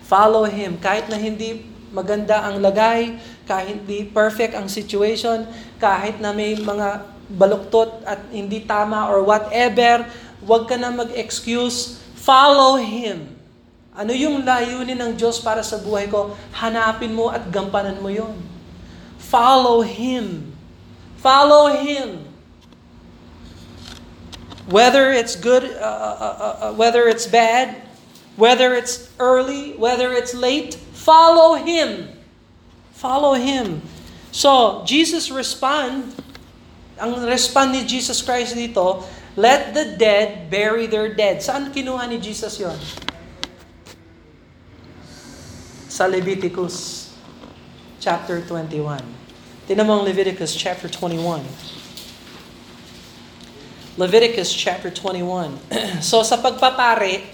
Follow 0.02 0.50
Him. 0.50 0.82
Kahit 0.82 1.06
na 1.06 1.14
hindi 1.14 1.62
maganda 1.94 2.42
ang 2.42 2.58
lagay, 2.58 3.22
kahit 3.46 3.86
hindi 3.86 4.02
perfect 4.02 4.58
ang 4.58 4.66
situation, 4.66 5.46
kahit 5.78 6.18
na 6.18 6.34
may 6.34 6.58
mga 6.58 7.06
baluktot 7.38 8.02
at 8.02 8.18
hindi 8.34 8.66
tama 8.66 9.06
or 9.06 9.22
whatever, 9.22 10.10
huwag 10.42 10.66
ka 10.66 10.74
na 10.74 10.90
mag-excuse. 10.90 12.02
Follow 12.18 12.82
Him. 12.82 13.30
Ano 13.94 14.10
yung 14.10 14.42
layunin 14.42 14.98
ng 14.98 15.14
Diyos 15.14 15.38
para 15.38 15.62
sa 15.62 15.78
buhay 15.78 16.10
ko? 16.10 16.34
Hanapin 16.58 17.14
mo 17.14 17.30
at 17.30 17.46
gampanan 17.46 18.02
mo 18.02 18.10
yon. 18.10 18.57
Follow 19.18 19.82
Him. 19.82 20.56
Follow 21.18 21.74
Him. 21.76 22.24
Whether 24.66 25.12
it's 25.12 25.36
good, 25.36 25.64
uh, 25.64 25.84
uh, 25.84 26.16
uh, 26.18 26.56
uh, 26.60 26.72
whether 26.74 27.08
it's 27.08 27.26
bad, 27.26 27.76
whether 28.36 28.74
it's 28.74 29.10
early, 29.18 29.72
whether 29.74 30.12
it's 30.12 30.34
late, 30.34 30.74
follow 30.74 31.54
Him. 31.54 32.08
Follow 32.92 33.34
Him. 33.34 33.82
So, 34.30 34.84
Jesus 34.86 35.30
respond, 35.30 36.14
ang 36.98 37.24
respond 37.24 37.72
ni 37.72 37.84
Jesus 37.84 38.20
Christ 38.22 38.54
dito, 38.54 39.04
let 39.38 39.72
the 39.72 39.94
dead 39.96 40.50
bury 40.50 40.86
their 40.90 41.14
dead. 41.14 41.38
Saan 41.38 41.70
kinuha 41.70 42.10
ni 42.10 42.18
Jesus 42.18 42.58
yon? 42.58 42.76
Sa 45.88 46.06
Leviticus 46.10 46.97
chapter 47.98 48.38
21. 48.40 49.02
Tinan 49.66 49.84
mo 49.84 49.98
ang 49.98 50.04
Leviticus 50.06 50.54
chapter 50.54 50.86
21. 50.86 51.42
Leviticus 53.98 54.54
chapter 54.54 54.86
21. 54.90 55.58
so 56.00 56.22
sa 56.22 56.38
pagpapare 56.38 57.26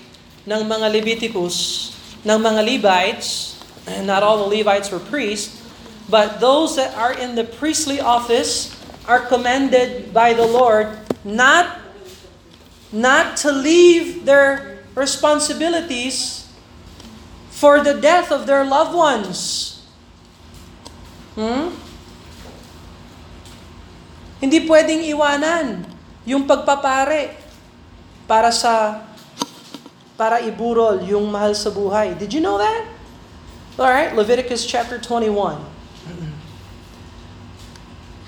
ng 0.48 0.62
mga 0.64 0.86
Leviticus, 0.88 1.92
ng 2.24 2.40
mga 2.40 2.60
Levites, 2.64 3.60
not 4.08 4.24
all 4.24 4.48
the 4.48 4.50
Levites 4.56 4.88
were 4.88 5.00
priests, 5.00 5.60
but 6.08 6.40
those 6.40 6.76
that 6.80 6.96
are 6.96 7.12
in 7.12 7.36
the 7.36 7.44
priestly 7.44 8.00
office 8.00 8.72
are 9.04 9.20
commanded 9.20 10.16
by 10.16 10.32
the 10.32 10.44
Lord 10.44 10.88
not 11.24 11.80
not 12.94 13.36
to 13.36 13.50
leave 13.50 14.24
their 14.24 14.78
responsibilities 14.94 16.48
for 17.50 17.82
the 17.82 17.96
death 18.00 18.30
of 18.30 18.46
their 18.46 18.64
loved 18.64 18.94
ones. 18.94 19.73
Hmm? 21.34 21.74
Hindi 24.38 24.58
pwedeng 24.68 25.02
iwanan 25.02 25.88
yung 26.28 26.46
pagpapare 26.46 27.34
para 28.24 28.54
sa 28.54 29.04
para 30.14 30.38
iburol 30.46 31.02
yung 31.02 31.26
mahal 31.26 31.58
sa 31.58 31.74
buhay. 31.74 32.14
Did 32.14 32.30
you 32.30 32.40
know 32.40 32.58
that? 32.58 32.86
All 33.74 33.90
right, 33.90 34.14
Leviticus 34.14 34.62
chapter 34.62 35.02
21. 35.02 35.58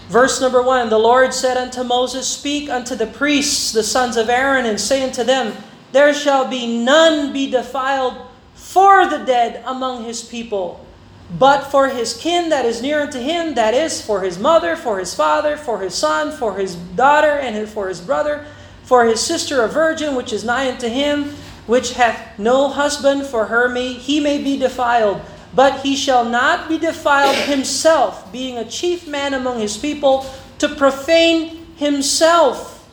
Verse 0.09 0.41
number 0.41 0.63
1, 0.63 0.89
the 0.89 0.99
Lord 0.99 1.35
said 1.35 1.57
unto 1.57 1.83
Moses, 1.83 2.29
Speak 2.29 2.71
unto 2.71 2.95
the 2.95 3.07
priests, 3.07 3.73
the 3.73 3.83
sons 3.83 4.17
of 4.17 4.31
Aaron, 4.31 4.65
and 4.65 4.81
say 4.81 5.03
unto 5.03 5.25
them, 5.25 5.55
There 5.91 6.15
shall 6.15 6.47
be 6.47 6.79
none 6.79 7.33
be 7.33 7.51
defiled 7.51 8.15
for 8.55 9.07
the 9.09 9.19
dead 9.19 9.63
among 9.67 10.05
his 10.05 10.23
people, 10.23 10.86
but 11.31 11.67
for 11.67 11.89
his 11.89 12.15
kin 12.15 12.51
that 12.51 12.65
is 12.65 12.81
near 12.81 13.01
unto 13.01 13.19
him, 13.19 13.55
that 13.55 13.75
is, 13.75 14.01
for 14.01 14.23
his 14.23 14.39
mother, 14.39 14.77
for 14.77 14.99
his 14.99 15.15
father, 15.15 15.57
for 15.57 15.81
his 15.81 15.95
son, 15.95 16.31
for 16.31 16.57
his 16.57 16.77
daughter, 16.77 17.43
and 17.43 17.69
for 17.69 17.89
his 17.89 18.01
brother, 18.01 18.47
for 18.85 19.05
his 19.05 19.21
sister 19.21 19.63
a 19.63 19.69
virgin 19.69 20.15
which 20.15 20.33
is 20.33 20.45
nigh 20.45 20.71
unto 20.71 20.89
him, 20.89 21.35
which 21.67 21.95
hath 21.95 22.39
no 22.39 22.69
husband, 22.69 23.27
for 23.27 23.47
her 23.47 23.69
may 23.69 23.93
he 23.93 24.21
may 24.21 24.39
be 24.39 24.57
defiled. 24.57 25.21
But 25.53 25.81
he 25.81 25.97
shall 25.97 26.25
not 26.25 26.69
be 26.69 26.79
defiled 26.79 27.35
himself, 27.35 28.31
being 28.31 28.59
a 28.59 28.65
chief 28.65 29.09
man 29.09 29.35
among 29.35 29.59
his 29.59 29.77
people, 29.77 30.27
to 30.59 30.69
profane 30.69 31.75
himself. 31.75 32.87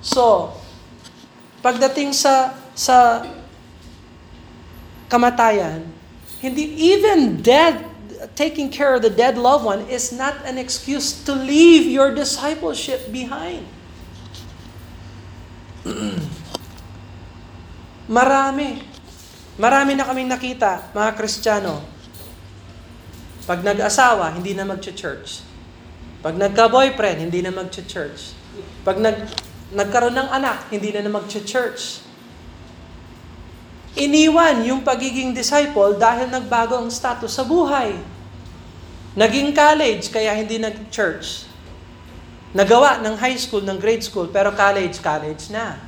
So, 0.00 0.56
pagdating 1.62 2.10
sa 2.10 2.54
sa 2.74 3.22
kamatayan, 5.08 5.95
hindi 6.40 6.92
even 6.92 7.40
dead 7.40 7.84
taking 8.36 8.68
care 8.72 8.96
of 8.96 9.02
the 9.02 9.12
dead 9.12 9.36
loved 9.36 9.64
one 9.64 9.84
is 9.88 10.12
not 10.12 10.34
an 10.44 10.58
excuse 10.58 11.12
to 11.24 11.32
leave 11.32 11.86
your 11.86 12.12
discipleship 12.12 13.12
behind. 13.12 13.64
Marami. 18.08 18.82
Marami 19.56 19.96
na 19.96 20.04
kaming 20.04 20.28
nakita, 20.28 20.92
mga 20.92 21.10
Kristiyano. 21.16 21.80
Pag 23.48 23.64
nag-asawa, 23.64 24.36
hindi 24.36 24.52
na 24.52 24.68
mag-church. 24.68 25.40
Pag 26.20 26.36
nagka-boyfriend, 26.36 27.30
hindi 27.30 27.40
na 27.40 27.54
mag-church. 27.54 28.36
Pag 28.84 29.00
nag 29.00 29.16
nagkaroon 29.72 30.14
ng 30.14 30.30
anak, 30.30 30.70
hindi 30.70 30.92
na 30.92 31.02
na 31.02 31.10
mag-church. 31.10 32.05
Iniwan 33.96 34.60
yung 34.68 34.84
pagiging 34.84 35.32
disciple 35.32 35.96
dahil 35.96 36.28
nagbago 36.28 36.76
ang 36.76 36.92
status 36.92 37.32
sa 37.32 37.48
buhay. 37.48 37.96
Naging 39.16 39.56
college, 39.56 40.12
kaya 40.12 40.36
hindi 40.36 40.60
nag-church. 40.60 41.48
Nagawa 42.52 43.00
ng 43.00 43.16
high 43.16 43.40
school, 43.40 43.64
ng 43.64 43.80
grade 43.80 44.04
school, 44.04 44.28
pero 44.28 44.52
college, 44.52 45.00
college 45.00 45.48
na. 45.48 45.80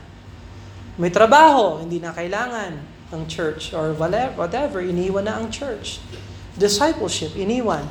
May 0.96 1.12
trabaho, 1.12 1.84
hindi 1.84 2.00
na 2.00 2.16
kailangan 2.16 2.80
ang 3.12 3.22
church 3.28 3.76
or 3.76 3.92
whatever, 3.92 4.80
iniwan 4.80 5.28
na 5.28 5.36
ang 5.36 5.52
church. 5.52 6.00
Discipleship, 6.56 7.36
iniwan. 7.36 7.84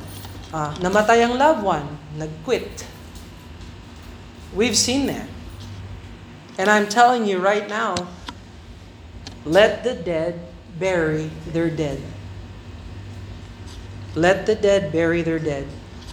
Ah, 0.50 0.74
namatay 0.82 1.22
ang 1.22 1.38
loved 1.38 1.62
one, 1.62 1.86
nag-quit. 2.18 2.82
We've 4.50 4.74
seen 4.74 5.06
that. 5.06 5.30
And 6.58 6.66
I'm 6.66 6.90
telling 6.90 7.22
you 7.22 7.38
right 7.38 7.70
now, 7.70 7.94
let 9.44 9.84
the 9.84 9.94
dead 9.94 10.38
bury 10.78 11.30
their 11.50 11.70
dead. 11.70 12.00
Let 14.14 14.46
the 14.46 14.54
dead 14.54 14.90
bury 14.90 15.22
their 15.22 15.38
dead. 15.38 15.66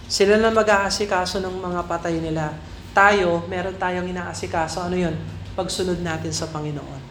Sila 0.06 0.38
na 0.38 0.54
mag-aasikaso 0.54 1.42
ng 1.42 1.58
mga 1.58 1.80
patay 1.90 2.22
nila. 2.22 2.54
Tayo, 2.94 3.42
meron 3.50 3.74
tayong 3.74 4.06
inaasikaso. 4.06 4.78
Ano 4.78 4.94
yun? 4.94 5.18
Pagsunod 5.58 5.98
natin 5.98 6.30
sa 6.30 6.46
Panginoon. 6.46 7.02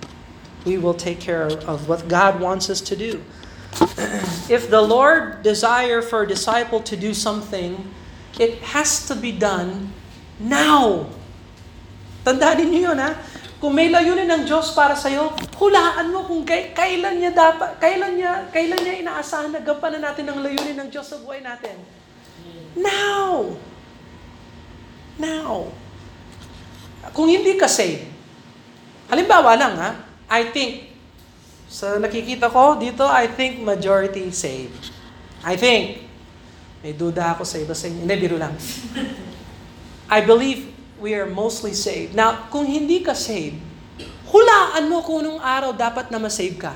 We 0.64 0.80
will 0.80 0.96
take 0.96 1.20
care 1.20 1.52
of 1.68 1.92
what 1.92 2.08
God 2.08 2.40
wants 2.40 2.72
us 2.72 2.80
to 2.88 2.96
do. 2.96 3.20
If 4.48 4.72
the 4.72 4.82
Lord 4.82 5.44
desire 5.44 6.00
for 6.02 6.24
a 6.24 6.28
disciple 6.28 6.80
to 6.88 6.96
do 6.96 7.12
something, 7.12 7.92
it 8.40 8.64
has 8.72 9.04
to 9.12 9.14
be 9.14 9.36
done 9.36 9.92
now. 10.40 11.12
Tandaan 12.26 12.72
niyo 12.72 12.96
yun, 12.96 12.98
ha? 12.98 13.14
Kung 13.56 13.72
may 13.72 13.88
layunin 13.88 14.28
ng 14.28 14.44
Diyos 14.44 14.76
para 14.76 15.00
sa 15.00 15.08
iyo, 15.08 15.32
hulaan 15.56 16.12
mo 16.12 16.28
kung 16.28 16.44
kailan 16.48 17.16
niya 17.18 17.32
dapat, 17.32 17.80
kailan 17.80 18.20
niya, 18.20 18.52
kailan 18.52 18.84
niya 18.84 19.00
inaasahan 19.00 19.56
na 19.56 19.64
gampanan 19.64 20.04
natin 20.04 20.28
ang 20.28 20.44
layunin 20.44 20.76
ng 20.76 20.90
Diyos 20.92 21.08
sa 21.08 21.18
buhay 21.24 21.40
natin. 21.40 21.80
Now! 22.76 23.56
Now! 25.16 25.72
Kung 27.16 27.32
hindi 27.32 27.56
ka 27.56 27.72
saved, 27.72 28.04
halimbawa 29.08 29.56
lang 29.56 29.74
ha, 29.80 29.92
I 30.28 30.52
think, 30.52 30.92
sa 31.72 31.96
nakikita 31.96 32.52
ko 32.52 32.76
dito, 32.76 33.08
I 33.08 33.32
think 33.32 33.64
majority 33.64 34.28
saved. 34.36 34.92
I 35.46 35.56
think. 35.56 36.04
May 36.84 36.94
duda 36.94 37.34
ako 37.34 37.48
sa 37.48 37.58
iba 37.58 37.74
sa 37.74 37.90
inyo. 37.90 38.06
Hindi, 38.06 38.16
biro 38.20 38.38
lang. 38.38 38.54
I 40.16 40.22
believe 40.22 40.75
we 41.00 41.12
are 41.16 41.28
mostly 41.28 41.76
saved. 41.76 42.16
Now, 42.16 42.48
kung 42.48 42.64
hindi 42.68 43.04
ka 43.04 43.12
saved, 43.12 43.60
hulaan 44.32 44.88
mo 44.88 45.04
kung 45.04 45.24
anong 45.24 45.42
araw 45.44 45.72
dapat 45.76 46.12
na 46.12 46.20
masave 46.20 46.56
ka. 46.56 46.74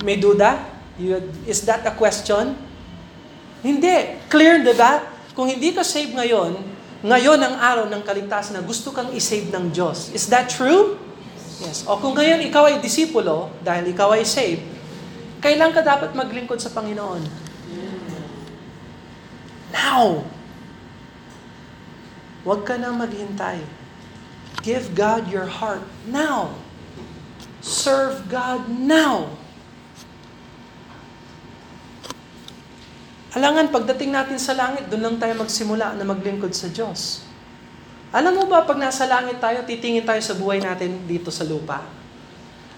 May 0.00 0.16
duda? 0.16 0.56
You, 0.96 1.20
is 1.44 1.64
that 1.68 1.84
a 1.84 1.92
question? 1.92 2.56
Hindi. 3.60 4.20
Clear, 4.32 4.64
di 4.64 4.72
ba? 4.72 5.04
Kung 5.36 5.48
hindi 5.48 5.72
ka 5.76 5.84
saved 5.84 6.16
ngayon, 6.16 6.56
ngayon 7.00 7.40
ang 7.40 7.56
araw 7.56 7.84
ng 7.88 8.02
kaligtasan 8.04 8.60
na 8.60 8.62
gusto 8.64 8.92
kang 8.92 9.12
isave 9.12 9.48
ng 9.48 9.72
Diyos. 9.72 10.12
Is 10.12 10.28
that 10.28 10.52
true? 10.52 11.00
Yes. 11.60 11.84
O 11.84 11.96
kung 12.00 12.16
ngayon 12.16 12.44
ikaw 12.44 12.68
ay 12.68 12.80
disipulo, 12.80 13.52
dahil 13.60 13.92
ikaw 13.92 14.16
ay 14.16 14.24
saved, 14.24 14.64
kailan 15.40 15.72
ka 15.72 15.80
dapat 15.80 16.12
maglingkod 16.12 16.60
sa 16.60 16.72
Panginoon? 16.72 17.39
Now! 19.70 20.26
Huwag 22.44 22.64
ka 22.64 22.80
na 22.80 22.92
maghintay. 22.92 23.60
Give 24.64 24.84
God 24.92 25.28
your 25.28 25.48
heart 25.48 25.84
now. 26.08 26.56
Serve 27.60 28.24
God 28.28 28.68
now. 28.68 29.36
Alangan, 33.30 33.70
pagdating 33.70 34.10
natin 34.10 34.42
sa 34.42 34.58
langit, 34.58 34.90
doon 34.90 35.06
lang 35.06 35.16
tayo 35.22 35.38
magsimula 35.38 35.94
na 35.94 36.02
maglingkod 36.02 36.50
sa 36.50 36.66
Diyos. 36.66 37.22
Alam 38.10 38.42
mo 38.42 38.44
ba, 38.50 38.66
pag 38.66 38.74
nasa 38.74 39.06
langit 39.06 39.38
tayo, 39.38 39.62
titingin 39.62 40.02
tayo 40.02 40.18
sa 40.18 40.34
buhay 40.34 40.58
natin 40.58 41.06
dito 41.06 41.30
sa 41.30 41.46
lupa. 41.46 41.86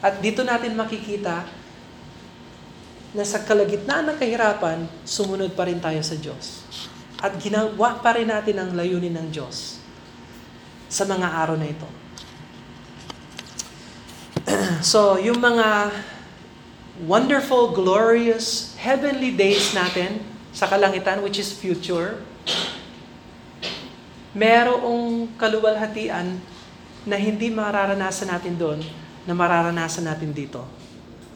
At 0.05 0.21
dito 0.21 0.45
natin 0.45 0.77
makikita 0.77 1.49
na 3.13 3.25
sa 3.29 3.45
kalagitnaan 3.45 4.09
ng 4.09 4.17
kahirapan, 4.17 4.89
sumunod 5.05 5.53
pa 5.53 5.69
rin 5.69 5.77
tayo 5.81 6.01
sa 6.01 6.17
Diyos. 6.17 6.65
At 7.21 7.37
ginawa 7.37 8.01
pa 8.01 8.17
rin 8.17 8.33
natin 8.33 8.57
ang 8.57 8.71
layunin 8.73 9.13
ng 9.13 9.29
Diyos 9.29 9.79
sa 10.89 11.05
mga 11.05 11.29
araw 11.29 11.57
na 11.61 11.69
ito. 11.69 11.89
so, 14.93 15.21
yung 15.21 15.39
mga 15.39 15.93
wonderful, 17.05 17.77
glorious, 17.77 18.75
heavenly 18.81 19.33
days 19.33 19.77
natin 19.77 20.25
sa 20.57 20.65
kalangitan, 20.69 21.21
which 21.21 21.37
is 21.37 21.53
future, 21.53 22.21
merong 24.33 25.29
kaluwalhatian 25.37 26.41
na 27.05 27.17
hindi 27.21 27.53
mararanasan 27.53 28.33
natin 28.33 28.57
doon, 28.57 28.81
na 29.29 29.37
mararanasan 29.37 30.09
natin 30.09 30.33
dito. 30.33 30.65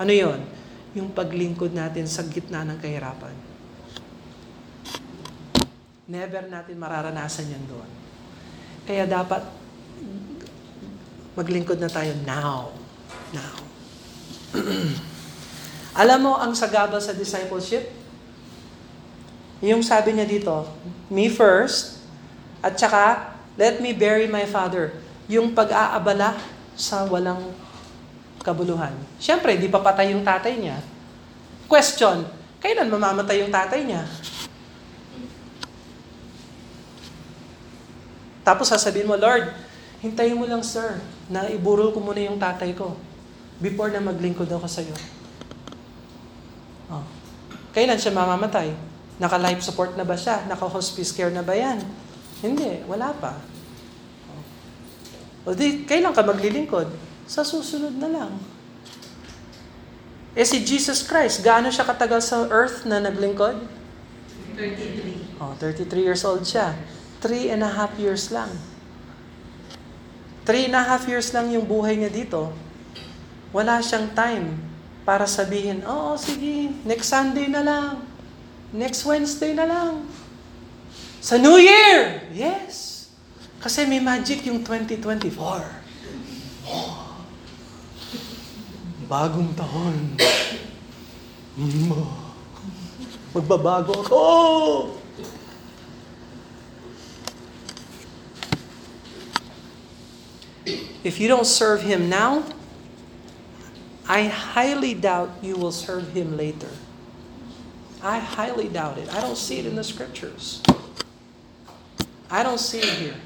Ano 0.00 0.10
yon? 0.10 0.55
Yung 0.96 1.12
paglingkod 1.12 1.76
natin 1.76 2.08
sa 2.08 2.24
gitna 2.24 2.64
ng 2.64 2.80
kahirapan. 2.80 3.36
Never 6.08 6.48
natin 6.48 6.80
mararanasan 6.80 7.52
yan 7.52 7.64
doon. 7.68 7.90
Kaya 8.88 9.04
dapat 9.04 9.44
maglingkod 11.36 11.76
na 11.76 11.90
tayo 11.92 12.16
now. 12.24 12.72
Now. 13.36 13.56
Alam 16.00 16.18
mo 16.24 16.32
ang 16.40 16.56
sagaba 16.56 16.96
sa 16.96 17.12
discipleship? 17.12 17.92
Yung 19.60 19.84
sabi 19.84 20.16
niya 20.16 20.24
dito, 20.24 20.68
me 21.12 21.28
first, 21.28 22.00
at 22.60 22.76
saka, 22.76 23.36
let 23.56 23.80
me 23.80 23.92
bury 23.92 24.28
my 24.28 24.44
father. 24.48 24.96
Yung 25.28 25.52
pag-aabala 25.52 26.36
sa 26.76 27.08
walang 27.08 27.52
kabuluhan. 28.46 28.94
Siyempre, 29.18 29.58
di 29.58 29.66
pa 29.66 29.82
patay 29.82 30.14
yung 30.14 30.22
tatay 30.22 30.54
niya. 30.54 30.78
Question, 31.66 32.22
kailan 32.62 32.86
mamamatay 32.86 33.42
yung 33.42 33.50
tatay 33.50 33.82
niya? 33.82 34.06
Tapos 38.46 38.70
sasabihin 38.70 39.10
mo, 39.10 39.18
Lord, 39.18 39.50
hintayin 39.98 40.38
mo 40.38 40.46
lang 40.46 40.62
sir, 40.62 41.02
na 41.26 41.50
iburol 41.50 41.90
ko 41.90 41.98
muna 41.98 42.22
yung 42.22 42.38
tatay 42.38 42.70
ko 42.78 42.94
before 43.58 43.90
na 43.90 43.98
maglingkod 43.98 44.46
ako 44.46 44.70
sa 44.70 44.86
iyo. 44.86 44.94
Oh. 46.86 47.02
Kailan 47.74 47.98
siya 47.98 48.14
mamamatay? 48.14 48.70
Naka-life 49.18 49.66
support 49.66 49.98
na 49.98 50.06
ba 50.06 50.14
siya? 50.14 50.46
Naka-hospice 50.46 51.10
care 51.10 51.34
na 51.34 51.42
ba 51.42 51.58
yan? 51.58 51.82
Hindi, 52.38 52.86
wala 52.86 53.10
pa. 53.10 53.34
O 55.46 55.54
di, 55.54 55.82
kailan 55.82 56.14
ka 56.14 56.22
maglilingkod? 56.22 57.05
Sa 57.26 57.42
susunod 57.42 57.98
na 57.98 58.08
lang. 58.08 58.32
Eh 60.36 60.46
si 60.46 60.62
Jesus 60.62 61.02
Christ, 61.02 61.42
gaano 61.42 61.72
siya 61.72 61.82
katagal 61.88 62.22
sa 62.22 62.44
earth 62.46 62.86
na 62.86 63.02
naglingkod? 63.02 63.56
33. 64.54 65.42
Oh, 65.42 65.52
33 65.58 66.06
years 66.06 66.22
old 66.24 66.44
siya. 66.46 66.72
Three 67.20 67.52
and 67.52 67.64
a 67.64 67.72
half 67.72 67.96
years 67.96 68.28
lang. 68.32 68.52
Three 70.46 70.70
and 70.70 70.76
a 70.76 70.84
half 70.84 71.08
years 71.10 71.34
lang 71.34 71.50
yung 71.50 71.66
buhay 71.66 71.98
niya 71.98 72.12
dito. 72.12 72.52
Wala 73.50 73.80
siyang 73.80 74.12
time 74.14 74.60
para 75.02 75.24
sabihin, 75.24 75.82
oo, 75.82 76.14
sige, 76.20 76.70
next 76.84 77.08
Sunday 77.10 77.48
na 77.48 77.64
lang. 77.64 78.04
Next 78.70 79.02
Wednesday 79.08 79.56
na 79.56 79.64
lang. 79.64 80.04
Sa 81.24 81.40
New 81.40 81.56
Year! 81.58 82.28
Yes! 82.30 83.08
Kasi 83.58 83.88
may 83.88 83.98
magic 83.98 84.44
yung 84.46 84.62
2024. 84.62 85.32
Oh. 86.68 87.05
Bagong 89.06 89.54
taon. 89.54 90.18
Magbabago 93.30 94.02
ako! 94.02 94.22
If 101.06 101.22
you 101.22 101.30
don't 101.30 101.46
serve 101.46 101.86
Him 101.86 102.10
now, 102.10 102.42
I 104.10 104.26
highly 104.26 104.94
doubt 104.94 105.30
you 105.38 105.54
will 105.54 105.70
serve 105.70 106.10
Him 106.10 106.34
later. 106.34 106.70
I 108.02 108.18
highly 108.18 108.66
doubt 108.66 108.98
it. 108.98 109.06
I 109.14 109.22
don't 109.22 109.38
see 109.38 109.62
it 109.62 109.66
in 109.66 109.78
the 109.78 109.86
scriptures. 109.86 110.66
I 112.26 112.42
don't 112.42 112.58
see 112.58 112.82
it 112.82 112.94
here. 112.98 113.18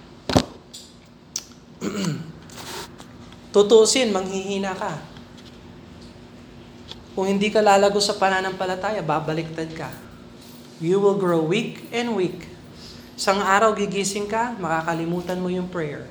Tutusin, 3.53 4.13
manghihina 4.13 4.77
ka. 4.77 5.10
Kung 7.15 7.27
hindi 7.27 7.51
ka 7.51 7.59
lalago 7.59 7.99
sa 7.99 8.15
pananampalataya, 8.15 9.03
babaliktad 9.03 9.71
ka. 9.75 9.91
You 10.79 11.03
will 11.03 11.19
grow 11.19 11.43
weak 11.43 11.91
and 11.91 12.15
weak. 12.15 12.47
Isang 13.19 13.43
araw 13.45 13.77
gigising 13.77 14.31
ka, 14.31 14.57
makakalimutan 14.57 15.37
mo 15.37 15.53
yung 15.53 15.69
prayer. 15.69 16.09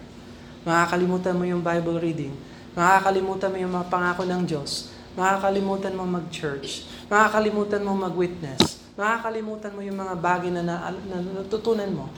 Makakalimutan 0.68 1.34
mo 1.34 1.48
yung 1.48 1.64
Bible 1.64 1.98
reading. 1.98 2.36
Makakalimutan 2.78 3.50
mo 3.50 3.58
yung 3.58 3.74
mga 3.74 3.88
pangako 3.90 4.24
ng 4.30 4.44
Diyos. 4.46 4.94
Makakalimutan 5.18 5.98
mo 5.98 6.06
mag-church. 6.06 6.86
Makakalimutan 7.10 7.82
mo 7.82 7.98
mag-witness. 7.98 8.78
Makakalimutan 8.94 9.74
mo 9.74 9.82
yung 9.82 9.98
mga 9.98 10.14
bagay 10.22 10.54
na, 10.54 10.62
na, 10.62 10.94
na 10.94 11.18
natutunan 11.42 11.90
mo. 11.90 12.14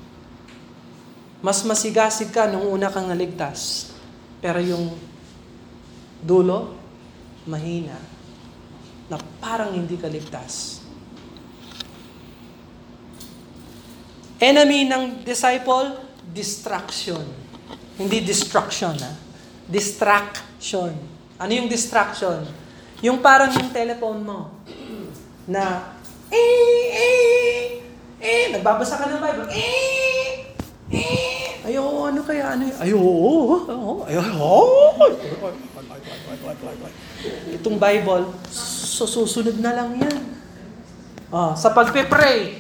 Mas 1.40 1.64
masigasig 1.64 2.30
ka 2.34 2.52
nung 2.52 2.68
una 2.68 2.92
kang 2.92 3.08
naligtas. 3.08 3.94
Pero 4.44 4.60
yung 4.60 4.92
dulo, 6.20 6.76
mahina. 7.48 8.11
Na 9.12 9.20
parang 9.44 9.76
hindi 9.76 10.00
ka 10.00 10.08
ligtas. 10.08 10.80
Enemy 14.40 14.88
ng 14.88 15.04
disciple, 15.28 16.00
distraction. 16.32 17.20
Hindi 18.00 18.24
destruction, 18.24 18.96
ha? 18.96 19.14
Distraction. 19.68 20.96
Ano 21.36 21.52
yung 21.52 21.68
distraction? 21.68 22.48
Yung 23.04 23.20
parang 23.20 23.52
yung 23.52 23.68
telephone 23.76 24.24
mo 24.24 24.40
na 25.44 25.92
eh, 26.32 26.88
eh, 26.96 27.84
eh, 28.24 28.44
nagbabasa 28.56 28.96
ka 28.96 29.12
ng 29.12 29.20
Bible, 29.20 29.50
eh, 29.52 30.56
eh, 30.88 31.68
ayo, 31.68 32.08
ano 32.08 32.24
kaya, 32.24 32.56
ano, 32.56 32.72
ayo, 32.80 33.00
ayo, 34.08 34.22
ayo, 34.22 34.22
itong 37.52 37.76
Bible, 37.76 38.32
susunod 38.92 39.56
na 39.64 39.72
lang 39.72 39.96
yan. 39.96 40.20
Oh, 41.32 41.56
sa 41.56 41.72
pagpe-pray, 41.72 42.60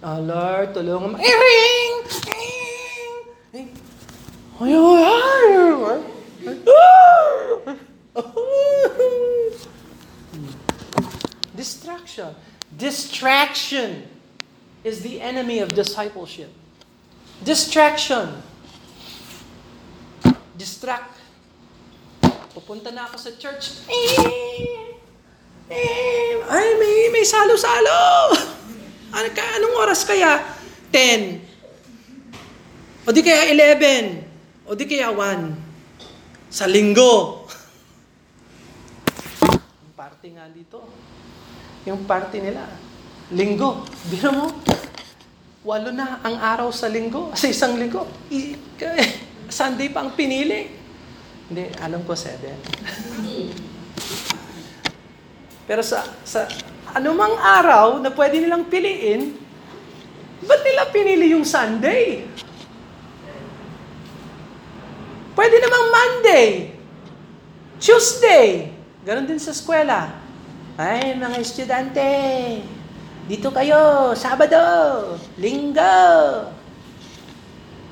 oh, 0.00 0.18
Lord, 0.24 0.72
tulungan 0.72 1.12
mo, 1.12 1.16
eh, 1.20 1.36
ring, 1.36 1.96
eh, 3.52 3.68
ayo, 4.64 4.80
ayo, 4.96 5.64
Distraction. 11.52 12.32
Distraction 12.76 14.08
is 14.84 15.04
the 15.04 15.20
enemy 15.20 15.60
of 15.60 15.76
discipleship. 15.76 16.48
Distraction. 17.44 18.40
Distract. 20.56 21.20
Pupunta 22.56 22.88
na 22.88 23.04
ako 23.04 23.16
sa 23.20 23.30
church. 23.36 23.84
Eh, 23.92 24.95
eh, 25.70 26.38
ay, 26.46 26.66
may, 26.78 27.10
may 27.10 27.26
salo-salo. 27.26 28.02
Ano 29.16 29.32
ka, 29.32 29.40
anong 29.56 29.80
oras 29.80 30.04
kaya? 30.04 30.44
10. 30.92 31.40
O 33.08 33.16
di 33.16 33.24
kaya 33.24 33.48
11. 33.48 34.68
O 34.68 34.76
di 34.76 34.84
kaya 34.84 35.08
1. 35.08 36.52
Sa 36.52 36.68
linggo. 36.68 37.40
Yung 39.80 39.96
party 39.96 40.36
nga 40.36 40.52
dito. 40.52 40.84
Yung 41.88 42.04
party 42.04 42.44
nila. 42.44 42.68
Linggo. 43.32 43.88
Biro 44.12 44.36
mo, 44.36 44.52
walo 45.66 45.90
na 45.90 46.22
ang 46.22 46.38
araw 46.38 46.70
sa 46.70 46.86
linggo, 46.86 47.32
sa 47.40 47.48
isang 47.48 47.80
linggo. 47.80 48.04
I, 48.28 48.52
Sunday 49.48 49.88
pa 49.88 50.04
ang 50.04 50.12
pinili. 50.12 50.68
Hindi, 51.46 51.70
alam 51.78 52.02
ko 52.02 52.12
seven. 52.12 52.58
Pero 55.66 55.82
sa, 55.82 56.06
sa 56.22 56.46
anumang 56.94 57.34
araw 57.38 57.98
na 57.98 58.10
pwede 58.14 58.38
nilang 58.38 58.66
piliin, 58.70 59.46
Ba't 60.44 60.60
nila 60.60 60.82
pinili 60.92 61.32
yung 61.32 61.48
Sunday? 61.48 62.28
Pwede 65.32 65.56
namang 65.60 65.86
Monday, 65.92 66.72
Tuesday. 67.76 68.72
Ganon 69.04 69.28
din 69.28 69.40
sa 69.40 69.52
eskwela. 69.52 70.16
Ay, 70.76 71.16
mga 71.16 71.36
estudyante, 71.40 72.08
dito 73.28 73.48
kayo, 73.52 74.12
Sabado, 74.16 75.16
Linggo. 75.40 76.52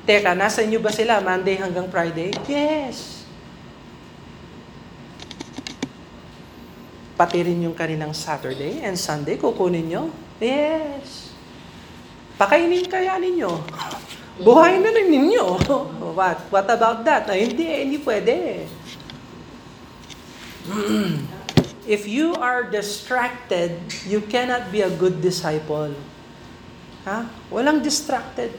Teka, 0.04 0.36
nasa 0.36 0.60
inyo 0.60 0.84
ba 0.84 0.92
sila 0.92 1.24
Monday 1.24 1.56
hanggang 1.56 1.88
Friday? 1.88 2.32
Yes. 2.44 3.13
Pati 7.14 7.46
rin 7.46 7.62
yung 7.62 7.78
kanilang 7.78 8.10
Saturday 8.10 8.82
and 8.82 8.98
Sunday, 8.98 9.38
kukunin 9.38 9.86
nyo? 9.86 10.10
Yes. 10.42 11.30
Pakainin 12.34 12.90
kaya 12.90 13.14
ninyo. 13.22 13.50
Buhay 14.42 14.82
na 14.82 14.90
rin 14.90 15.06
ninyo. 15.06 15.62
What? 16.18 16.50
What 16.50 16.66
about 16.66 17.06
that? 17.06 17.30
Ay, 17.30 17.46
hindi, 17.46 17.70
hindi 17.70 17.98
pwede. 18.02 18.66
If 21.86 22.08
you 22.08 22.34
are 22.34 22.66
distracted, 22.66 23.78
you 24.08 24.24
cannot 24.24 24.72
be 24.74 24.82
a 24.82 24.90
good 24.90 25.22
disciple. 25.22 25.94
Ha? 27.04 27.28
Walang 27.52 27.84
distracted 27.84 28.50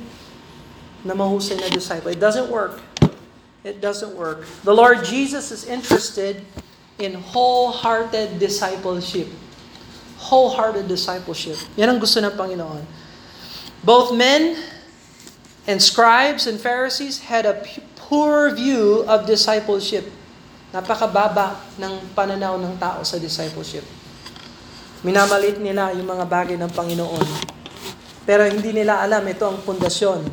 na 1.03 1.18
mahusay 1.18 1.58
na 1.58 1.68
disciple. 1.68 2.14
It 2.14 2.22
doesn't 2.22 2.47
work. 2.47 2.80
It 3.66 3.82
doesn't 3.82 4.14
work. 4.14 4.45
The 4.62 4.72
Lord 4.72 5.03
Jesus 5.03 5.49
is 5.49 5.66
interested 5.66 6.45
in 6.99 7.19
wholehearted 7.19 8.39
discipleship. 8.39 9.27
Wholehearted 10.19 10.87
discipleship. 10.87 11.59
Yan 11.75 11.95
ang 11.95 11.99
gusto 11.99 12.23
ng 12.23 12.33
Panginoon. 12.33 12.83
Both 13.83 14.15
men 14.15 14.57
and 15.67 15.77
scribes 15.77 16.47
and 16.47 16.57
Pharisees 16.57 17.27
had 17.27 17.45
a 17.45 17.61
poor 18.07 18.49
view 18.55 19.03
of 19.05 19.27
discipleship. 19.27 20.07
Napakababa 20.71 21.61
ng 21.77 22.15
pananaw 22.17 22.57
ng 22.57 22.75
tao 22.81 23.05
sa 23.05 23.21
discipleship. 23.21 23.85
Minamalit 25.05 25.61
nila 25.61 25.93
yung 25.93 26.09
mga 26.09 26.25
bagay 26.25 26.57
ng 26.57 26.71
Panginoon. 26.73 27.27
Pero 28.25 28.41
hindi 28.49 28.73
nila 28.73 29.05
alam 29.05 29.21
ito 29.29 29.45
ang 29.45 29.61
pundasyon 29.61 30.25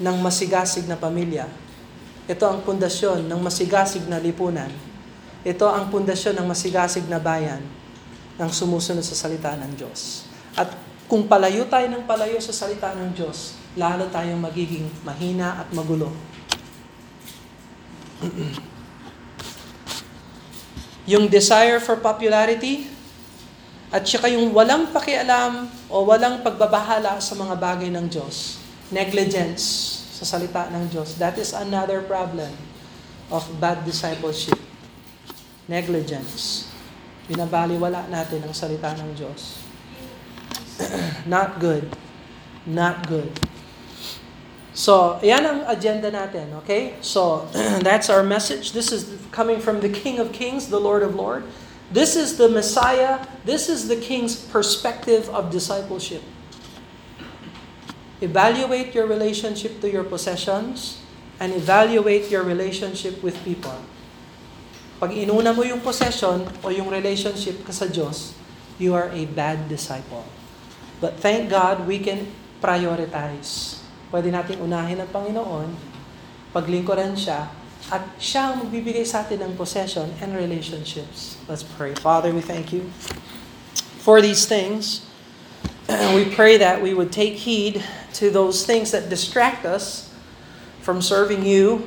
ng 0.00 0.16
masigasig 0.24 0.88
na 0.88 0.96
pamilya. 0.96 1.44
Ito 2.24 2.48
ang 2.48 2.64
pundasyon 2.64 3.28
ng 3.28 3.40
masigasig 3.44 4.08
na 4.08 4.16
lipunan. 4.16 4.72
Ito 5.44 5.68
ang 5.68 5.92
pundasyon 5.92 6.40
ng 6.40 6.46
masigasig 6.48 7.04
na 7.04 7.20
bayan 7.20 7.60
ng 8.40 8.50
sumusunod 8.50 9.04
sa 9.04 9.12
salita 9.12 9.52
ng 9.60 9.76
Diyos. 9.76 10.24
At 10.56 10.72
kung 11.04 11.28
palayo 11.28 11.68
tayo 11.68 11.84
ng 11.92 12.08
palayo 12.08 12.40
sa 12.40 12.56
salita 12.56 12.96
ng 12.96 13.12
Diyos, 13.12 13.60
lalo 13.76 14.08
tayong 14.08 14.40
magiging 14.40 14.88
mahina 15.04 15.60
at 15.60 15.68
magulo. 15.76 16.08
yung 21.12 21.28
desire 21.28 21.76
for 21.84 22.00
popularity, 22.00 22.88
at 23.94 24.02
saka 24.02 24.26
yung 24.26 24.50
walang 24.50 24.90
pakialam 24.90 25.70
o 25.86 26.02
walang 26.02 26.42
pagbabahala 26.42 27.22
sa 27.22 27.38
mga 27.38 27.54
bagay 27.54 27.94
ng 27.94 28.10
Diyos. 28.10 28.58
Negligence 28.90 29.62
sa 30.18 30.26
salita 30.26 30.66
ng 30.66 30.90
Diyos. 30.90 31.14
That 31.14 31.38
is 31.38 31.54
another 31.54 32.02
problem 32.02 32.50
of 33.30 33.46
bad 33.62 33.86
discipleship. 33.86 34.58
Negligence. 35.68 36.68
Binabaliwala 37.24 38.08
natin 38.12 38.44
ang 38.44 38.52
salita 38.52 38.92
ng 39.00 39.16
Diyos. 39.16 39.64
Not 41.24 41.56
good. 41.56 41.88
Not 42.68 43.08
good. 43.08 43.32
So, 44.74 45.22
yan 45.22 45.46
ang 45.46 45.60
agenda 45.70 46.10
natin, 46.10 46.50
okay? 46.60 46.98
So, 47.00 47.48
that's 47.86 48.10
our 48.10 48.26
message. 48.26 48.74
This 48.74 48.90
is 48.92 49.08
coming 49.30 49.62
from 49.62 49.80
the 49.80 49.88
King 49.88 50.18
of 50.18 50.34
Kings, 50.34 50.68
the 50.68 50.82
Lord 50.82 51.06
of 51.06 51.14
Lords. 51.14 51.46
This 51.94 52.16
is 52.16 52.36
the 52.36 52.50
Messiah. 52.50 53.22
This 53.46 53.70
is 53.70 53.86
the 53.86 53.96
King's 53.96 54.34
perspective 54.34 55.30
of 55.30 55.48
discipleship. 55.54 56.26
Evaluate 58.20 58.92
your 58.92 59.06
relationship 59.06 59.80
to 59.80 59.88
your 59.88 60.02
possessions 60.02 61.00
and 61.38 61.52
evaluate 61.52 62.30
your 62.30 62.42
relationship 62.42 63.22
with 63.22 63.38
people. 63.44 63.78
Pag 65.02 65.10
inuna 65.10 65.50
mo 65.50 65.66
yung 65.66 65.82
possession 65.82 66.46
o 66.62 66.70
yung 66.70 66.86
relationship 66.86 67.66
ka 67.66 67.74
sa 67.74 67.90
Diyos, 67.90 68.34
you 68.78 68.94
are 68.94 69.10
a 69.10 69.26
bad 69.26 69.66
disciple. 69.66 70.22
But 71.02 71.18
thank 71.18 71.50
God 71.50 71.86
we 71.86 71.98
can 71.98 72.30
prioritize. 72.62 73.82
Pwede 74.14 74.30
nating 74.30 74.62
unahin 74.62 75.02
ang 75.02 75.10
Panginoon, 75.10 75.74
paglingkuran 76.54 77.18
siya, 77.18 77.50
at 77.92 78.00
siya 78.16 78.54
ang 78.54 78.64
magbibigay 78.64 79.04
sa 79.04 79.26
atin 79.26 79.44
ng 79.44 79.52
possession 79.58 80.08
and 80.22 80.32
relationships. 80.32 81.36
Let's 81.50 81.66
pray. 81.66 81.92
Father, 81.98 82.32
we 82.32 82.40
thank 82.40 82.72
you 82.72 82.88
for 84.00 84.24
these 84.24 84.48
things. 84.48 85.04
we 86.16 86.24
pray 86.32 86.56
that 86.56 86.80
we 86.80 86.96
would 86.96 87.12
take 87.12 87.44
heed 87.44 87.84
to 88.16 88.30
those 88.30 88.64
things 88.64 88.94
that 88.94 89.10
distract 89.12 89.66
us 89.68 90.08
from 90.80 91.02
serving 91.02 91.44
you 91.44 91.84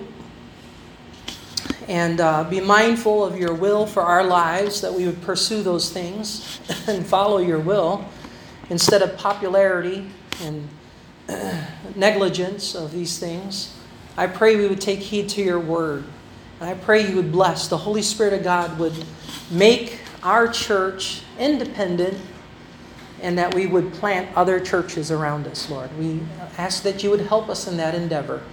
and 1.87 2.19
uh, 2.19 2.43
be 2.43 2.59
mindful 2.59 3.23
of 3.23 3.37
your 3.37 3.53
will 3.53 3.85
for 3.85 4.03
our 4.03 4.23
lives, 4.23 4.81
that 4.81 4.93
we 4.93 5.05
would 5.05 5.21
pursue 5.21 5.63
those 5.63 5.91
things 5.91 6.59
and 6.87 7.05
follow 7.05 7.37
your 7.37 7.59
will 7.59 8.05
instead 8.69 9.01
of 9.01 9.17
popularity 9.17 10.09
and 10.41 10.67
negligence 11.95 12.75
of 12.75 12.91
these 12.91 13.17
things. 13.17 13.73
I 14.17 14.27
pray 14.27 14.55
we 14.55 14.67
would 14.67 14.81
take 14.81 14.99
heed 14.99 15.29
to 15.29 15.41
your 15.41 15.59
word. 15.59 16.03
And 16.59 16.69
I 16.69 16.73
pray 16.73 17.07
you 17.07 17.15
would 17.15 17.31
bless. 17.31 17.67
The 17.67 17.77
Holy 17.77 18.01
Spirit 18.01 18.33
of 18.33 18.43
God 18.43 18.79
would 18.79 19.05
make 19.51 19.99
our 20.23 20.47
church 20.47 21.21
independent 21.37 22.17
and 23.21 23.37
that 23.37 23.53
we 23.53 23.65
would 23.65 23.93
plant 23.93 24.35
other 24.35 24.59
churches 24.59 25.11
around 25.11 25.47
us, 25.47 25.69
Lord. 25.69 25.95
We 25.97 26.21
ask 26.57 26.83
that 26.83 27.03
you 27.03 27.09
would 27.09 27.21
help 27.21 27.49
us 27.49 27.67
in 27.67 27.77
that 27.77 27.95
endeavor. 27.95 28.43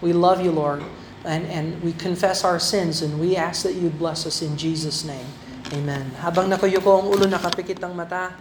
We 0.00 0.12
love 0.12 0.40
you, 0.40 0.52
Lord, 0.52 0.82
and, 1.24 1.46
and 1.46 1.78
we 1.82 1.92
confess 1.94 2.44
our 2.44 2.58
sins 2.58 3.02
and 3.02 3.18
we 3.18 3.36
ask 3.36 3.62
that 3.62 3.74
you 3.74 3.90
bless 3.90 4.26
us 4.26 4.42
in 4.42 4.56
Jesus' 4.56 5.04
name. 5.04 5.26
Amen. 5.72 6.04
Habang 6.20 6.52
nakayuko 6.52 7.00
ang 7.00 7.06
ulo, 7.08 7.24
nakapikit 7.24 7.80
ang 7.80 7.96
mata, 7.96 8.36